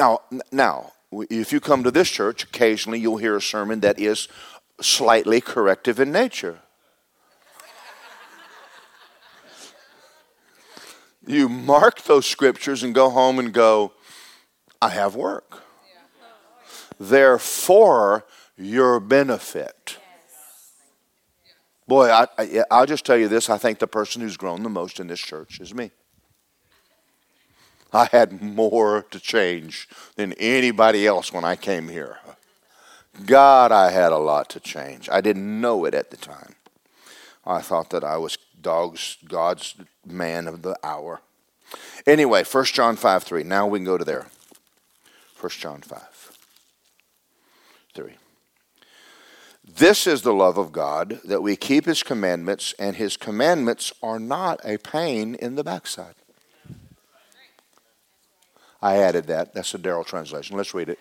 Now, 0.00 0.20
now, 0.50 0.92
if 1.12 1.52
you 1.52 1.60
come 1.60 1.84
to 1.84 1.90
this 1.90 2.08
church, 2.08 2.44
occasionally 2.44 2.98
you'll 2.98 3.18
hear 3.18 3.36
a 3.36 3.42
sermon 3.42 3.80
that 3.80 3.98
is 3.98 4.28
slightly 4.80 5.42
corrective 5.42 6.00
in 6.00 6.10
nature. 6.10 6.60
you 11.26 11.50
mark 11.50 12.02
those 12.04 12.24
scriptures 12.24 12.82
and 12.82 12.94
go 12.94 13.10
home 13.10 13.38
and 13.38 13.52
go, 13.52 13.92
I 14.80 14.88
have 14.88 15.16
work. 15.16 15.64
They're 16.98 17.38
for 17.38 18.24
your 18.56 19.00
benefit. 19.00 19.98
Boy, 21.86 22.08
I, 22.10 22.26
I, 22.38 22.64
I'll 22.70 22.86
just 22.86 23.04
tell 23.04 23.18
you 23.18 23.28
this 23.28 23.50
I 23.50 23.58
think 23.58 23.80
the 23.80 23.86
person 23.86 24.22
who's 24.22 24.38
grown 24.38 24.62
the 24.62 24.70
most 24.70 24.98
in 24.98 25.08
this 25.08 25.20
church 25.20 25.60
is 25.60 25.74
me. 25.74 25.90
I 27.92 28.08
had 28.12 28.40
more 28.40 29.04
to 29.10 29.20
change 29.20 29.88
than 30.16 30.32
anybody 30.34 31.06
else 31.06 31.32
when 31.32 31.44
I 31.44 31.56
came 31.56 31.88
here. 31.88 32.18
God, 33.26 33.72
I 33.72 33.90
had 33.90 34.12
a 34.12 34.18
lot 34.18 34.48
to 34.50 34.60
change. 34.60 35.08
I 35.10 35.20
didn't 35.20 35.60
know 35.60 35.84
it 35.84 35.94
at 35.94 36.10
the 36.10 36.16
time. 36.16 36.54
I 37.44 37.60
thought 37.60 37.90
that 37.90 38.04
I 38.04 38.16
was 38.16 38.38
dog's 38.60 39.16
God's 39.26 39.74
man 40.06 40.46
of 40.46 40.62
the 40.62 40.76
hour. 40.84 41.20
Anyway, 42.06 42.44
1 42.44 42.64
John 42.66 42.96
5 42.96 43.22
3. 43.22 43.42
Now 43.42 43.66
we 43.66 43.78
can 43.78 43.84
go 43.84 43.98
to 43.98 44.04
there. 44.04 44.26
1 45.40 45.50
John 45.50 45.80
5 45.80 46.38
3. 47.94 48.14
This 49.76 50.06
is 50.06 50.22
the 50.22 50.34
love 50.34 50.58
of 50.58 50.72
God, 50.72 51.20
that 51.24 51.42
we 51.42 51.56
keep 51.56 51.84
his 51.84 52.02
commandments, 52.02 52.74
and 52.78 52.96
his 52.96 53.16
commandments 53.16 53.92
are 54.02 54.18
not 54.18 54.60
a 54.64 54.78
pain 54.78 55.34
in 55.34 55.54
the 55.54 55.64
backside. 55.64 56.14
I 58.82 58.96
added 58.96 59.26
that. 59.26 59.54
That's 59.54 59.72
the 59.72 59.78
Darrell 59.78 60.04
translation. 60.04 60.56
Let's 60.56 60.74
read 60.74 60.88
it. 60.88 60.98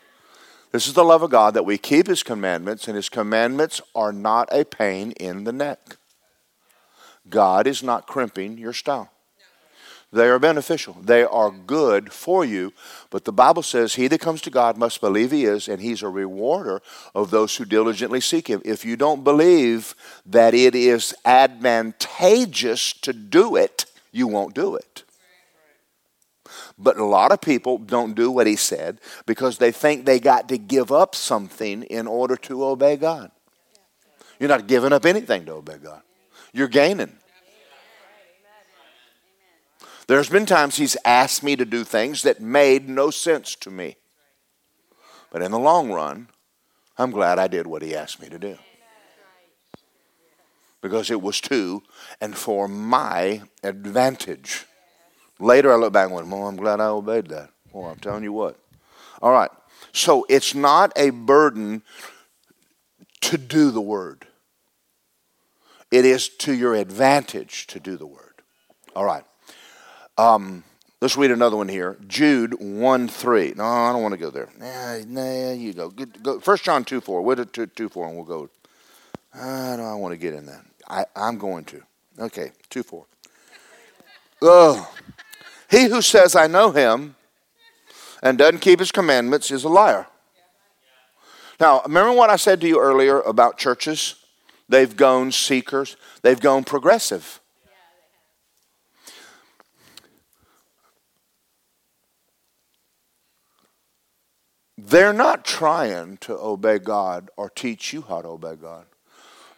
This 0.72 0.88
is 0.88 0.94
the 0.94 1.04
love 1.04 1.24
of 1.24 1.32
God 1.32 1.56
that 1.56 1.66
we 1.66 1.78
keep 1.78 2.08
His 2.08 2.22
commandments, 2.22 2.88
and 2.88 2.96
His 2.96 3.10
commandments 3.10 3.82
are 3.96 4.14
not 4.14 4.50
a 4.52 4.66
pain 4.66 5.12
in 5.14 5.44
the 5.44 5.54
neck. 5.54 5.98
God 7.30 7.68
is 7.68 7.82
not 7.82 8.08
crimping 8.08 8.58
your 8.58 8.74
style. 8.74 9.12
They 10.12 10.28
are 10.28 10.40
beneficial. 10.40 10.98
They 11.02 11.24
are 11.24 11.52
good 11.52 12.12
for 12.12 12.44
you. 12.44 12.74
But 13.12 13.26
the 13.26 13.32
Bible 13.32 13.62
says, 13.62 13.96
He 13.96 14.08
that 14.08 14.20
comes 14.20 14.42
to 14.42 14.50
God 14.50 14.76
must 14.76 15.02
believe 15.02 15.32
He 15.32 15.46
is, 15.46 15.68
and 15.68 15.82
He's 15.82 16.02
a 16.02 16.10
rewarder 16.10 16.82
of 17.14 17.30
those 17.30 17.56
who 17.56 17.66
diligently 17.66 18.20
seek 18.20 18.48
Him. 18.48 18.62
If 18.66 18.84
you 18.84 18.96
don't 18.96 19.24
believe 19.24 19.96
that 20.26 20.54
it 20.54 20.74
is 20.74 21.14
advantageous 21.26 22.94
to 22.94 23.14
do 23.14 23.56
it, 23.56 23.86
you 24.12 24.28
won't 24.28 24.56
do 24.56 24.76
it. 24.76 25.04
But 26.80 26.98
a 26.98 27.04
lot 27.04 27.34
of 27.34 27.42
people 27.42 27.78
don't 27.78 28.16
do 28.16 28.32
what 28.32 28.48
he 28.48 28.56
said 28.56 29.02
because 29.26 29.58
they 29.58 29.72
think 29.72 30.06
they 30.06 30.20
got 30.20 30.48
to 30.48 30.58
give 30.58 30.92
up 30.92 31.14
something 31.14 31.84
in 31.84 32.08
order 32.08 32.38
to 32.38 32.64
obey 32.64 32.96
God. 32.96 33.32
You're 34.40 34.50
not 34.50 34.68
giving 34.68 34.94
up 34.94 35.06
anything 35.06 35.46
to 35.46 35.54
obey 35.56 35.78
God, 35.78 36.02
you're 36.54 36.70
gaining. 36.70 37.16
There's 40.08 40.30
been 40.30 40.48
times 40.48 40.78
he's 40.78 40.98
asked 41.06 41.44
me 41.44 41.56
to 41.56 41.66
do 41.66 41.84
things 41.84 42.24
that 42.24 42.42
made 42.42 42.90
no 42.90 43.12
sense 43.12 43.56
to 43.58 43.70
me. 43.70 43.98
But 45.32 45.44
in 45.44 45.52
the 45.52 45.60
long 45.60 45.92
run, 45.92 46.30
I'm 46.98 47.12
glad 47.12 47.38
I 47.38 47.48
did 47.48 47.68
what 47.68 47.84
he 47.84 47.96
asked 47.96 48.20
me 48.20 48.28
to 48.30 48.40
do. 48.40 48.58
Because 50.82 51.12
it 51.12 51.22
was 51.22 51.40
to 51.42 51.84
and 52.20 52.36
for 52.36 52.68
my 52.68 53.44
advantage. 53.62 54.66
Later 55.40 55.72
I 55.72 55.76
look 55.76 55.94
back 55.94 56.08
and 56.08 56.16
went, 56.16 56.28
Well, 56.28 56.48
I'm 56.48 56.58
glad 56.58 56.80
I 56.80 56.88
obeyed 56.88 57.28
that. 57.28 57.50
Well, 57.72 57.90
I'm 57.90 58.00
telling 58.00 58.24
you 58.24 58.34
what. 58.34 58.58
All 59.22 59.32
right. 59.32 59.52
So 59.94 60.26
it's 60.30 60.54
not 60.54 60.92
a 60.96 61.10
burden 61.10 61.84
to 63.22 63.38
do 63.38 63.72
the 63.72 63.82
word. 63.82 64.28
It 65.92 66.06
is 66.06 66.30
to 66.30 66.54
your 66.54 66.76
advantage 66.76 67.68
to 67.68 67.80
do 67.80 67.98
the 67.98 68.06
word. 68.06 68.42
All 68.96 69.06
right. 69.06 69.24
Um, 70.18 70.64
let's 71.02 71.18
read 71.18 71.32
another 71.32 71.58
one 71.58 71.70
here. 71.70 71.98
Jude 72.08 72.60
1 72.60 73.08
3. 73.08 73.54
No, 73.56 73.64
I 73.64 73.92
don't 73.92 74.02
want 74.02 74.14
to 74.14 74.20
go 74.20 74.30
there. 74.30 74.50
Nah, 74.60 75.00
nah 75.08 75.52
you 75.52 75.74
go. 75.74 75.90
go. 75.90 76.40
1 76.40 76.58
John 76.58 76.84
2 76.84 77.02
4. 77.02 77.22
We'll 77.22 77.36
do 77.38 77.46
2, 77.46 77.66
2 77.68 77.90
4 77.90 78.08
and 78.08 78.16
we'll 78.16 78.26
go. 78.26 78.50
I 79.34 79.76
don't 79.78 79.86
I 79.86 79.96
want 79.96 80.12
to 80.12 80.18
get 80.18 80.34
in 80.34 80.46
that. 80.48 80.66
I, 80.88 81.06
I'm 81.16 81.38
going 81.38 81.66
to. 81.66 81.82
Okay, 82.20 82.52
2 82.70 82.84
4. 82.84 83.06
Oh. 84.42 84.94
He 85.70 85.86
who 85.86 86.02
says, 86.02 86.36
I 86.36 86.48
know 86.48 86.72
him, 86.72 87.16
and 88.24 88.38
doesn't 88.38 88.60
keep 88.60 88.80
his 88.80 88.92
commandments 88.92 89.52
is 89.52 89.64
a 89.64 89.70
liar. 89.70 90.08
Now, 91.60 91.82
remember 91.86 92.14
what 92.14 92.30
I 92.30 92.38
said 92.38 92.62
to 92.62 92.68
you 92.68 92.80
earlier 92.80 93.22
about 93.22 93.58
churches? 93.58 94.16
They've 94.68 94.96
gone 94.96 95.32
seekers, 95.32 95.98
they've 96.22 96.40
gone 96.40 96.64
progressive. 96.64 97.40
They're 104.78 105.14
not 105.14 105.46
trying 105.46 106.18
to 106.18 106.34
obey 106.34 106.80
God 106.80 107.30
or 107.38 107.50
teach 107.50 107.94
you 107.94 108.02
how 108.02 108.22
to 108.22 108.30
obey 108.30 108.56
God. 108.56 108.86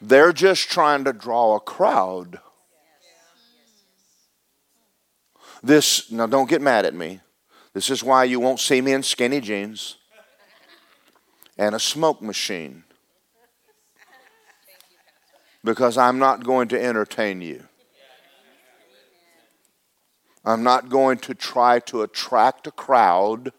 They're 0.01 0.33
just 0.33 0.69
trying 0.69 1.03
to 1.05 1.13
draw 1.13 1.55
a 1.55 1.59
crowd. 1.59 2.39
This, 5.63 6.11
now 6.11 6.25
don't 6.25 6.49
get 6.49 6.61
mad 6.61 6.85
at 6.85 6.93
me. 6.93 7.19
This 7.73 7.89
is 7.89 8.03
why 8.03 8.23
you 8.23 8.39
won't 8.39 8.59
see 8.59 8.81
me 8.81 8.93
in 8.93 9.03
skinny 9.03 9.39
jeans 9.39 9.97
and 11.57 11.75
a 11.75 11.79
smoke 11.79 12.21
machine. 12.21 12.83
Because 15.63 15.97
I'm 15.97 16.17
not 16.17 16.43
going 16.43 16.67
to 16.69 16.83
entertain 16.83 17.41
you. 17.41 17.63
I'm 20.43 20.63
not 20.63 20.89
going 20.89 21.19
to 21.19 21.35
try 21.35 21.79
to 21.81 22.01
attract 22.01 22.65
a 22.65 22.71
crowd 22.71 23.53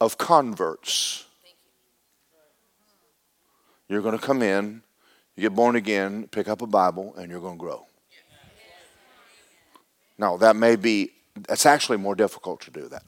of 0.00 0.16
converts. 0.16 1.26
You're 3.88 4.00
going 4.00 4.18
to 4.18 4.24
come 4.24 4.42
in, 4.42 4.82
you 5.36 5.42
get 5.42 5.54
born 5.54 5.76
again, 5.76 6.28
pick 6.30 6.48
up 6.48 6.62
a 6.62 6.66
Bible, 6.66 7.14
and 7.16 7.30
you're 7.30 7.40
going 7.40 7.56
to 7.56 7.60
grow. 7.60 7.86
Now, 10.18 10.36
that 10.38 10.56
may 10.56 10.76
be, 10.76 11.10
it's 11.48 11.66
actually 11.66 11.98
more 11.98 12.14
difficult 12.14 12.60
to 12.62 12.70
do 12.70 12.88
that. 12.88 13.02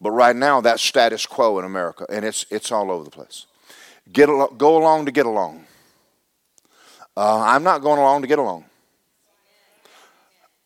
But 0.00 0.12
right 0.12 0.34
now, 0.34 0.60
that's 0.60 0.82
status 0.82 1.26
quo 1.26 1.58
in 1.58 1.64
America, 1.64 2.06
and 2.08 2.24
it's, 2.24 2.46
it's 2.50 2.72
all 2.72 2.90
over 2.90 3.04
the 3.04 3.10
place. 3.10 3.46
Get 4.10 4.28
al- 4.28 4.48
go 4.48 4.78
along 4.78 5.06
to 5.06 5.12
get 5.12 5.26
along. 5.26 5.66
Uh, 7.16 7.40
I'm 7.40 7.62
not 7.62 7.82
going 7.82 7.98
along 7.98 8.22
to 8.22 8.28
get 8.28 8.38
along. 8.38 8.64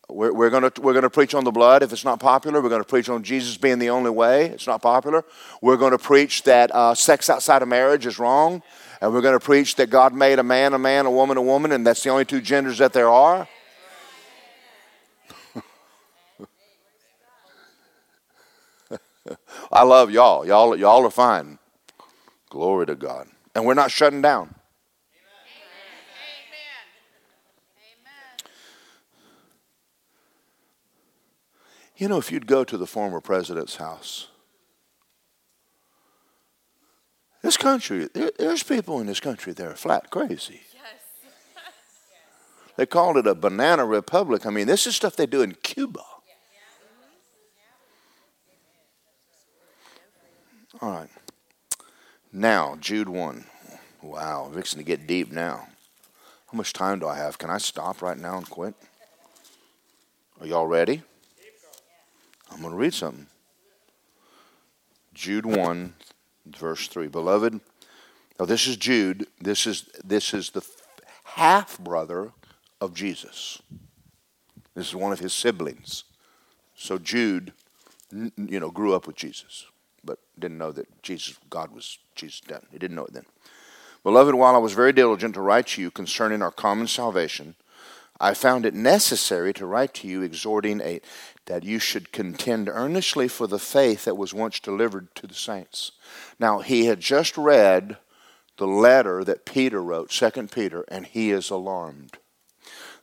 We're, 0.08 0.32
we're 0.32 0.50
going 0.50 0.70
we're 0.80 0.92
gonna 0.92 1.10
preach 1.10 1.34
on 1.34 1.44
the 1.44 1.50
blood 1.50 1.82
if 1.82 1.92
it's 1.92 2.04
not 2.04 2.20
popular. 2.20 2.60
We're 2.60 2.68
going 2.68 2.82
to 2.82 2.88
preach 2.88 3.08
on 3.08 3.24
Jesus 3.24 3.56
being 3.56 3.78
the 3.78 3.90
only 3.90 4.10
way. 4.10 4.46
It's 4.46 4.66
not 4.66 4.82
popular. 4.82 5.24
We're 5.60 5.78
going 5.78 5.92
to 5.92 5.98
preach 5.98 6.44
that 6.44 6.72
uh, 6.72 6.94
sex 6.94 7.28
outside 7.28 7.62
of 7.62 7.68
marriage 7.68 8.06
is 8.06 8.18
wrong. 8.18 8.62
And 9.00 9.12
we're 9.12 9.22
going 9.22 9.38
to 9.38 9.44
preach 9.44 9.76
that 9.76 9.90
God 9.90 10.14
made 10.14 10.38
a 10.38 10.42
man 10.42 10.72
a 10.74 10.78
man, 10.78 11.06
a 11.06 11.10
woman 11.10 11.36
a 11.36 11.42
woman, 11.42 11.72
and 11.72 11.86
that's 11.86 12.02
the 12.02 12.10
only 12.10 12.24
two 12.24 12.40
genders 12.40 12.78
that 12.78 12.92
there 12.92 13.08
are. 13.08 13.48
I 19.72 19.82
love 19.82 20.10
y'all. 20.10 20.46
Y'all, 20.46 20.76
y'all 20.76 21.04
are 21.04 21.10
fine. 21.10 21.58
Glory 22.50 22.86
to 22.86 22.94
God. 22.94 23.28
And 23.54 23.64
we're 23.64 23.74
not 23.74 23.90
shutting 23.90 24.22
down. 24.22 24.54
You 31.96 32.08
know, 32.08 32.18
if 32.18 32.32
you'd 32.32 32.48
go 32.48 32.64
to 32.64 32.76
the 32.76 32.88
former 32.88 33.20
president's 33.20 33.76
house, 33.76 34.26
this 37.42 37.56
country, 37.56 38.08
there's 38.36 38.64
people 38.64 39.00
in 39.00 39.06
this 39.06 39.20
country 39.20 39.52
that 39.52 39.66
are 39.66 39.76
flat 39.76 40.10
crazy. 40.10 40.62
they 42.76 42.86
called 42.86 43.16
it 43.16 43.28
a 43.28 43.34
banana 43.34 43.84
republic. 43.84 44.44
I 44.44 44.50
mean, 44.50 44.66
this 44.66 44.88
is 44.88 44.96
stuff 44.96 45.14
they 45.14 45.26
do 45.26 45.42
in 45.42 45.54
Cuba. 45.62 46.02
All 50.80 50.90
right. 50.90 51.08
Now, 52.32 52.76
Jude 52.80 53.08
1. 53.08 53.44
Wow, 54.02 54.50
fixing 54.52 54.78
to 54.78 54.84
get 54.84 55.06
deep 55.06 55.30
now. 55.30 55.68
How 56.50 56.56
much 56.56 56.72
time 56.72 56.98
do 56.98 57.06
I 57.06 57.16
have? 57.16 57.38
Can 57.38 57.48
I 57.48 57.58
stop 57.58 58.02
right 58.02 58.18
now 58.18 58.36
and 58.38 58.48
quit? 58.48 58.74
Are 60.40 60.46
y'all 60.46 60.66
ready? 60.66 61.02
I'm 62.50 62.58
going 62.58 62.72
to 62.72 62.76
read 62.76 62.92
something. 62.92 63.28
Jude 65.14 65.46
1, 65.46 65.94
verse 66.46 66.88
3. 66.88 67.06
Beloved, 67.06 67.60
now 68.38 68.44
this 68.44 68.66
is 68.66 68.76
Jude. 68.76 69.28
This 69.40 69.66
is, 69.66 69.88
this 70.04 70.34
is 70.34 70.50
the 70.50 70.66
half 71.22 71.78
brother 71.78 72.32
of 72.80 72.94
Jesus. 72.94 73.62
This 74.74 74.88
is 74.88 74.94
one 74.96 75.12
of 75.12 75.20
his 75.20 75.32
siblings. 75.32 76.02
So 76.74 76.98
Jude, 76.98 77.52
you 78.12 78.58
know, 78.58 78.72
grew 78.72 78.92
up 78.92 79.06
with 79.06 79.14
Jesus 79.14 79.66
but 80.04 80.18
didn't 80.38 80.58
know 80.58 80.72
that 80.72 81.02
Jesus, 81.02 81.38
God 81.50 81.72
was 81.72 81.98
Jesus. 82.14 82.40
Done. 82.40 82.66
He 82.70 82.78
didn't 82.78 82.96
know 82.96 83.06
it 83.06 83.12
then. 83.12 83.26
Beloved, 84.02 84.34
while 84.34 84.54
I 84.54 84.58
was 84.58 84.74
very 84.74 84.92
diligent 84.92 85.34
to 85.34 85.40
write 85.40 85.68
to 85.68 85.82
you 85.82 85.90
concerning 85.90 86.42
our 86.42 86.50
common 86.50 86.86
salvation, 86.86 87.54
I 88.20 88.34
found 88.34 88.64
it 88.64 88.74
necessary 88.74 89.52
to 89.54 89.66
write 89.66 89.94
to 89.94 90.08
you, 90.08 90.22
exhorting 90.22 90.80
a, 90.80 91.00
that 91.46 91.64
you 91.64 91.78
should 91.78 92.12
contend 92.12 92.68
earnestly 92.68 93.28
for 93.28 93.46
the 93.46 93.58
faith 93.58 94.04
that 94.04 94.16
was 94.16 94.32
once 94.32 94.60
delivered 94.60 95.14
to 95.16 95.26
the 95.26 95.34
saints. 95.34 95.92
Now, 96.38 96.60
he 96.60 96.86
had 96.86 97.00
just 97.00 97.36
read 97.36 97.96
the 98.56 98.66
letter 98.66 99.24
that 99.24 99.44
Peter 99.44 99.82
wrote, 99.82 100.12
Second 100.12 100.52
Peter, 100.52 100.84
and 100.88 101.06
he 101.06 101.30
is 101.30 101.50
alarmed. 101.50 102.18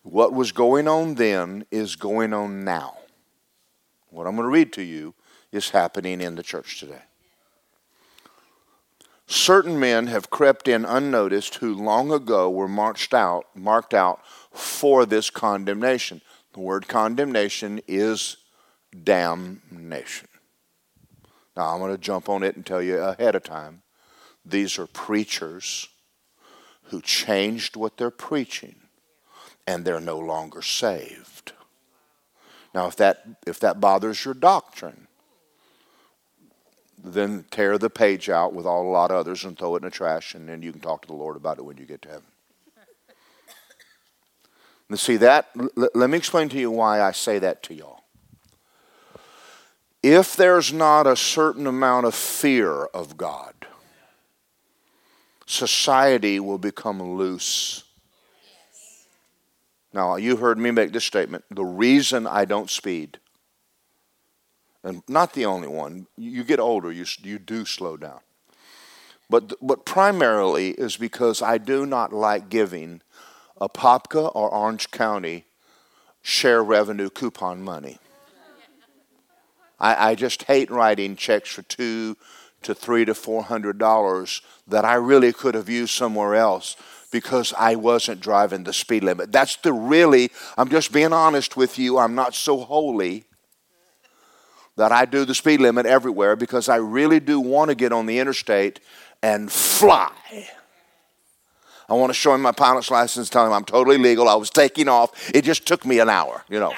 What 0.03 0.33
was 0.33 0.51
going 0.51 0.87
on 0.87 1.15
then 1.15 1.65
is 1.71 1.95
going 1.95 2.33
on 2.33 2.63
now. 2.63 2.97
What 4.09 4.27
I'm 4.27 4.35
going 4.35 4.47
to 4.47 4.51
read 4.51 4.73
to 4.73 4.81
you 4.81 5.13
is 5.51 5.71
happening 5.71 6.21
in 6.21 6.35
the 6.35 6.43
church 6.43 6.79
today. 6.79 7.01
Certain 9.27 9.79
men 9.79 10.07
have 10.07 10.29
crept 10.29 10.67
in 10.67 10.83
unnoticed 10.83 11.55
who 11.55 11.73
long 11.73 12.11
ago 12.11 12.49
were 12.49 12.67
marched 12.67 13.13
out, 13.13 13.45
marked 13.55 13.93
out 13.93 14.19
for 14.51 15.05
this 15.05 15.29
condemnation. 15.29 16.21
The 16.53 16.59
word 16.59 16.87
condemnation 16.89 17.79
is 17.87 18.37
damnation. 19.03 20.27
Now, 21.55 21.73
I'm 21.73 21.79
going 21.79 21.91
to 21.91 21.97
jump 21.97 22.27
on 22.27 22.43
it 22.43 22.55
and 22.55 22.65
tell 22.65 22.81
you 22.81 22.97
ahead 22.97 23.35
of 23.35 23.43
time. 23.43 23.83
These 24.45 24.77
are 24.79 24.87
preachers 24.87 25.87
who 26.83 27.01
changed 27.01 27.75
what 27.77 27.95
they're 27.97 28.09
preaching, 28.09 28.75
and 29.65 29.85
they're 29.85 30.01
no 30.01 30.19
longer 30.19 30.61
saved. 30.61 31.53
Now, 32.73 32.87
if 32.87 32.97
that, 32.97 33.23
if 33.47 33.59
that 33.61 33.79
bothers 33.79 34.25
your 34.25 34.33
doctrine, 34.33 35.07
then 37.03 37.45
tear 37.49 37.77
the 37.77 37.89
page 37.89 38.29
out 38.29 38.53
with 38.53 38.65
all 38.65 38.87
a 38.87 38.91
lot 38.91 39.11
of 39.11 39.17
others 39.17 39.43
and 39.43 39.57
throw 39.57 39.75
it 39.75 39.83
in 39.83 39.85
the 39.85 39.91
trash, 39.91 40.35
and 40.35 40.47
then 40.47 40.61
you 40.61 40.71
can 40.71 40.81
talk 40.81 41.01
to 41.01 41.07
the 41.07 41.13
Lord 41.13 41.35
about 41.35 41.57
it 41.57 41.63
when 41.63 41.77
you 41.77 41.85
get 41.85 42.01
to 42.03 42.09
heaven. 42.09 42.23
Now, 44.89 44.97
see 44.97 45.17
that? 45.17 45.49
L- 45.57 45.89
let 45.95 46.09
me 46.09 46.17
explain 46.17 46.49
to 46.49 46.59
you 46.59 46.69
why 46.69 47.01
I 47.01 47.11
say 47.11 47.39
that 47.39 47.63
to 47.63 47.73
y'all. 47.73 48.03
If 50.03 50.35
there's 50.35 50.73
not 50.73 51.07
a 51.07 51.15
certain 51.15 51.67
amount 51.67 52.07
of 52.07 52.15
fear 52.15 52.85
of 52.85 53.17
God, 53.17 53.53
society 55.45 56.39
will 56.39 56.57
become 56.57 57.01
loose. 57.01 57.83
Now, 59.93 60.15
you 60.15 60.37
heard 60.37 60.57
me 60.57 60.71
make 60.71 60.91
this 60.91 61.05
statement. 61.05 61.45
The 61.51 61.65
reason 61.65 62.25
I 62.25 62.45
don't 62.45 62.69
speed 62.69 63.19
and 64.83 65.03
not 65.07 65.33
the 65.33 65.45
only 65.45 65.67
one. 65.67 66.07
You 66.17 66.43
get 66.43 66.59
older, 66.59 66.91
you, 66.91 67.05
you 67.21 67.39
do 67.39 67.65
slow 67.65 67.97
down. 67.97 68.19
But, 69.29 69.53
but 69.61 69.85
primarily 69.85 70.71
is 70.71 70.97
because 70.97 71.41
I 71.41 71.57
do 71.57 71.85
not 71.85 72.11
like 72.11 72.49
giving 72.49 73.01
Apopka 73.59 74.35
or 74.35 74.53
Orange 74.53 74.91
County 74.91 75.45
share 76.21 76.63
revenue 76.63 77.09
coupon 77.09 77.61
money. 77.61 77.99
I, 79.79 80.11
I 80.11 80.15
just 80.15 80.43
hate 80.43 80.69
writing 80.69 81.15
checks 81.15 81.49
for 81.49 81.61
two 81.63 82.17
to 82.61 82.75
three 82.75 83.05
to 83.05 83.15
four 83.15 83.43
hundred 83.43 83.77
dollars 83.79 84.41
that 84.67 84.85
I 84.85 84.95
really 84.95 85.33
could 85.33 85.55
have 85.55 85.69
used 85.69 85.93
somewhere 85.93 86.35
else 86.35 86.75
because 87.11 87.53
I 87.57 87.75
wasn't 87.75 88.21
driving 88.21 88.63
the 88.63 88.73
speed 88.73 89.03
limit. 89.03 89.31
That's 89.31 89.55
the 89.57 89.73
really, 89.73 90.31
I'm 90.57 90.69
just 90.69 90.91
being 90.91 91.13
honest 91.13 91.57
with 91.57 91.79
you, 91.79 91.97
I'm 91.97 92.15
not 92.15 92.35
so 92.35 92.59
holy 92.59 93.25
that 94.77 94.91
I 94.91 95.05
do 95.05 95.25
the 95.25 95.35
speed 95.35 95.59
limit 95.59 95.85
everywhere 95.85 96.35
because 96.35 96.69
I 96.69 96.77
really 96.77 97.19
do 97.19 97.39
want 97.39 97.69
to 97.69 97.75
get 97.75 97.91
on 97.91 98.05
the 98.05 98.19
interstate 98.19 98.79
and 99.21 99.51
fly. 99.51 100.11
I 101.89 101.93
want 101.93 102.09
to 102.09 102.13
show 102.13 102.33
him 102.33 102.41
my 102.41 102.53
pilot's 102.53 102.89
license, 102.89 103.29
tell 103.29 103.45
him 103.45 103.51
I'm 103.51 103.65
totally 103.65 103.97
legal. 103.97 104.29
I 104.29 104.35
was 104.35 104.49
taking 104.49 104.87
off. 104.87 105.29
It 105.35 105.43
just 105.43 105.67
took 105.67 105.85
me 105.85 105.99
an 105.99 106.09
hour, 106.09 106.45
you 106.49 106.59
know. 106.59 106.73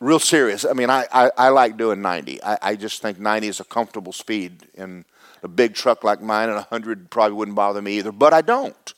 Real 0.00 0.18
serious. 0.18 0.64
I 0.64 0.72
mean, 0.72 0.88
I, 0.88 1.06
I, 1.12 1.30
I 1.36 1.48
like 1.50 1.76
doing 1.76 2.00
90. 2.00 2.42
I, 2.42 2.58
I 2.62 2.76
just 2.76 3.02
think 3.02 3.18
90 3.18 3.48
is 3.48 3.60
a 3.60 3.64
comfortable 3.64 4.12
speed. 4.12 4.68
in 4.74 5.04
a 5.42 5.48
big 5.48 5.74
truck 5.74 6.04
like 6.04 6.22
mine 6.22 6.48
and 6.48 6.56
100 6.56 7.10
probably 7.10 7.36
wouldn't 7.36 7.54
bother 7.54 7.82
me 7.82 7.98
either. 7.98 8.12
But 8.12 8.32
I 8.32 8.40
don't. 8.40 8.94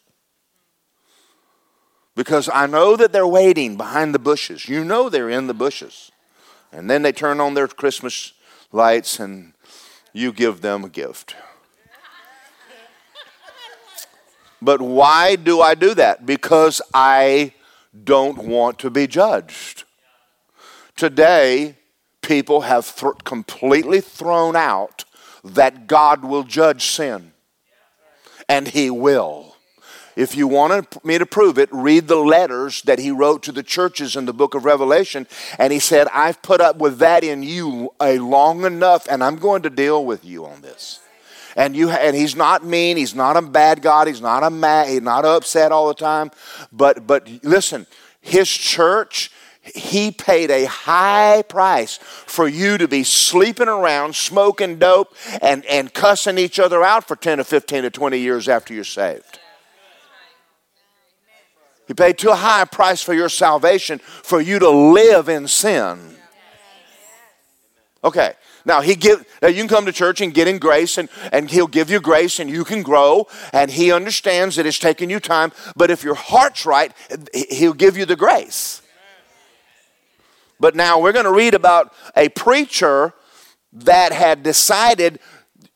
Because 2.14 2.48
I 2.52 2.66
know 2.66 2.94
that 2.96 3.12
they're 3.12 3.26
waiting 3.26 3.76
behind 3.76 4.14
the 4.14 4.20
bushes. 4.20 4.68
You 4.68 4.84
know 4.84 5.08
they're 5.08 5.30
in 5.30 5.48
the 5.48 5.54
bushes. 5.54 6.11
And 6.72 6.88
then 6.88 7.02
they 7.02 7.12
turn 7.12 7.40
on 7.40 7.54
their 7.54 7.68
Christmas 7.68 8.32
lights 8.72 9.20
and 9.20 9.52
you 10.12 10.32
give 10.32 10.62
them 10.62 10.84
a 10.84 10.88
gift. 10.88 11.36
But 14.60 14.80
why 14.80 15.36
do 15.36 15.60
I 15.60 15.74
do 15.74 15.92
that? 15.94 16.24
Because 16.24 16.80
I 16.94 17.52
don't 18.04 18.38
want 18.38 18.78
to 18.80 18.90
be 18.90 19.06
judged. 19.06 19.84
Today, 20.96 21.76
people 22.22 22.62
have 22.62 22.94
th- 22.94 23.14
completely 23.24 24.00
thrown 24.00 24.54
out 24.54 25.04
that 25.44 25.88
God 25.88 26.24
will 26.24 26.44
judge 26.44 26.86
sin. 26.86 27.32
And 28.48 28.68
He 28.68 28.88
will. 28.88 29.51
If 30.14 30.36
you 30.36 30.46
want 30.46 31.04
me 31.04 31.16
to 31.18 31.24
prove 31.24 31.58
it, 31.58 31.70
read 31.72 32.06
the 32.06 32.16
letters 32.16 32.82
that 32.82 32.98
he 32.98 33.10
wrote 33.10 33.42
to 33.44 33.52
the 33.52 33.62
churches 33.62 34.14
in 34.14 34.26
the 34.26 34.34
book 34.34 34.54
of 34.54 34.64
Revelation. 34.64 35.26
And 35.58 35.72
he 35.72 35.78
said, 35.78 36.08
I've 36.12 36.42
put 36.42 36.60
up 36.60 36.76
with 36.76 36.98
that 36.98 37.24
in 37.24 37.42
you 37.42 37.94
a 38.00 38.18
long 38.18 38.64
enough, 38.64 39.06
and 39.08 39.24
I'm 39.24 39.36
going 39.36 39.62
to 39.62 39.70
deal 39.70 40.04
with 40.04 40.24
you 40.24 40.44
on 40.44 40.60
this. 40.60 41.00
And 41.56 41.76
you 41.76 41.90
and 41.90 42.16
he's 42.16 42.34
not 42.34 42.64
mean 42.64 42.96
he's 42.96 43.14
not 43.14 43.36
a 43.36 43.42
bad 43.42 43.82
god 43.82 44.08
he's 44.08 44.22
not 44.22 44.42
a 44.42 44.48
mad 44.48 44.88
he's 44.88 45.02
not 45.02 45.26
upset 45.26 45.70
all 45.70 45.88
the 45.88 45.94
time. 45.94 46.30
But 46.72 47.06
but 47.06 47.28
listen 47.42 47.86
his 48.22 48.48
church 48.48 49.30
he 49.60 50.10
paid 50.10 50.50
a 50.50 50.64
high 50.64 51.42
price 51.46 51.98
for 51.98 52.48
you 52.48 52.78
to 52.78 52.88
be 52.88 53.04
sleeping 53.04 53.68
around 53.68 54.14
smoking 54.14 54.78
dope 54.78 55.14
and 55.42 55.66
and 55.66 55.92
cussing 55.92 56.38
each 56.38 56.58
other 56.58 56.82
out 56.82 57.06
for 57.06 57.16
10 57.16 57.36
to 57.36 57.44
15 57.44 57.82
to 57.82 57.90
20 57.90 58.18
years 58.18 58.48
after 58.48 58.72
you're 58.72 58.82
saved 58.82 59.38
he 61.92 61.94
paid 61.94 62.16
too 62.16 62.32
high 62.32 62.62
a 62.62 62.66
price 62.66 63.02
for 63.02 63.12
your 63.12 63.28
salvation 63.28 63.98
for 63.98 64.40
you 64.40 64.58
to 64.58 64.70
live 64.70 65.28
in 65.28 65.46
sin 65.46 66.16
okay 68.02 68.32
now 68.64 68.80
he 68.80 68.94
give 68.94 69.26
now 69.42 69.48
you 69.48 69.58
can 69.58 69.68
come 69.68 69.84
to 69.86 69.92
church 69.92 70.20
and 70.20 70.32
get 70.32 70.48
in 70.48 70.58
grace 70.58 70.96
and, 70.96 71.08
and 71.32 71.50
he'll 71.50 71.66
give 71.66 71.90
you 71.90 72.00
grace 72.00 72.38
and 72.38 72.48
you 72.48 72.64
can 72.64 72.82
grow 72.82 73.26
and 73.52 73.70
he 73.70 73.92
understands 73.92 74.56
that 74.56 74.66
it's 74.66 74.78
taking 74.78 75.10
you 75.10 75.20
time, 75.20 75.52
but 75.76 75.90
if 75.90 76.04
your 76.04 76.14
heart's 76.14 76.64
right, 76.64 76.92
he'll 77.50 77.74
give 77.74 77.96
you 77.96 78.04
the 78.04 78.16
grace. 78.16 78.82
But 80.60 80.76
now 80.76 81.00
we're 81.00 81.12
going 81.12 81.24
to 81.24 81.32
read 81.32 81.54
about 81.54 81.92
a 82.16 82.28
preacher 82.28 83.14
that 83.72 84.12
had 84.12 84.42
decided 84.42 85.18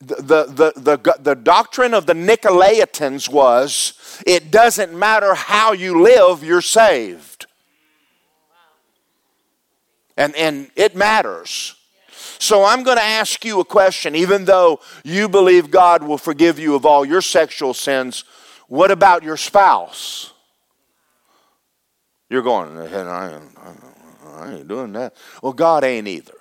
the, 0.00 0.44
the, 0.44 0.72
the, 0.76 1.16
the, 1.18 1.34
doctrine 1.34 1.94
of 1.94 2.06
the 2.06 2.12
Nicolaitans 2.12 3.30
was 3.30 4.22
it 4.26 4.50
doesn't 4.50 4.92
matter 4.92 5.34
how 5.34 5.72
you 5.72 6.02
live, 6.02 6.44
you're 6.44 6.60
saved. 6.60 7.46
And, 10.16 10.34
and 10.36 10.70
it 10.76 10.94
matters. 10.94 11.76
So 12.38 12.64
I'm 12.64 12.82
going 12.82 12.98
to 12.98 13.02
ask 13.02 13.44
you 13.44 13.60
a 13.60 13.64
question. 13.64 14.14
Even 14.14 14.44
though 14.44 14.80
you 15.04 15.28
believe 15.28 15.70
God 15.70 16.02
will 16.02 16.18
forgive 16.18 16.58
you 16.58 16.74
of 16.74 16.84
all 16.84 17.04
your 17.04 17.22
sexual 17.22 17.74
sins, 17.74 18.24
what 18.68 18.90
about 18.90 19.22
your 19.22 19.36
spouse? 19.36 20.32
You're 22.28 22.42
going, 22.42 22.76
I 22.78 23.34
ain't, 23.34 23.58
I 24.26 24.54
ain't 24.54 24.68
doing 24.68 24.92
that. 24.92 25.14
Well, 25.42 25.52
God 25.52 25.84
ain't 25.84 26.08
either. 26.08 26.34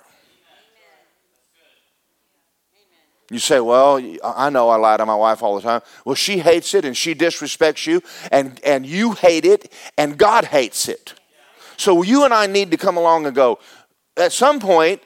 You 3.30 3.38
say, 3.38 3.60
Well, 3.60 4.00
I 4.22 4.50
know 4.50 4.68
I 4.68 4.76
lie 4.76 4.96
to 4.96 5.06
my 5.06 5.14
wife 5.14 5.42
all 5.42 5.56
the 5.56 5.62
time. 5.62 5.82
Well, 6.04 6.14
she 6.14 6.38
hates 6.38 6.74
it 6.74 6.84
and 6.84 6.96
she 6.96 7.14
disrespects 7.14 7.86
you, 7.86 8.02
and, 8.30 8.60
and 8.64 8.86
you 8.86 9.12
hate 9.12 9.44
it, 9.44 9.72
and 9.98 10.16
God 10.16 10.44
hates 10.44 10.88
it. 10.88 11.14
So 11.76 12.02
you 12.02 12.24
and 12.24 12.32
I 12.32 12.46
need 12.46 12.70
to 12.70 12.76
come 12.76 12.96
along 12.96 13.26
and 13.26 13.34
go, 13.34 13.58
at 14.16 14.32
some 14.32 14.60
point, 14.60 15.02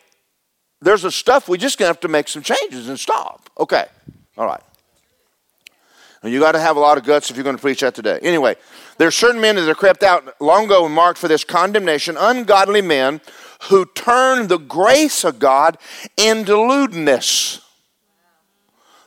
there's 0.80 1.04
a 1.04 1.10
stuff 1.10 1.48
we 1.48 1.58
just 1.58 1.78
gonna 1.78 1.88
have 1.88 2.00
to 2.00 2.08
make 2.08 2.28
some 2.28 2.42
changes 2.42 2.88
and 2.88 2.98
stop. 2.98 3.50
Okay, 3.58 3.86
all 4.36 4.46
right. 4.46 4.62
And 6.22 6.32
you 6.32 6.38
got 6.38 6.52
to 6.52 6.60
have 6.60 6.76
a 6.76 6.80
lot 6.80 6.98
of 6.98 7.04
guts 7.04 7.30
if 7.30 7.36
you're 7.36 7.44
going 7.44 7.56
to 7.56 7.62
preach 7.62 7.80
that 7.80 7.94
today. 7.94 8.18
Anyway, 8.20 8.56
there 8.98 9.08
are 9.08 9.12
certain 9.12 9.40
men 9.40 9.56
that 9.56 9.66
are 9.66 9.74
crept 9.74 10.02
out 10.02 10.38
long 10.38 10.66
ago 10.66 10.84
and 10.84 10.94
marked 10.94 11.18
for 11.18 11.28
this 11.28 11.44
condemnation, 11.44 12.16
ungodly 12.18 12.82
men 12.82 13.22
who 13.70 13.86
turn 13.86 14.48
the 14.48 14.58
grace 14.58 15.24
of 15.24 15.38
God 15.38 15.78
into 16.18 16.60
lewdness. 16.60 17.62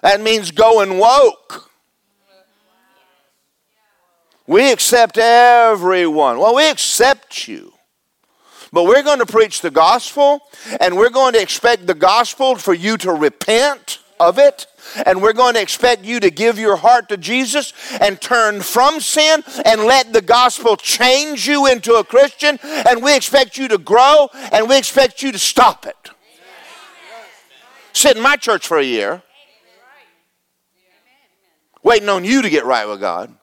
That 0.04 0.20
means 0.20 0.52
going 0.52 1.00
woke. 1.00 1.72
We 4.46 4.72
accept 4.72 5.18
everyone. 5.18 6.40
Well, 6.40 6.56
we 6.56 6.70
accept 6.70 7.48
you. 7.48 7.72
But 8.74 8.84
we're 8.84 9.04
going 9.04 9.20
to 9.20 9.26
preach 9.26 9.62
the 9.62 9.72
gospel, 9.72 10.42
and 10.82 10.98
we're 10.98 11.10
going 11.10 11.34
to 11.34 11.42
expect 11.42 11.88
the 11.88 11.94
gospel 11.94 12.56
for 12.56 12.74
you 12.74 12.98
to 12.98 13.14
repent 13.14 14.00
of 14.20 14.40
it. 14.40 14.68
And 15.06 15.22
we're 15.22 15.34
going 15.34 15.54
to 15.54 15.62
expect 15.62 16.04
you 16.04 16.20
to 16.20 16.30
give 16.30 16.60
your 16.60 16.76
heart 16.76 17.08
to 17.08 17.16
Jesus 17.16 17.72
and 18.02 18.20
turn 18.20 18.62
from 18.62 19.00
sin 19.00 19.42
and 19.64 19.86
let 19.86 20.12
the 20.12 20.22
gospel 20.22 20.76
change 20.76 21.48
you 21.48 21.68
into 21.68 21.94
a 21.94 22.04
Christian. 22.04 22.60
And 22.62 23.02
we 23.02 23.16
expect 23.16 23.58
you 23.58 23.70
to 23.70 23.78
grow 23.78 24.30
and 24.52 24.68
we 24.68 24.78
expect 24.78 25.24
you 25.24 25.32
to 25.32 25.40
stop 25.40 25.86
it. 25.86 26.10
Sit 27.94 28.18
in 28.18 28.24
my 28.24 28.36
church 28.36 28.68
for 28.68 28.78
a 28.78 28.84
year, 28.84 29.22
waiting 31.84 32.10
on 32.10 32.26
you 32.26 32.42
to 32.42 32.50
get 32.50 32.66
right 32.66 32.88
with 32.88 33.00
God. 33.00 33.34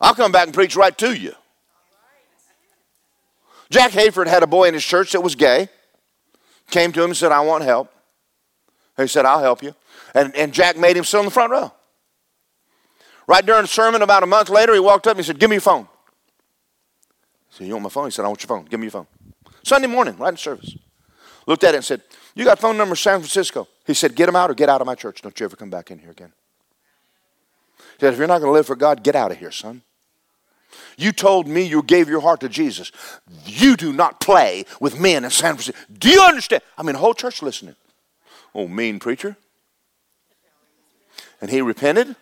I'll 0.00 0.14
come 0.14 0.32
back 0.32 0.46
and 0.46 0.54
preach 0.54 0.76
right 0.76 0.96
to 0.98 1.12
you. 1.12 1.34
Jack 3.70 3.92
Hayford 3.92 4.26
had 4.26 4.42
a 4.42 4.46
boy 4.46 4.68
in 4.68 4.74
his 4.74 4.84
church 4.84 5.12
that 5.12 5.20
was 5.20 5.34
gay. 5.34 5.68
Came 6.70 6.92
to 6.92 7.02
him 7.02 7.10
and 7.10 7.16
said, 7.16 7.32
I 7.32 7.40
want 7.40 7.64
help. 7.64 7.92
He 8.96 9.06
said, 9.06 9.24
I'll 9.24 9.42
help 9.42 9.62
you. 9.62 9.74
And, 10.14 10.34
and 10.36 10.52
Jack 10.52 10.76
made 10.76 10.96
him 10.96 11.04
sit 11.04 11.18
on 11.18 11.24
the 11.24 11.30
front 11.30 11.52
row. 11.52 11.72
Right 13.26 13.46
during 13.46 13.62
the 13.62 13.68
sermon, 13.68 14.02
about 14.02 14.22
a 14.22 14.26
month 14.26 14.50
later, 14.50 14.74
he 14.74 14.80
walked 14.80 15.06
up 15.06 15.12
and 15.12 15.20
he 15.20 15.22
said, 15.24 15.38
Give 15.38 15.48
me 15.48 15.54
your 15.54 15.60
phone. 15.60 15.86
I 17.04 17.08
said, 17.50 17.66
You 17.68 17.74
want 17.74 17.84
my 17.84 17.90
phone? 17.90 18.06
He 18.06 18.10
said, 18.10 18.24
I 18.24 18.28
want 18.28 18.42
your 18.42 18.48
phone. 18.48 18.64
Give 18.64 18.80
me 18.80 18.86
your 18.86 18.92
phone. 18.92 19.06
Sunday 19.62 19.86
morning, 19.86 20.16
right 20.18 20.30
in 20.30 20.36
service. 20.36 20.76
Looked 21.46 21.64
at 21.64 21.74
it 21.74 21.78
and 21.78 21.84
said, 21.84 22.02
You 22.34 22.44
got 22.44 22.58
phone 22.58 22.76
number 22.76 22.96
San 22.96 23.20
Francisco. 23.20 23.68
He 23.86 23.94
said, 23.94 24.16
Get 24.16 24.28
him 24.28 24.36
out 24.36 24.50
or 24.50 24.54
get 24.54 24.68
out 24.68 24.80
of 24.80 24.86
my 24.86 24.96
church. 24.96 25.22
Don't 25.22 25.38
you 25.38 25.44
ever 25.44 25.56
come 25.56 25.70
back 25.70 25.90
in 25.90 25.98
here 25.98 26.10
again. 26.10 26.32
Said, 28.00 28.14
If 28.14 28.18
you're 28.18 28.26
not 28.26 28.38
going 28.38 28.48
to 28.48 28.54
live 28.54 28.66
for 28.66 28.76
God, 28.76 29.02
get 29.02 29.14
out 29.14 29.30
of 29.30 29.36
here, 29.36 29.50
son. 29.50 29.82
You 30.96 31.12
told 31.12 31.46
me 31.46 31.62
you 31.62 31.82
gave 31.82 32.08
your 32.08 32.20
heart 32.20 32.40
to 32.40 32.48
Jesus. 32.48 32.92
You 33.44 33.76
do 33.76 33.92
not 33.92 34.20
play 34.20 34.64
with 34.80 34.98
men 34.98 35.24
in 35.24 35.30
San 35.30 35.54
Francisco. 35.54 35.78
Do 35.92 36.08
you 36.08 36.22
understand? 36.22 36.62
I 36.78 36.82
mean, 36.82 36.94
the 36.94 36.98
whole 36.98 37.14
church 37.14 37.42
listening. 37.42 37.76
Oh, 38.54 38.68
mean 38.68 38.98
preacher. 38.98 39.36
And 41.40 41.50
he 41.50 41.60
repented, 41.60 42.16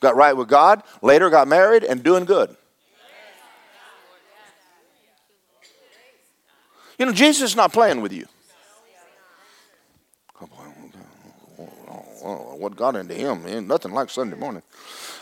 got 0.00 0.16
right 0.16 0.36
with 0.36 0.48
God, 0.48 0.82
later 1.02 1.30
got 1.30 1.48
married, 1.48 1.84
and 1.84 2.02
doing 2.02 2.24
good. 2.24 2.56
You 6.98 7.06
know, 7.06 7.12
Jesus 7.12 7.50
is 7.50 7.56
not 7.56 7.72
playing 7.72 8.00
with 8.00 8.12
you. 8.12 8.26
What 12.24 12.74
got 12.74 12.96
into 12.96 13.14
him? 13.14 13.46
Ain't 13.46 13.68
nothing 13.68 13.92
like 13.92 14.08
Sunday 14.08 14.36
morning. 14.36 14.62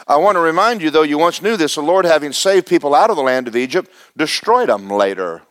I 0.07 0.17
want 0.17 0.37
to 0.37 0.41
remind 0.41 0.83
you, 0.83 0.91
though 0.91 1.03
you 1.03 1.19
once 1.19 1.43
knew 1.43 1.57
this, 1.57 1.75
the 1.75 1.83
Lord, 1.83 2.05
having 2.05 2.33
saved 2.33 2.67
people 2.67 2.95
out 2.95 3.11
of 3.11 3.17
the 3.17 3.23
land 3.23 3.49
of 3.49 3.57
Egypt, 3.57 3.91
destroyed 4.17 4.69
them 4.69 4.89
later. 4.89 5.43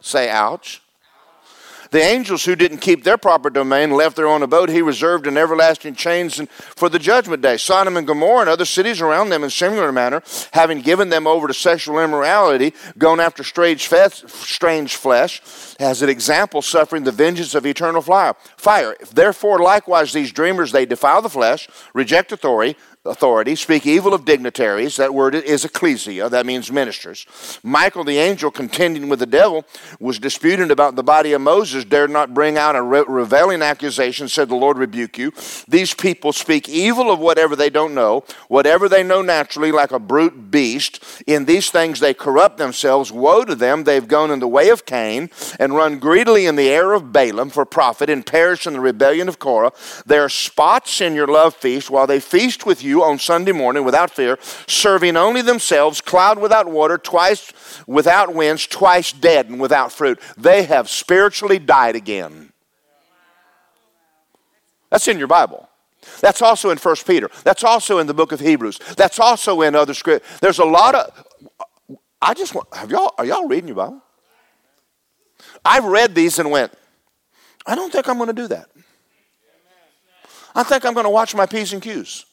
Say, 0.00 0.30
ouch. 0.30 0.80
The 1.96 2.02
angels 2.02 2.44
who 2.44 2.56
didn't 2.56 2.82
keep 2.82 3.04
their 3.04 3.16
proper 3.16 3.48
domain 3.48 3.90
left 3.90 4.16
their 4.16 4.26
own 4.26 4.42
abode. 4.42 4.68
He 4.68 4.82
reserved 4.82 5.26
in 5.26 5.38
everlasting 5.38 5.94
chains 5.94 6.38
for 6.76 6.90
the 6.90 6.98
judgment 6.98 7.40
day. 7.40 7.56
Sodom 7.56 7.96
and 7.96 8.06
Gomorrah 8.06 8.42
and 8.42 8.50
other 8.50 8.66
cities 8.66 9.00
around 9.00 9.30
them 9.30 9.42
in 9.42 9.48
similar 9.48 9.90
manner, 9.90 10.22
having 10.52 10.82
given 10.82 11.08
them 11.08 11.26
over 11.26 11.48
to 11.48 11.54
sexual 11.54 11.98
immorality, 11.98 12.74
gone 12.98 13.18
after 13.18 13.42
strange 13.42 13.88
flesh, 13.88 15.40
as 15.80 16.02
an 16.02 16.10
example, 16.10 16.60
suffering 16.60 17.04
the 17.04 17.12
vengeance 17.12 17.54
of 17.54 17.64
eternal 17.64 18.02
fire. 18.02 18.96
Therefore, 19.14 19.60
likewise, 19.60 20.12
these 20.12 20.32
dreamers, 20.32 20.72
they 20.72 20.84
defile 20.84 21.22
the 21.22 21.30
flesh, 21.30 21.66
reject 21.94 22.30
authority, 22.30 22.76
authority, 23.06 23.54
speak 23.54 23.86
evil 23.86 24.12
of 24.12 24.24
dignitaries. 24.24 24.96
That 24.96 25.14
word 25.14 25.34
is 25.34 25.64
ecclesia, 25.64 26.28
that 26.28 26.46
means 26.46 26.70
ministers. 26.70 27.26
Michael 27.62 28.04
the 28.04 28.18
angel, 28.18 28.50
contending 28.50 29.08
with 29.08 29.20
the 29.20 29.26
devil, 29.26 29.64
was 29.98 30.18
disputing 30.18 30.70
about 30.70 30.96
the 30.96 31.02
body 31.02 31.32
of 31.32 31.40
Moses, 31.40 31.84
dared 31.84 32.10
not 32.10 32.34
bring 32.34 32.58
out 32.58 32.76
a 32.76 32.82
re- 32.82 33.04
reveling 33.06 33.62
accusation, 33.62 34.28
said, 34.28 34.48
The 34.48 34.54
Lord 34.54 34.78
rebuke 34.78 35.18
you. 35.18 35.32
These 35.68 35.94
people 35.94 36.32
speak 36.32 36.68
evil 36.68 37.10
of 37.10 37.18
whatever 37.18 37.56
they 37.56 37.70
don't 37.70 37.94
know, 37.94 38.24
whatever 38.48 38.88
they 38.88 39.02
know 39.02 39.22
naturally, 39.22 39.72
like 39.72 39.92
a 39.92 39.98
brute 39.98 40.50
beast. 40.50 41.04
In 41.26 41.44
these 41.44 41.70
things 41.70 42.00
they 42.00 42.14
corrupt 42.14 42.58
themselves. 42.58 43.12
Woe 43.12 43.44
to 43.44 43.54
them, 43.54 43.84
they've 43.84 44.06
gone 44.06 44.30
in 44.30 44.40
the 44.40 44.48
way 44.48 44.68
of 44.68 44.86
Cain 44.86 45.30
and 45.58 45.74
run 45.74 45.98
greedily 45.98 46.46
in 46.46 46.56
the 46.56 46.68
air 46.68 46.92
of 46.92 47.12
Balaam 47.12 47.50
for 47.50 47.64
profit 47.64 48.10
and 48.10 48.24
perish 48.26 48.66
in 48.66 48.72
the 48.72 48.80
rebellion 48.80 49.28
of 49.28 49.38
Korah. 49.38 49.72
There 50.04 50.24
are 50.24 50.28
spots 50.28 51.00
in 51.00 51.14
your 51.14 51.26
love 51.26 51.54
feast 51.54 51.90
while 51.90 52.06
they 52.06 52.20
feast 52.20 52.66
with 52.66 52.82
you 52.82 52.95
you 52.96 53.04
on 53.04 53.18
Sunday 53.18 53.52
morning 53.52 53.84
without 53.84 54.10
fear, 54.10 54.38
serving 54.66 55.16
only 55.16 55.42
themselves, 55.42 56.00
cloud 56.00 56.38
without 56.38 56.68
water, 56.68 56.98
twice 56.98 57.52
without 57.86 58.34
winds, 58.34 58.66
twice 58.66 59.12
dead 59.12 59.48
and 59.48 59.60
without 59.60 59.92
fruit. 59.92 60.18
They 60.36 60.64
have 60.64 60.88
spiritually 60.88 61.58
died 61.58 61.96
again. 61.96 62.52
That's 64.90 65.08
in 65.08 65.18
your 65.18 65.28
Bible. 65.28 65.68
That's 66.20 66.40
also 66.40 66.70
in 66.70 66.78
1 66.78 66.96
Peter. 67.06 67.30
That's 67.44 67.64
also 67.64 67.98
in 67.98 68.06
the 68.06 68.14
book 68.14 68.32
of 68.32 68.40
Hebrews. 68.40 68.78
That's 68.96 69.18
also 69.18 69.62
in 69.62 69.74
other 69.74 69.94
script. 69.94 70.24
There's 70.40 70.58
a 70.58 70.64
lot 70.64 70.94
of 70.94 71.24
I 72.22 72.32
just 72.32 72.54
want 72.54 72.72
have 72.74 72.90
y'all 72.90 73.12
are 73.18 73.24
y'all 73.24 73.46
reading 73.46 73.68
your 73.68 73.76
Bible? 73.76 74.02
I've 75.64 75.84
read 75.84 76.14
these 76.14 76.38
and 76.38 76.50
went, 76.50 76.72
I 77.66 77.74
don't 77.74 77.92
think 77.92 78.08
I'm 78.08 78.16
going 78.16 78.28
to 78.28 78.32
do 78.32 78.48
that. 78.48 78.68
I 80.54 80.62
think 80.62 80.86
I'm 80.86 80.94
going 80.94 81.04
to 81.04 81.10
watch 81.10 81.34
my 81.34 81.44
P's 81.44 81.72
and 81.72 81.82
Q's. 81.82 82.24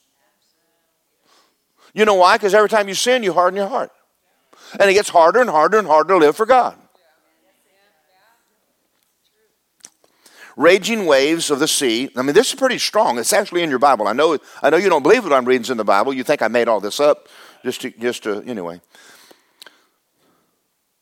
You 1.94 2.04
know 2.04 2.14
why? 2.14 2.36
Because 2.36 2.54
every 2.54 2.68
time 2.68 2.88
you 2.88 2.94
sin, 2.94 3.22
you 3.22 3.32
harden 3.32 3.56
your 3.56 3.68
heart. 3.68 3.90
And 4.78 4.90
it 4.90 4.94
gets 4.94 5.08
harder 5.08 5.40
and 5.40 5.48
harder 5.48 5.78
and 5.78 5.86
harder 5.86 6.14
to 6.14 6.18
live 6.18 6.36
for 6.36 6.44
God. 6.44 6.76
Raging 10.56 11.06
waves 11.06 11.50
of 11.50 11.58
the 11.58 11.66
sea. 11.66 12.10
I 12.16 12.22
mean, 12.22 12.34
this 12.34 12.48
is 12.48 12.54
pretty 12.54 12.78
strong. 12.78 13.18
It's 13.18 13.32
actually 13.32 13.62
in 13.62 13.70
your 13.70 13.78
Bible. 13.78 14.06
I 14.06 14.12
know, 14.12 14.38
I 14.62 14.70
know 14.70 14.76
you 14.76 14.88
don't 14.88 15.02
believe 15.02 15.24
what 15.24 15.32
I'm 15.32 15.44
reading 15.44 15.68
in 15.70 15.76
the 15.76 15.84
Bible. 15.84 16.12
You 16.12 16.22
think 16.22 16.42
I 16.42 16.48
made 16.48 16.68
all 16.68 16.80
this 16.80 17.00
up 17.00 17.28
just 17.64 17.80
to, 17.80 17.90
just 17.90 18.22
to 18.24 18.42
anyway. 18.42 18.80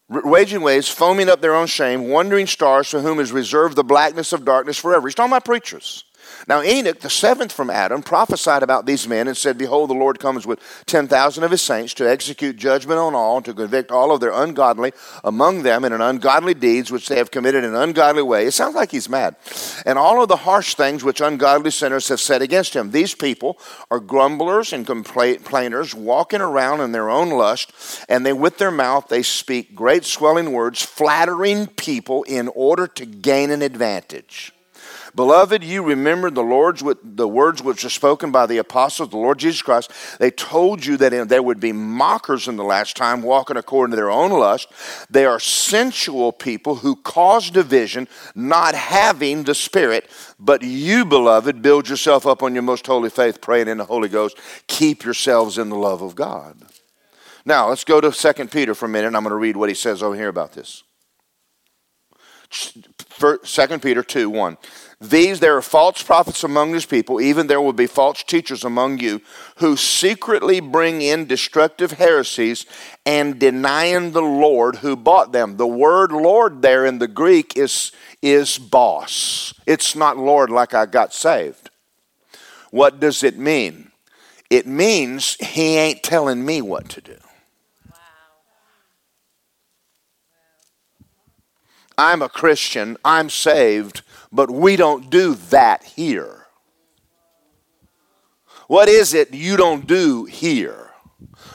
Raging 0.09 0.63
waves, 0.63 0.89
foaming 0.89 1.29
up 1.29 1.41
their 1.41 1.55
own 1.55 1.67
shame, 1.67 2.09
wandering 2.09 2.47
stars 2.47 2.89
for 2.89 3.01
whom 3.01 3.19
is 3.19 3.33
reserved 3.33 3.77
the 3.77 3.85
blackness 3.85 4.33
of 4.33 4.45
darkness 4.45 4.79
forever. 4.79 5.07
He's 5.07 5.15
talking 5.15 5.33
about 5.33 5.45
preachers. 5.45 6.05
Now, 6.49 6.63
Enoch, 6.63 7.01
the 7.01 7.11
seventh 7.11 7.53
from 7.53 7.71
Adam, 7.71 8.03
prophesied 8.03 8.63
about 8.63 8.87
these 8.87 9.07
men 9.07 9.29
and 9.29 9.37
said, 9.37 9.59
Behold, 9.59 9.91
the 9.91 9.95
Lord 9.95 10.19
comes 10.19 10.47
with 10.47 10.61
10,000 10.87 11.45
of 11.45 11.51
his 11.51 11.63
saints 11.63 11.95
to 11.95 12.09
execute 12.09 12.57
judgment 12.57 12.99
on 12.99 13.15
all, 13.15 13.37
and 13.37 13.45
to 13.47 13.55
convict 13.55 13.91
all 13.91 14.13
of 14.13 14.21
their 14.21 14.33
ungodly 14.33 14.93
among 15.25 15.63
them 15.63 15.85
in 15.85 15.93
an 15.93 16.01
ungodly 16.01 16.55
deeds 16.55 16.91
which 16.91 17.09
they 17.09 17.17
have 17.17 17.31
committed 17.31 17.65
in 17.65 17.71
an 17.71 17.81
ungodly 17.81 18.23
way. 18.23 18.47
It 18.47 18.53
sounds 18.53 18.75
like 18.75 18.91
he's 18.91 19.09
mad. 19.09 19.37
And 19.87 19.99
all 19.99 20.23
of 20.23 20.29
the 20.29 20.37
harsh 20.37 20.75
things 20.75 21.05
which 21.05 21.21
ungodly 21.21 21.71
sinners 21.71 22.09
have 22.09 22.21
said 22.21 22.43
against 22.43 22.75
him. 22.75 22.91
These 22.91 23.15
people 23.15 23.59
are 23.91 24.01
grumblers 24.01 24.73
and 24.73 24.87
complainers, 24.87 25.95
walking 25.95 26.41
around 26.41 26.81
in 26.81 26.93
their 26.93 27.11
own 27.11 27.31
lust, 27.31 27.73
and 28.09 28.25
they 28.27 28.33
with 28.33 28.59
their 28.59 28.71
mouth 28.71 29.09
they 29.09 29.23
speak 29.23 29.75
great 29.75 30.05
swelling 30.05 30.53
words, 30.53 30.83
flattering 30.83 31.67
people 31.67 32.23
in 32.25 32.49
order 32.49 32.87
to 32.87 33.07
gain 33.07 33.51
an 33.51 33.63
advantage. 33.63 34.53
Beloved, 35.15 35.63
you 35.63 35.83
remember 35.83 36.31
the 36.31 36.43
Lord's 36.43 36.83
the 37.03 37.29
words 37.29 37.63
which 37.63 37.85
were 37.85 37.91
spoken 37.91 38.33
by 38.33 38.47
the 38.47 38.57
apostles, 38.57 39.11
the 39.11 39.19
Lord 39.19 39.39
Jesus 39.39 39.61
Christ. 39.61 39.93
They 40.19 40.31
told 40.31 40.87
you 40.87 40.97
that 40.97 41.29
there 41.29 41.43
would 41.43 41.61
be 41.61 41.73
mockers 41.73 42.49
in 42.49 42.57
the 42.57 42.65
last 42.65 42.97
time, 42.97 43.21
walking 43.21 43.59
according 43.59 43.91
to 43.91 43.97
their 43.97 44.11
own 44.11 44.31
lust. 44.31 44.69
They 45.11 45.27
are 45.27 45.39
sensual 45.39 46.33
people 46.33 46.77
who 46.77 46.97
cause 46.97 47.51
division, 47.51 48.09
not 48.35 48.75
having 48.75 49.45
the 49.45 49.55
Spirit. 49.55 50.09
But 50.39 50.63
you, 50.63 51.05
beloved, 51.05 51.61
build 51.61 51.91
yourself 51.91 52.27
up 52.27 52.43
on 52.43 52.55
your 52.55 52.63
most 52.63 52.87
holy 52.87 53.11
faith, 53.11 53.43
praying 53.43 53.69
in 53.69 53.79
the 53.79 53.85
Holy 53.85 54.09
Ghost. 54.09 54.39
Keep 54.67 55.05
yourselves 55.05 55.59
in 55.59 55.69
the 55.69 55.77
love 55.77 56.01
of 56.01 56.15
God. 56.15 56.57
Now, 57.45 57.69
let's 57.69 57.85
go 57.85 58.01
to 58.01 58.11
2 58.11 58.47
Peter 58.47 58.75
for 58.75 58.87
a 58.87 58.89
minute. 58.89 59.09
and 59.09 59.17
I'm 59.17 59.25
going 59.25 59.33
to 59.33 59.37
read 59.37 59.57
what 59.59 59.69
he 59.69 59.75
says 59.75 60.03
over 60.03 60.15
here 60.15 60.29
about 60.29 60.53
this. 60.53 60.85
2 62.51 63.79
Peter 63.79 64.03
2 64.03 64.29
1. 64.29 64.57
These, 65.03 65.41
there 65.41 65.57
are 65.57 65.63
false 65.63 66.01
prophets 66.01 66.45
among 66.45 66.71
this 66.71 66.87
people, 66.87 67.21
even 67.21 67.49
there 67.49 67.61
will 67.61 67.73
be 67.73 67.89
false 67.89 68.23
teachers 68.23 68.63
among 68.63 69.01
you, 69.01 69.21
who 69.57 69.77
secretly 69.77 70.61
bring 70.61 71.03
in 71.03 71.27
destructive 71.27 71.93
heresies 71.93 72.67
and 73.05 73.37
denying 73.37 74.13
the 74.13 74.23
Lord 74.23 74.77
who 74.77 74.95
bought 74.95 75.33
them. 75.33 75.57
The 75.57 75.67
word 75.67 76.13
Lord 76.13 76.63
there 76.63 76.87
in 76.87 77.01
the 77.01 77.09
Greek 77.09 77.57
is, 77.57 77.91
is 78.23 78.59
boss. 78.59 79.53
It's 79.67 79.97
not 79.97 80.19
Lord 80.19 80.51
like 80.51 80.73
I 80.73 80.87
got 80.87 81.13
saved. 81.13 81.71
What 82.71 83.01
does 83.01 83.25
it 83.25 83.37
mean? 83.37 83.91
It 84.51 84.69
means 84.69 85.35
he 85.35 85.79
ain't 85.79 86.05
telling 86.05 86.45
me 86.45 86.63
what 86.63 86.89
to 86.91 87.01
do. 87.01 87.17
I'm 91.99 92.23
a 92.23 92.29
Christian, 92.29 92.97
I'm 93.05 93.31
saved 93.31 94.03
but 94.33 94.51
we 94.51 94.77
don't 94.77 95.11
do 95.11 95.35
that 95.51 95.85
here. 95.85 96.47
What 98.67 98.89
is 98.89 99.13
it 99.13 99.35
you 99.35 99.57
don't 99.57 99.87
do 99.87 100.25
here? 100.25 100.91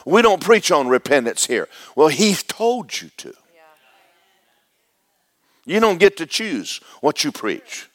We 0.06 0.22
don't 0.22 0.42
preach 0.42 0.72
on 0.72 0.88
repentance 0.88 1.48
here. 1.48 1.68
Well, 1.96 2.08
He 2.10 2.36
told 2.36 3.02
you 3.02 3.10
to. 3.18 3.34
You 5.66 5.82
don't 5.82 6.00
get 6.00 6.16
to 6.18 6.26
choose 6.26 6.80
what 7.02 7.26
you 7.26 7.32
preach. 7.32 7.90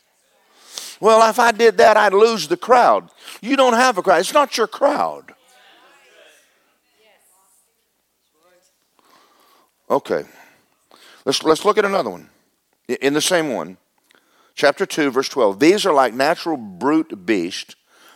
Well, 1.01 1.29
if 1.29 1.39
I 1.39 1.53
did 1.53 1.79
that, 1.79 1.97
I'd 1.97 2.13
lose 2.13 2.49
the 2.49 2.57
crowd. 2.57 3.09
You 3.41 3.57
don't 3.57 3.73
have 3.73 3.97
a 3.97 4.03
crowd, 4.03 4.21
it's 4.21 4.35
not 4.35 4.57
your 4.59 4.67
crowd. 4.67 5.33
Okay. 9.89 10.25
Let's, 11.25 11.43
let's 11.43 11.65
look 11.65 11.79
at 11.79 11.85
another 11.85 12.11
one. 12.11 12.29
In 12.89 13.15
the 13.15 13.21
same 13.21 13.53
one. 13.53 13.77
Chapter 14.55 14.87
2, 14.87 15.11
verse 15.11 15.29
12. 15.29 15.59
These 15.59 15.87
are 15.87 15.95
like 15.95 16.15
natural 16.15 16.57
brute 16.57 17.27
beasts, 17.27 17.75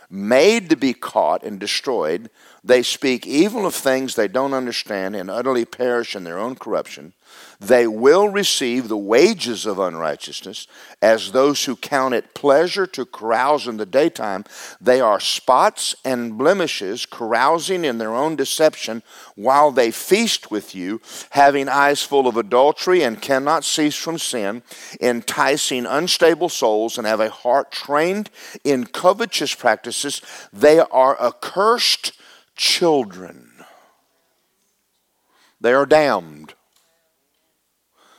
made 0.09 0.69
to 0.69 0.75
be 0.75 0.93
caught 0.93 1.43
and 1.43 1.59
destroyed. 1.59 2.29
They 2.67 2.83
speak 2.83 3.25
evil 3.25 3.65
of 3.65 3.73
things 3.73 4.15
they 4.15 4.27
don't 4.27 4.53
understand 4.53 5.15
and 5.15 5.31
utterly 5.31 5.63
perish 5.63 6.17
in 6.17 6.25
their 6.25 6.37
own 6.37 6.55
corruption. 6.55 7.13
They 7.61 7.87
will 7.87 8.27
receive 8.27 8.87
the 8.87 8.97
wages 8.97 9.65
of 9.65 9.79
unrighteousness 9.79 10.67
as 11.01 11.31
those 11.31 11.63
who 11.63 11.77
count 11.77 12.13
it 12.13 12.33
pleasure 12.33 12.85
to 12.87 13.05
carouse 13.05 13.67
in 13.67 13.77
the 13.77 13.85
daytime. 13.85 14.43
They 14.81 14.99
are 14.99 15.21
spots 15.21 15.95
and 16.03 16.37
blemishes, 16.37 17.05
carousing 17.05 17.85
in 17.85 17.99
their 17.99 18.13
own 18.13 18.35
deception 18.35 19.01
while 19.35 19.71
they 19.71 19.89
feast 19.89 20.51
with 20.51 20.75
you, 20.75 20.99
having 21.29 21.69
eyes 21.69 22.03
full 22.03 22.27
of 22.27 22.35
adultery 22.35 23.01
and 23.01 23.21
cannot 23.21 23.63
cease 23.63 23.95
from 23.95 24.17
sin, 24.17 24.61
enticing 24.99 25.85
unstable 25.85 26.49
souls 26.49 26.97
and 26.97 27.07
have 27.07 27.21
a 27.21 27.29
heart 27.29 27.71
trained 27.71 28.29
in 28.65 28.85
covetous 28.85 29.55
practices. 29.55 30.21
They 30.51 30.79
are 30.79 31.19
accursed 31.21 32.11
children. 32.57 33.63
They 35.61 35.73
are 35.73 35.85
damned. 35.85 36.53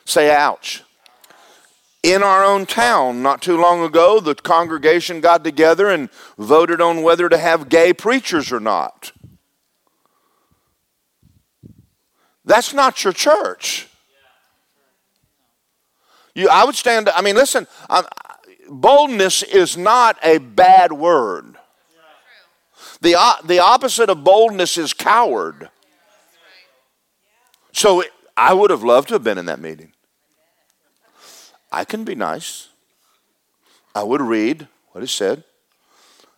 Say, 0.05 0.35
ouch. 0.35 0.83
In 2.03 2.23
our 2.23 2.45
own 2.45 2.65
town, 2.65 3.23
not 3.23 3.43
too 3.43 3.61
long 3.61 3.83
ago, 3.83 4.21
the 4.21 4.35
congregation 4.35 5.21
got 5.21 5.45
together 5.45 5.89
and 5.89 6.09
voted 6.39 6.81
on 6.81 7.03
whether 7.03 7.29
to 7.29 7.37
have 7.37 7.69
gay 7.69 7.93
preachers 7.93 8.51
or 8.51 8.61
not. 8.61 9.13
That's 12.45 12.73
not 12.73 13.05
your 13.05 13.13
church. 13.13 13.89
You, 16.35 16.49
I 16.49 16.65
would 16.65 16.77
stand, 16.77 17.09
I 17.11 17.21
mean, 17.21 17.35
listen, 17.35 17.67
I'm, 17.91 18.05
boldness 18.69 19.43
is 19.43 19.77
not 19.77 20.17
a 20.23 20.39
bad 20.39 20.93
word. 20.93 21.58
The, 23.01 23.17
the 23.45 23.61
opposite 23.61 24.11
of 24.11 24.25
boldness 24.25 24.77
is 24.77 24.93
coward. 24.93 25.71
So 27.73 28.03
I 28.37 28.55
would 28.55 28.71
have 28.71 28.83
loved 28.83 29.09
to 29.09 29.15
have 29.15 29.25
been 29.25 29.39
in 29.39 29.47
that 29.47 29.61
meeting. 29.61 29.93
I 31.71 31.85
can 31.85 32.05
be 32.05 32.15
nice. 32.15 32.69
I 33.95 34.03
would 34.03 34.21
read 34.21 34.69
what 34.93 35.05
is 35.05 35.11
said, 35.11 35.45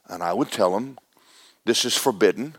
and 0.07 0.21
I 0.21 0.33
would 0.33 0.51
tell 0.51 0.73
them 0.73 0.97
this 1.65 1.85
is 1.85 1.95
forbidden. 1.95 2.55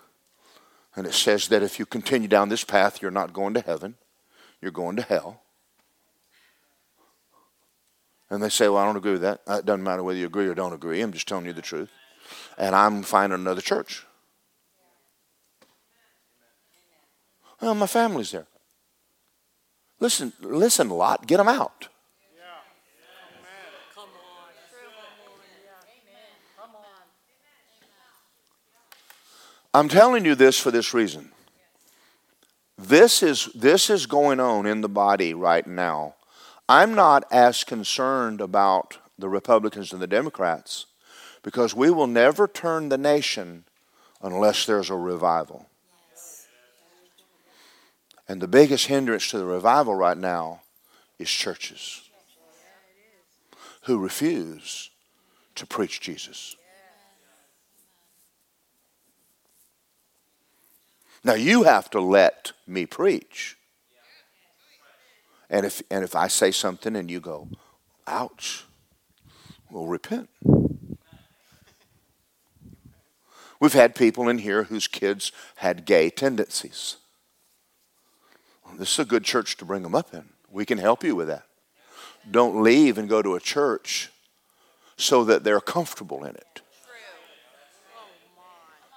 And 0.95 1.07
it 1.07 1.15
says 1.15 1.49
that 1.49 1.63
if 1.63 1.79
you 1.79 1.87
continue 1.87 2.29
down 2.29 2.49
this 2.49 2.65
path, 2.65 3.01
you're 3.01 3.11
not 3.11 3.33
going 3.33 3.55
to 3.55 3.61
heaven, 3.61 3.97
you're 4.61 4.71
going 4.71 4.97
to 4.97 5.03
hell. 5.03 5.43
And 8.31 8.43
they 8.43 8.49
say, 8.49 8.69
Well, 8.69 8.79
I 8.79 8.87
don't 8.87 8.97
agree 8.97 9.13
with 9.13 9.23
that. 9.23 9.43
Uh, 9.47 9.55
it 9.55 9.67
doesn't 9.67 9.83
matter 9.83 10.03
whether 10.03 10.19
you 10.19 10.27
agree 10.27 10.49
or 10.49 10.55
don't 10.55 10.73
agree. 10.73 11.03
I'm 11.03 11.13
just 11.13 11.29
telling 11.29 11.47
you 11.47 11.53
the 11.53 11.63
truth. 11.63 11.91
And 12.59 12.75
I'm 12.75 13.03
finding 13.03 13.39
another 13.39 13.61
church. 13.61 14.05
Well, 17.61 17.75
my 17.75 17.87
family's 17.87 18.33
there. 18.33 18.47
Listen, 20.01 20.33
listen, 20.41 20.89
Lot, 20.89 21.27
get 21.27 21.37
them 21.37 21.49
out. 21.49 21.89
I'm 29.75 29.89
telling 29.89 30.27
you 30.27 30.35
this 30.35 30.59
for 30.59 30.71
this 30.71 30.93
reason. 30.93 31.31
This 32.77 33.23
is, 33.23 33.49
this 33.55 33.89
is 33.89 34.07
going 34.07 34.39
on 34.39 34.67
in 34.67 34.83
the 34.83 34.89
body 34.89 35.33
right 35.33 35.67
now. 35.67 36.17
I'm 36.69 36.95
not 36.95 37.25
as 37.31 37.65
concerned 37.65 38.41
about 38.41 38.99
the 39.19 39.29
Republicans 39.29 39.93
and 39.93 40.03
the 40.03 40.07
Democrats 40.07 40.87
because 41.43 41.75
we 41.75 41.91
will 41.91 42.07
never 42.07 42.47
turn 42.47 42.89
the 42.89 42.99
nation 42.99 43.65
unless 44.23 44.67
there's 44.67 44.91
a 44.91 44.97
revival. 44.97 45.67
And 48.29 48.41
the 48.41 48.49
biggest 48.49 48.87
hindrance 48.87 49.29
to 49.31 49.39
the 49.39 49.45
revival 49.45 49.95
right 49.95 50.17
now 50.17 50.63
is 51.19 51.29
churches 51.29 52.03
who 53.83 53.99
refuse 53.99 54.91
to 55.57 55.67
preach 55.67 56.01
Jesus. 56.01 56.57
Now 61.25 61.35
you 61.35 61.65
have 61.65 61.91
to 61.91 62.01
let 62.01 62.53
me 62.67 62.87
preach. 62.87 63.57
And 65.51 65.67
if, 65.67 65.83
and 65.91 66.03
if 66.03 66.17
I 66.17 66.29
say 66.29 66.51
something 66.51 66.97
and 66.97 67.11
you 67.11 67.21
go, 67.21 67.49
ouch, 68.07 68.65
we'll 69.71 69.87
repent. 69.87 70.31
We've 73.63 73.75
had 73.75 73.95
people 73.95 74.29
in 74.29 74.39
here 74.39 74.65
whose 74.65 74.89
kids 74.89 75.31
had 75.55 75.85
gay 75.85 76.11
tendencies. 76.11 76.97
This 78.77 78.95
is 78.95 78.99
a 78.99 79.05
good 79.05 79.23
church 79.23 79.57
to 79.59 79.65
bring 79.65 79.85
them 79.85 79.95
up 79.95 80.13
in. 80.13 80.31
We 80.51 80.65
can 80.65 80.79
help 80.79 81.05
you 81.05 81.15
with 81.15 81.29
that. 81.29 81.45
Don't 82.29 82.61
leave 82.65 82.99
and 82.99 83.09
go 83.09 83.23
to 83.23 83.37
a 83.37 83.41
church 83.41 84.11
so 84.97 85.23
that 85.23 85.45
they're 85.45 85.61
comfortable 85.61 86.25
in 86.25 86.35
it. 86.35 86.61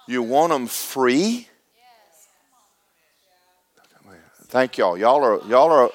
You 0.08 0.24
want 0.24 0.50
them 0.50 0.66
free? 0.66 1.46
Thank 4.46 4.78
y'all. 4.78 4.98
Y'all 4.98 5.22
are 5.22 5.46
y'all 5.46 5.70
are 5.70 5.90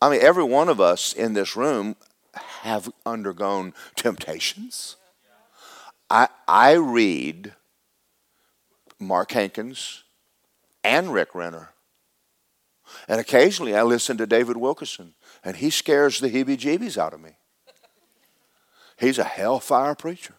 I 0.00 0.08
mean 0.08 0.22
every 0.22 0.44
one 0.44 0.70
of 0.70 0.80
us 0.80 1.12
in 1.12 1.34
this 1.34 1.56
room 1.56 1.96
have 2.62 2.90
undergone 3.04 3.74
temptations. 3.96 4.96
I 6.12 6.28
I 6.46 6.72
read 6.74 7.54
Mark 9.00 9.32
Hankins 9.32 10.04
and 10.84 11.12
Rick 11.12 11.34
Renner. 11.34 11.70
And 13.08 13.18
occasionally 13.18 13.74
I 13.74 13.82
listen 13.82 14.18
to 14.18 14.26
David 14.26 14.58
Wilkerson, 14.58 15.14
and 15.42 15.56
he 15.56 15.70
scares 15.70 16.20
the 16.20 16.28
heebie 16.28 16.58
jeebies 16.58 16.98
out 16.98 17.14
of 17.14 17.20
me. 17.20 17.30
He's 19.00 19.18
a 19.18 19.24
hellfire 19.24 19.94
preacher. 19.94 20.34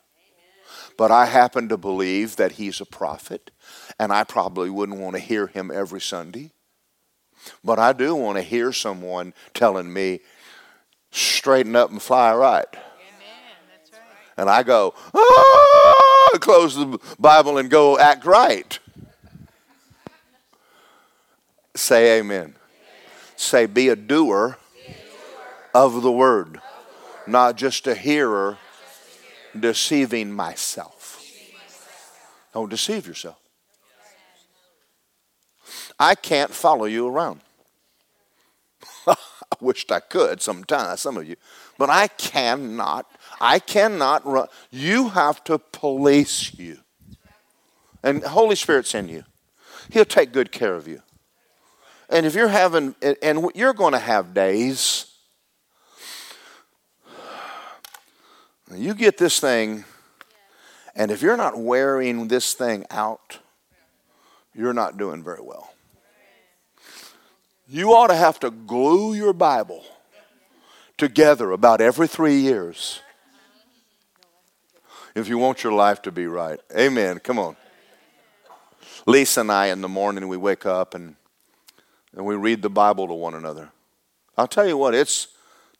But 0.95 1.09
I 1.09 1.25
happen 1.25 1.69
to 1.69 1.77
believe 1.77 2.35
that 2.35 2.53
he's 2.53 2.79
a 2.79 2.85
prophet, 2.85 3.49
and 3.99 4.13
I 4.13 4.23
probably 4.23 4.69
wouldn't 4.69 4.99
want 4.99 5.15
to 5.15 5.21
hear 5.21 5.47
him 5.47 5.71
every 5.73 6.01
Sunday. 6.01 6.51
But 7.63 7.79
I 7.79 7.93
do 7.93 8.13
want 8.13 8.37
to 8.37 8.43
hear 8.43 8.71
someone 8.71 9.33
telling 9.55 9.91
me, 9.91 10.19
straighten 11.09 11.75
up 11.75 11.89
and 11.89 12.01
fly 12.01 12.33
right. 12.35 12.67
And 14.37 14.49
I 14.49 14.63
go, 14.63 14.93
ah, 15.13 16.37
close 16.39 16.75
the 16.75 16.99
Bible 17.19 17.57
and 17.57 17.69
go 17.69 17.99
act 17.99 18.25
right. 18.25 18.77
Say 21.75 22.19
amen. 22.19 22.41
amen. 22.41 22.55
Say, 23.35 23.65
be 23.65 23.89
a 23.89 23.95
doer, 23.95 24.57
be 24.73 24.91
a 24.91 24.95
doer 24.95 25.01
of, 25.73 25.91
the 25.93 25.97
of 25.97 26.03
the 26.03 26.11
word, 26.11 26.61
not 27.27 27.57
just 27.57 27.87
a 27.87 27.95
hearer 27.95 28.57
deceiving 29.59 30.31
myself. 30.31 31.19
Don't 32.53 32.69
deceive 32.69 33.07
yourself. 33.07 33.39
I 35.99 36.15
can't 36.15 36.51
follow 36.51 36.85
you 36.85 37.07
around. 37.07 37.41
I 39.07 39.15
wished 39.59 39.91
I 39.91 39.99
could 39.99 40.41
sometimes, 40.41 41.01
some 41.01 41.17
of 41.17 41.27
you. 41.27 41.35
But 41.77 41.89
I 41.89 42.07
cannot. 42.07 43.09
I 43.43 43.59
cannot 43.59 44.25
run. 44.25 44.47
You 44.71 45.09
have 45.09 45.43
to 45.43 45.59
police 45.59 46.53
you. 46.53 46.77
And 48.01 48.23
Holy 48.23 48.55
Spirit's 48.55 48.95
in 48.95 49.09
you. 49.09 49.23
He'll 49.91 50.05
take 50.05 50.31
good 50.31 50.51
care 50.51 50.75
of 50.75 50.87
you. 50.87 51.01
And 52.09 52.25
if 52.25 52.35
you're 52.35 52.47
having, 52.47 52.95
and 53.21 53.51
you're 53.53 53.73
going 53.73 53.93
to 53.93 53.99
have 53.99 54.33
days 54.33 55.13
You 58.75 58.95
get 58.95 59.17
this 59.17 59.39
thing, 59.39 59.85
and 60.95 61.11
if 61.11 61.21
you're 61.21 61.37
not 61.37 61.59
wearing 61.59 62.27
this 62.27 62.53
thing 62.53 62.85
out, 62.89 63.37
you're 64.55 64.73
not 64.73 64.97
doing 64.97 65.23
very 65.23 65.41
well. 65.41 65.73
You 67.67 67.91
ought 67.91 68.07
to 68.07 68.15
have 68.15 68.39
to 68.39 68.49
glue 68.49 69.13
your 69.13 69.33
Bible 69.33 69.83
together 70.97 71.51
about 71.51 71.81
every 71.81 72.07
three 72.07 72.37
years 72.37 73.01
if 75.15 75.27
you 75.27 75.37
want 75.37 75.63
your 75.63 75.73
life 75.73 76.01
to 76.03 76.11
be 76.11 76.27
right. 76.27 76.59
Amen. 76.75 77.19
Come 77.19 77.39
on. 77.39 77.55
Lisa 79.05 79.41
and 79.41 79.51
I, 79.51 79.67
in 79.67 79.81
the 79.81 79.89
morning, 79.89 80.27
we 80.27 80.37
wake 80.37 80.65
up 80.65 80.93
and, 80.95 81.15
and 82.15 82.25
we 82.25 82.35
read 82.35 82.61
the 82.61 82.69
Bible 82.69 83.07
to 83.07 83.13
one 83.13 83.33
another. 83.33 83.71
I'll 84.37 84.47
tell 84.47 84.67
you 84.67 84.77
what, 84.77 84.95
it's 84.95 85.27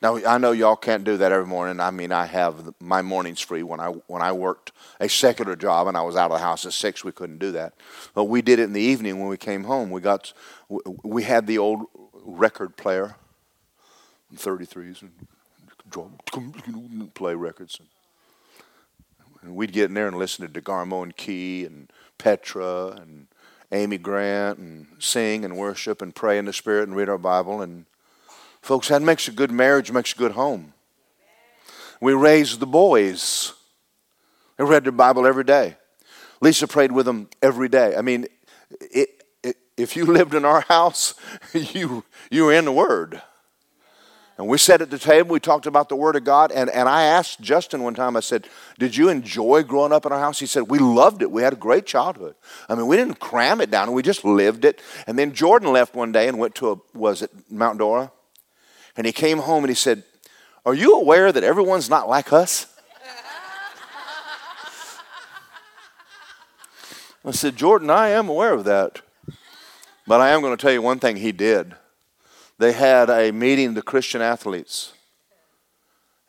now 0.04 0.20
I 0.28 0.38
know 0.38 0.52
y'all 0.52 0.76
can't 0.76 1.06
do 1.06 1.16
that 1.16 1.32
every 1.32 1.48
morning. 1.48 1.80
I 1.80 1.90
mean, 1.90 2.12
I 2.12 2.26
have 2.26 2.74
my 2.82 3.02
mornings 3.02 3.40
free. 3.40 3.64
When 3.64 3.80
I 3.80 3.88
when 4.08 4.22
I 4.22 4.34
worked 4.34 4.74
a 5.00 5.08
secular 5.08 5.56
job 5.56 5.88
and 5.88 5.96
I 5.96 6.02
was 6.02 6.18
out 6.18 6.30
of 6.30 6.38
the 6.38 6.44
house 6.44 6.66
at 6.66 6.74
six, 6.74 7.06
we 7.06 7.14
couldn't 7.14 7.38
do 7.38 7.54
that. 7.54 7.74
But 8.14 8.26
we 8.26 8.42
did 8.42 8.60
it 8.60 8.64
in 8.64 8.74
the 8.74 8.82
evening 8.82 9.20
when 9.20 9.30
we 9.30 9.38
came 9.38 9.64
home. 9.64 9.90
We 9.90 10.02
got 10.02 10.34
we 11.04 11.24
had 11.24 11.48
the 11.48 11.58
old 11.58 11.86
record 12.26 12.76
player, 12.76 13.16
33s, 14.36 15.04
and 15.96 17.14
play 17.14 17.34
records. 17.34 17.80
And 17.80 17.88
we'd 19.46 19.74
get 19.74 19.86
in 19.86 19.94
there 19.94 20.08
and 20.08 20.18
listen 20.18 20.48
to 20.48 20.62
DeGarmo 20.62 21.04
and 21.04 21.16
Key 21.16 21.66
and 21.66 21.92
Petra 22.18 22.98
and 23.02 23.28
Amy 23.72 23.98
Grant 23.98 24.60
and 24.60 24.88
sing 25.00 25.44
and 25.44 25.58
worship 25.58 26.02
and 26.02 26.14
pray 26.14 26.38
in 26.38 26.46
the 26.46 26.54
Spirit 26.54 26.88
and 26.88 26.96
read 26.96 27.10
our 27.10 27.18
Bible 27.18 27.62
and 27.62 27.86
Folks, 28.64 28.88
that 28.88 29.02
makes 29.02 29.28
a 29.28 29.32
good 29.32 29.52
marriage, 29.52 29.92
makes 29.92 30.14
a 30.14 30.16
good 30.16 30.32
home. 30.32 30.74
We 32.00 32.14
raised 32.14 32.62
the 32.62 32.66
boys. 32.66 33.52
They 34.58 34.64
read 34.64 34.86
their 34.86 34.94
Bible 34.94 35.28
every 35.28 35.44
day. 35.44 35.76
Lisa 36.40 36.66
prayed 36.66 36.94
with 36.94 37.06
them 37.06 37.28
every 37.42 37.68
day. 37.68 37.94
I 37.98 38.02
mean, 38.02 38.26
it, 38.80 39.22
it, 39.44 39.58
if 39.76 39.98
you 39.98 40.06
lived 40.14 40.34
in 40.34 40.46
our 40.46 40.62
house, 40.62 41.14
you, 41.54 42.06
you 42.32 42.46
were 42.46 42.54
in 42.54 42.64
the 42.64 42.72
Word. 42.72 43.22
And 44.38 44.48
we 44.48 44.58
sat 44.58 44.82
at 44.82 44.90
the 44.90 44.98
table, 44.98 45.32
we 45.32 45.40
talked 45.40 45.68
about 45.68 45.90
the 45.90 45.96
Word 45.96 46.16
of 46.16 46.24
God, 46.24 46.52
and, 46.52 46.68
and 46.72 46.90
I 46.90 47.04
asked 47.04 47.40
Justin 47.40 47.84
one 47.84 47.94
time, 47.94 48.18
I 48.18 48.20
said, 48.20 48.48
Did 48.80 48.98
you 48.98 49.10
enjoy 49.10 49.62
growing 49.62 49.92
up 49.92 50.08
in 50.08 50.12
our 50.12 50.20
house? 50.20 50.40
He 50.40 50.48
said, 50.48 50.72
We 50.72 50.80
loved 50.80 51.22
it. 51.22 51.30
We 51.30 51.44
had 51.44 51.54
a 51.54 51.58
great 51.58 51.86
childhood. 51.86 52.34
I 52.68 52.74
mean, 52.74 52.88
we 52.88 52.98
didn't 52.98 53.20
cram 53.20 53.62
it 53.62 53.70
down, 53.70 53.92
we 53.92 54.02
just 54.02 54.26
lived 54.26 54.66
it. 54.66 54.82
And 55.06 55.20
then 55.20 55.34
Jordan 55.34 55.72
left 55.72 55.94
one 55.94 56.12
day 56.12 56.28
and 56.28 56.40
went 56.40 56.56
to 56.56 56.72
a, 56.72 56.98
was 56.98 57.22
it 57.22 57.30
Mount 57.50 57.78
Dora? 57.78 58.12
And 58.98 59.06
he 59.06 59.14
came 59.14 59.38
home 59.38 59.64
and 59.64 59.70
he 59.70 59.76
said, 59.76 60.04
Are 60.66 60.74
you 60.74 61.00
aware 61.00 61.32
that 61.32 61.44
everyone's 61.44 61.90
not 61.90 62.10
like 62.10 62.34
us? 62.34 62.68
I 67.26 67.32
said, 67.32 67.56
Jordan, 67.56 67.90
I 67.90 68.10
am 68.10 68.28
aware 68.28 68.54
of 68.54 68.66
that. 68.66 69.02
But 70.06 70.20
I 70.20 70.32
am 70.32 70.42
going 70.42 70.56
to 70.56 70.62
tell 70.62 70.74
you 70.74 70.82
one 70.82 71.00
thing 71.00 71.16
he 71.16 71.32
did. 71.32 71.76
They 72.64 72.72
had 72.72 73.10
a 73.10 73.32
meeting, 73.32 73.74
the 73.74 73.82
Christian 73.82 74.22
athletes. 74.22 74.94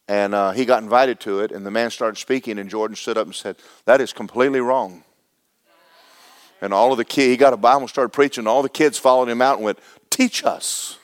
And 0.09 0.35
uh, 0.35 0.51
he 0.51 0.65
got 0.65 0.83
invited 0.83 1.21
to 1.21 1.39
it, 1.39 1.53
and 1.53 1.65
the 1.65 1.71
man 1.71 1.93
started 1.93 2.19
speaking, 2.19 2.59
and 2.59 2.69
Jordan 2.69 2.97
stood 2.97 3.17
up 3.17 3.25
and 3.29 3.35
said, 3.37 3.55
That 3.85 4.01
is 4.01 4.13
completely 4.13 4.59
wrong. 4.59 5.05
And 6.61 6.75
all 6.75 6.91
of 6.91 6.99
the 6.99 7.05
kids, 7.05 7.29
he 7.29 7.37
got 7.37 7.53
a 7.53 7.57
Bible 7.57 7.83
and 7.83 7.89
started 7.89 8.09
preaching, 8.09 8.43
and 8.43 8.49
all 8.49 8.63
the 8.63 8.69
kids 8.69 8.99
followed 8.99 9.29
him 9.29 9.41
out 9.41 9.59
and 9.59 9.65
went, 9.65 9.79
Teach 10.11 10.45
us. 10.45 10.99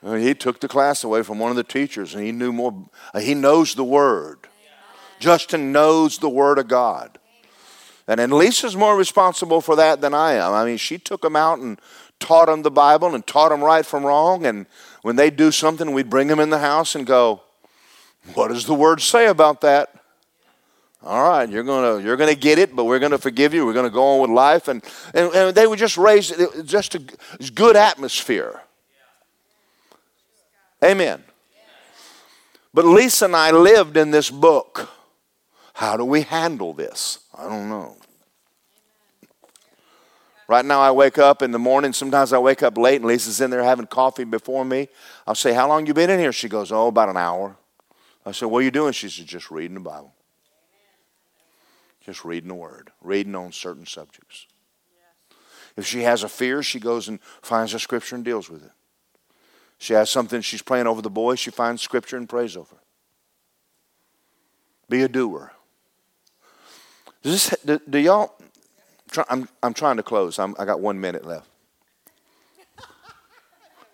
Uh, 0.00 0.14
He 0.14 0.32
took 0.32 0.60
the 0.60 0.68
class 0.68 1.02
away 1.02 1.24
from 1.24 1.40
one 1.40 1.50
of 1.50 1.56
the 1.56 1.64
teachers, 1.64 2.14
and 2.14 2.24
he 2.24 2.30
knew 2.30 2.52
more. 2.52 2.72
uh, 3.12 3.18
He 3.18 3.34
knows 3.34 3.74
the 3.74 3.82
Word. 3.82 4.38
Justin 5.18 5.72
knows 5.72 6.18
the 6.18 6.28
Word 6.28 6.58
of 6.60 6.68
God. 6.68 7.18
And 8.08 8.18
then 8.18 8.30
Lisa's 8.30 8.76
more 8.76 8.96
responsible 8.96 9.60
for 9.60 9.76
that 9.76 10.00
than 10.00 10.12
I 10.14 10.34
am. 10.34 10.52
I 10.52 10.64
mean, 10.64 10.76
she 10.76 10.98
took 10.98 11.24
him 11.24 11.36
out 11.36 11.58
and 11.58 11.80
taught 12.22 12.46
them 12.46 12.62
the 12.62 12.70
Bible 12.70 13.14
and 13.14 13.26
taught 13.26 13.50
them 13.50 13.62
right 13.62 13.84
from 13.84 14.06
wrong. 14.06 14.46
And 14.46 14.66
when 15.02 15.16
they 15.16 15.28
do 15.28 15.50
something, 15.50 15.92
we'd 15.92 16.08
bring 16.08 16.28
them 16.28 16.38
in 16.38 16.50
the 16.50 16.60
house 16.60 16.94
and 16.94 17.04
go, 17.04 17.42
What 18.34 18.48
does 18.48 18.64
the 18.64 18.74
Word 18.74 19.00
say 19.00 19.26
about 19.26 19.60
that? 19.62 19.92
All 21.04 21.28
right, 21.28 21.48
you're 21.48 21.64
gonna 21.64 22.00
you're 22.00 22.16
gonna 22.16 22.36
get 22.36 22.58
it, 22.58 22.76
but 22.76 22.84
we're 22.84 23.00
gonna 23.00 23.18
forgive 23.18 23.52
you. 23.52 23.66
We're 23.66 23.72
gonna 23.72 23.90
go 23.90 24.04
on 24.14 24.20
with 24.20 24.30
life, 24.30 24.68
and 24.68 24.84
and, 25.12 25.34
and 25.34 25.54
they 25.54 25.66
would 25.66 25.80
just 25.80 25.98
raise 25.98 26.30
it 26.30 26.64
just 26.64 26.94
a 26.94 27.02
good 27.54 27.74
atmosphere. 27.74 28.60
Amen. 30.82 31.24
But 32.72 32.84
Lisa 32.84 33.24
and 33.24 33.34
I 33.34 33.50
lived 33.50 33.96
in 33.96 34.12
this 34.12 34.30
book. 34.30 34.90
How 35.74 35.96
do 35.96 36.04
we 36.04 36.22
handle 36.22 36.72
this? 36.72 37.18
I 37.36 37.48
don't 37.48 37.68
know. 37.68 37.96
Right 40.52 40.66
now, 40.66 40.82
I 40.82 40.90
wake 40.90 41.16
up 41.16 41.40
in 41.40 41.50
the 41.50 41.58
morning. 41.58 41.94
Sometimes 41.94 42.30
I 42.34 42.38
wake 42.38 42.62
up 42.62 42.76
late, 42.76 42.96
and 42.96 43.06
Lisa's 43.06 43.40
in 43.40 43.48
there 43.48 43.62
having 43.62 43.86
coffee 43.86 44.24
before 44.24 44.66
me. 44.66 44.90
I'll 45.26 45.34
say, 45.34 45.54
"How 45.54 45.66
long 45.66 45.86
you 45.86 45.94
been 45.94 46.10
in 46.10 46.20
here?" 46.20 46.30
She 46.30 46.46
goes, 46.46 46.70
"Oh, 46.70 46.88
about 46.88 47.08
an 47.08 47.16
hour." 47.16 47.56
I 48.26 48.32
said, 48.32 48.50
"What 48.50 48.58
are 48.58 48.62
you 48.62 48.70
doing?" 48.70 48.92
She 48.92 49.08
said, 49.08 49.24
"Just 49.24 49.50
reading 49.50 49.72
the 49.72 49.80
Bible." 49.80 50.12
Just 52.02 52.22
reading 52.22 52.48
the 52.48 52.54
Word, 52.54 52.92
reading 53.00 53.34
on 53.34 53.50
certain 53.52 53.86
subjects. 53.86 54.46
If 55.74 55.86
she 55.86 56.02
has 56.02 56.22
a 56.22 56.28
fear, 56.28 56.62
she 56.62 56.78
goes 56.78 57.08
and 57.08 57.18
finds 57.40 57.72
a 57.72 57.78
scripture 57.78 58.16
and 58.16 58.22
deals 58.22 58.50
with 58.50 58.62
it. 58.62 58.72
She 59.78 59.94
has 59.94 60.10
something 60.10 60.42
she's 60.42 60.60
praying 60.60 60.86
over 60.86 61.00
the 61.00 61.08
boy, 61.08 61.36
she 61.36 61.50
finds 61.50 61.80
scripture 61.80 62.18
and 62.18 62.28
prays 62.28 62.58
over. 62.58 62.76
Be 64.90 65.00
a 65.02 65.08
doer. 65.08 65.52
Does 67.22 67.48
this, 67.48 67.58
do, 67.64 67.80
do 67.88 67.98
y'all? 67.98 68.34
Try, 69.12 69.24
I'm, 69.28 69.46
I'm 69.62 69.74
trying 69.74 69.98
to 69.98 70.02
close. 70.02 70.38
I'm, 70.38 70.56
I 70.58 70.64
got 70.64 70.80
one 70.80 70.98
minute 70.98 71.26
left. 71.26 71.48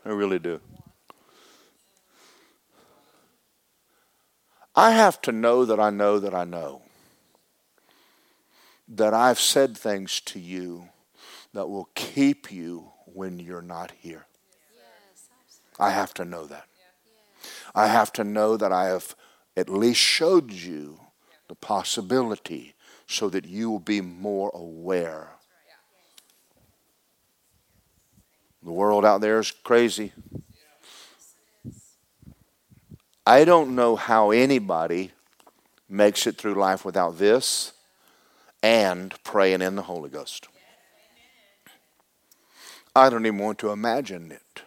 I 0.05 0.11
really 0.11 0.39
do. 0.39 0.61
I 4.77 4.93
have 4.93 5.21
to 5.23 5.33
know 5.33 5.65
that 5.65 5.81
I 5.81 5.91
know 5.91 6.21
that 6.21 6.35
I 6.35 6.45
know 6.45 6.83
that 8.87 9.13
I've 9.13 9.41
said 9.41 9.77
things 9.77 10.21
to 10.21 10.39
you 10.39 10.89
that 11.53 11.69
will 11.69 11.89
keep 11.97 12.53
you 12.53 12.93
when 13.05 13.41
you're 13.41 13.61
not 13.61 13.93
here. 13.99 14.27
I 15.81 15.91
have 15.91 16.15
to 16.15 16.25
know 16.25 16.47
that. 16.47 16.67
I 17.75 17.89
have 17.89 18.13
to 18.15 18.25
know 18.25 18.57
that 18.57 18.73
I 18.73 18.87
have 18.87 19.17
at 19.57 19.69
least 19.69 20.01
showed 20.01 20.53
you 20.53 21.01
the 21.49 21.57
possibility 21.57 22.75
so 23.09 23.31
that 23.31 23.47
you 23.47 23.71
will 23.71 23.81
be 23.81 24.01
more 24.03 24.51
aware. 24.55 25.31
The 28.63 28.71
world 28.71 29.05
out 29.05 29.23
there 29.23 29.39
is 29.39 29.51
crazy. 29.51 30.13
I 33.27 33.45
don't 33.45 33.75
know 33.75 33.97
how 33.97 34.31
anybody 34.31 35.13
makes 35.89 36.27
it 36.27 36.37
through 36.37 36.55
life 36.55 36.85
without 36.85 37.19
this 37.19 37.73
and 38.63 39.15
praying 39.25 39.63
in 39.63 39.77
the 39.77 39.83
Holy 39.83 40.11
Ghost. 40.11 40.49
I 42.95 43.09
don't 43.09 43.25
even 43.25 43.39
want 43.39 43.59
to 43.61 43.71
imagine 43.71 44.33
it. 44.33 44.63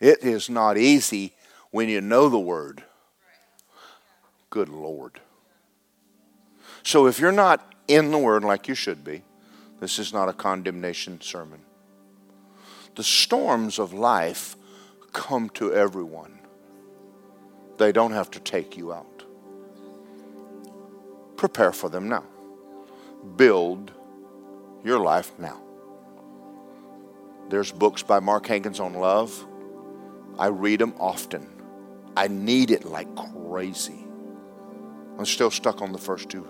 It 0.00 0.22
is 0.22 0.48
not 0.48 0.78
easy 0.78 1.34
when 1.70 1.88
you 1.88 2.00
know 2.00 2.28
the 2.28 2.38
Word. 2.38 2.84
Good 4.48 4.68
Lord. 4.68 5.20
So 6.82 7.06
if 7.06 7.18
you're 7.18 7.32
not 7.32 7.74
in 7.88 8.10
the 8.10 8.18
Word 8.18 8.44
like 8.44 8.68
you 8.68 8.74
should 8.74 9.04
be, 9.04 9.22
this 9.80 9.98
is 9.98 10.12
not 10.12 10.28
a 10.28 10.32
condemnation 10.32 11.20
sermon. 11.20 11.60
The 12.94 13.02
storms 13.02 13.78
of 13.78 13.92
life 13.92 14.56
come 15.12 15.48
to 15.50 15.72
everyone, 15.74 16.38
they 17.78 17.92
don't 17.92 18.12
have 18.12 18.30
to 18.32 18.40
take 18.40 18.76
you 18.76 18.92
out. 18.92 19.24
Prepare 21.36 21.72
for 21.72 21.88
them 21.88 22.08
now. 22.08 22.24
Build 23.36 23.92
your 24.84 25.00
life 25.00 25.32
now. 25.38 25.60
There's 27.48 27.72
books 27.72 28.02
by 28.02 28.20
Mark 28.20 28.46
Hankins 28.46 28.80
on 28.80 28.94
love. 28.94 29.46
I 30.38 30.46
read 30.46 30.80
them 30.80 30.94
often. 30.98 31.48
I 32.16 32.28
need 32.28 32.70
it 32.70 32.84
like 32.84 33.08
crazy. 33.16 34.06
I'm 35.18 35.26
still 35.26 35.50
stuck 35.50 35.82
on 35.82 35.92
the 35.92 35.98
first 35.98 36.28
two 36.28 36.46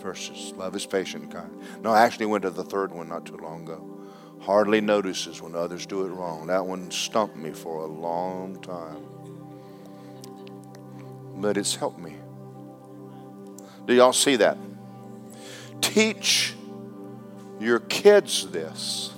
verses. 0.00 0.52
Love 0.56 0.74
is 0.76 0.86
patient 0.86 1.24
and 1.24 1.32
kind. 1.32 1.50
No, 1.82 1.90
I 1.90 2.02
actually 2.04 2.26
went 2.26 2.42
to 2.42 2.50
the 2.50 2.64
third 2.64 2.92
one 2.92 3.08
not 3.08 3.26
too 3.26 3.36
long 3.36 3.62
ago. 3.62 3.82
Hardly 4.40 4.80
notices 4.80 5.42
when 5.42 5.54
others 5.54 5.86
do 5.86 6.04
it 6.06 6.10
wrong. 6.10 6.46
That 6.46 6.66
one 6.66 6.90
stumped 6.90 7.36
me 7.36 7.52
for 7.52 7.84
a 7.84 7.86
long 7.86 8.60
time. 8.60 9.04
But 11.40 11.56
it's 11.56 11.74
helped 11.74 11.98
me. 11.98 12.14
Do 13.86 13.94
y'all 13.94 14.12
see 14.12 14.36
that? 14.36 14.58
Teach 15.80 16.54
your 17.60 17.80
kids 17.80 18.50
this. 18.50 19.12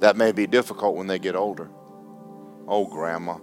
That 0.00 0.16
may 0.16 0.32
be 0.32 0.46
difficult 0.46 0.96
when 0.96 1.06
they 1.06 1.18
get 1.18 1.36
older. 1.36 1.70
Oh, 2.66 2.86
grandma. 2.86 3.38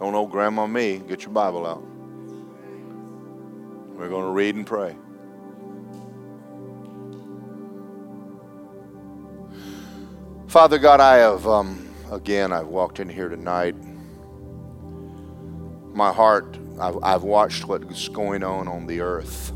Don't 0.00 0.14
old 0.14 0.30
grandma 0.30 0.66
me. 0.66 0.98
Get 0.98 1.22
your 1.22 1.30
Bible 1.30 1.66
out. 1.66 1.82
We're 3.96 4.08
going 4.08 4.24
to 4.24 4.30
read 4.30 4.54
and 4.54 4.66
pray. 4.66 4.94
Father 10.48 10.78
God, 10.78 11.00
I 11.00 11.16
have, 11.16 11.46
um, 11.46 11.88
again, 12.10 12.52
I've 12.52 12.68
walked 12.68 13.00
in 13.00 13.08
here 13.08 13.28
tonight. 13.28 13.74
My 15.94 16.12
heart, 16.12 16.58
I've, 16.78 16.98
I've 17.02 17.22
watched 17.22 17.64
what's 17.66 18.08
going 18.08 18.42
on 18.42 18.68
on 18.68 18.86
the 18.86 19.00
earth. 19.00 19.52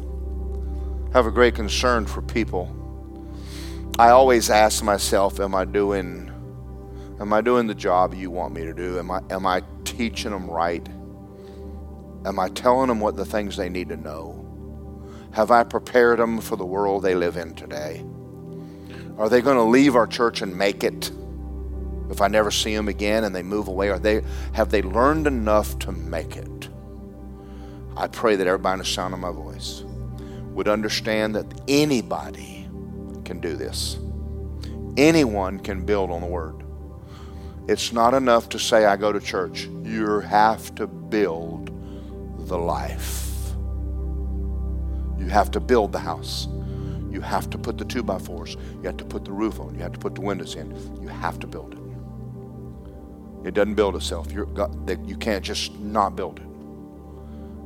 I 1.11 1.19
have 1.19 1.27
a 1.27 1.31
great 1.31 1.55
concern 1.55 2.07
for 2.07 2.23
people. 2.23 2.75
I 3.99 4.11
always 4.11 4.49
ask 4.49 4.83
myself, 4.83 5.39
am 5.39 5.55
I 5.55 5.67
doing 5.67 6.30
am 7.21 7.33
I 7.33 7.41
doing 7.41 7.67
the 7.67 7.75
job 7.75 8.15
you 8.15 8.31
want 8.31 8.55
me 8.55 8.63
to 8.63 8.73
do? 8.73 8.99
Am 8.99 9.11
I 9.11 9.21
am 9.31 9.47
I 9.47 9.63
teaching 9.85 10.31
them 10.31 10.51
right? 10.51 10.87
Am 12.25 12.39
I 12.39 12.49
telling 12.49 12.89
them 12.89 13.01
what 13.01 13.17
the 13.17 13.25
things 13.25 13.57
they 13.57 13.69
need 13.69 13.89
to 13.91 13.97
know? 13.97 14.37
Have 15.33 15.51
I 15.51 15.63
prepared 15.63 16.19
them 16.19 16.41
for 16.41 16.57
the 16.57 16.67
world 16.67 17.03
they 17.03 17.15
live 17.15 17.37
in 17.37 17.55
today? 17.55 18.05
Are 19.17 19.29
they 19.29 19.41
going 19.41 19.57
to 19.57 19.63
leave 19.63 19.97
our 19.97 20.07
church 20.07 20.43
and 20.43 20.57
make 20.57 20.83
it? 20.83 21.13
If 22.11 22.21
I 22.21 22.29
never 22.29 22.51
see 22.51 22.75
them 22.75 22.89
again 22.89 23.25
and 23.25 23.35
they 23.35 23.43
move 23.43 23.69
away, 23.69 23.91
are 23.91 23.99
they 23.99 24.23
have 24.53 24.71
they 24.71 24.83
learned 24.83 25.27
enough 25.27 25.79
to 25.81 25.93
make 25.93 26.37
it? 26.37 26.69
I 27.97 28.09
pray 28.09 28.37
that 28.37 28.47
everybody 28.47 28.75
in 28.75 28.79
the 28.81 28.85
sound 28.85 29.15
of 29.15 29.21
my 29.21 29.31
voice 29.31 29.83
would 30.53 30.69
understand 30.69 31.35
that 31.37 31.47
anybody 31.69 32.69
can 33.25 33.41
do 33.41 33.57
this. 33.57 33.99
Anyone 34.97 35.61
can 35.61 35.85
build 35.85 36.11
on 36.11 36.21
the 36.21 36.27
word. 36.27 36.65
It's 37.71 37.93
not 37.93 38.15
enough 38.15 38.49
to 38.49 38.59
say, 38.59 38.85
I 38.85 38.97
go 38.97 39.13
to 39.13 39.21
church. 39.21 39.69
You 39.85 40.19
have 40.19 40.75
to 40.75 40.89
build 40.89 41.71
the 42.49 42.59
life. 42.59 43.53
You 45.17 45.27
have 45.29 45.53
to 45.53 45.61
build 45.61 45.93
the 45.93 46.01
house. 46.01 46.49
You 47.13 47.21
have 47.21 47.49
to 47.51 47.59
put 47.59 47.79
the 47.79 47.85
two 47.85 48.03
by 48.03 48.19
fours. 48.19 48.57
You 48.79 48.87
have 48.87 48.97
to 48.97 49.05
put 49.05 49.25
the 49.25 49.31
roof 49.31 49.61
on. 49.61 49.77
You 49.77 49.83
have 49.83 49.93
to 49.93 50.01
put 50.01 50.17
the 50.17 50.21
windows 50.21 50.57
in. 50.57 50.75
You 51.01 51.07
have 51.07 51.39
to 51.39 51.47
build 51.47 51.75
it. 51.75 53.47
It 53.47 53.55
doesn't 53.55 53.77
build 53.77 53.95
itself. 53.95 54.33
You're, 54.33 54.49
you 55.07 55.17
can't 55.17 55.45
just 55.45 55.73
not 55.79 56.17
build 56.17 56.41
it. 56.41 56.47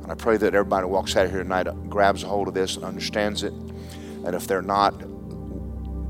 And 0.03 0.11
I 0.11 0.13
pray 0.13 0.37
that 0.37 0.53
everybody 0.53 0.85
walks 0.85 1.15
out 1.15 1.25
of 1.25 1.31
here 1.31 1.41
tonight 1.41 1.67
grabs 1.89 2.21
a 2.21 2.27
hold 2.27 2.47
of 2.47 2.53
this 2.53 2.75
and 2.75 2.85
understands 2.85 3.41
it. 3.41 3.53
And 3.53 4.35
if 4.35 4.45
they're 4.45 4.61
not 4.61 4.93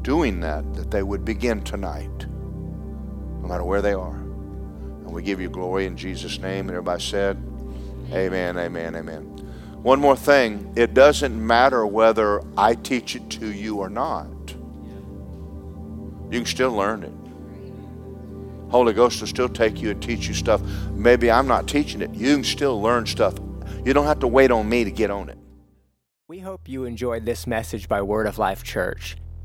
doing 0.04 0.42
that, 0.42 0.74
that 0.74 0.92
they 0.92 1.02
would 1.02 1.24
begin 1.24 1.64
tonight, 1.64 2.26
no 3.46 3.50
matter 3.50 3.64
where 3.64 3.82
they 3.84 3.94
are. 3.94 4.16
And 4.16 5.12
we 5.12 5.22
give 5.22 5.40
you 5.40 5.50
glory 5.50 5.86
in 5.86 5.96
Jesus' 5.96 6.40
name. 6.40 6.68
And 6.68 6.72
everybody 6.72 7.02
said, 7.02 7.38
Amen, 8.12 8.58
amen, 8.58 8.96
amen. 8.96 9.22
One 9.84 10.00
more 10.00 10.16
thing 10.16 10.74
it 10.76 10.96
doesn't 10.96 11.46
matter 11.46 11.86
whether 11.86 12.42
I 12.58 12.74
teach 12.74 13.16
it 13.16 13.30
to 13.32 13.52
you 13.52 13.78
or 13.78 13.90
not, 13.90 14.28
you 16.32 16.40
can 16.40 16.46
still 16.46 16.72
learn 16.72 17.04
it. 17.04 18.72
Holy 18.72 18.94
Ghost 18.94 19.22
will 19.22 19.28
still 19.28 19.48
take 19.48 19.80
you 19.80 19.92
and 19.92 20.02
teach 20.02 20.28
you 20.28 20.34
stuff. 20.34 20.62
Maybe 20.94 21.30
I'm 21.30 21.48
not 21.48 21.68
teaching 21.68 22.02
it. 22.02 22.12
You 22.16 22.34
can 22.34 22.44
still 22.44 22.82
learn 22.82 23.06
stuff. 23.06 23.36
You 23.86 23.94
don't 23.94 24.08
have 24.08 24.20
to 24.20 24.28
wait 24.28 24.50
on 24.50 24.68
me 24.68 24.84
to 24.84 24.92
get 24.92 25.12
on 25.12 25.30
it. 25.30 25.38
We 26.28 26.40
hope 26.40 26.68
you 26.68 26.86
enjoyed 26.86 27.26
this 27.26 27.46
message 27.46 27.88
by 27.88 28.02
Word 28.02 28.26
of 28.26 28.40
Life 28.40 28.64
Church. 28.64 29.18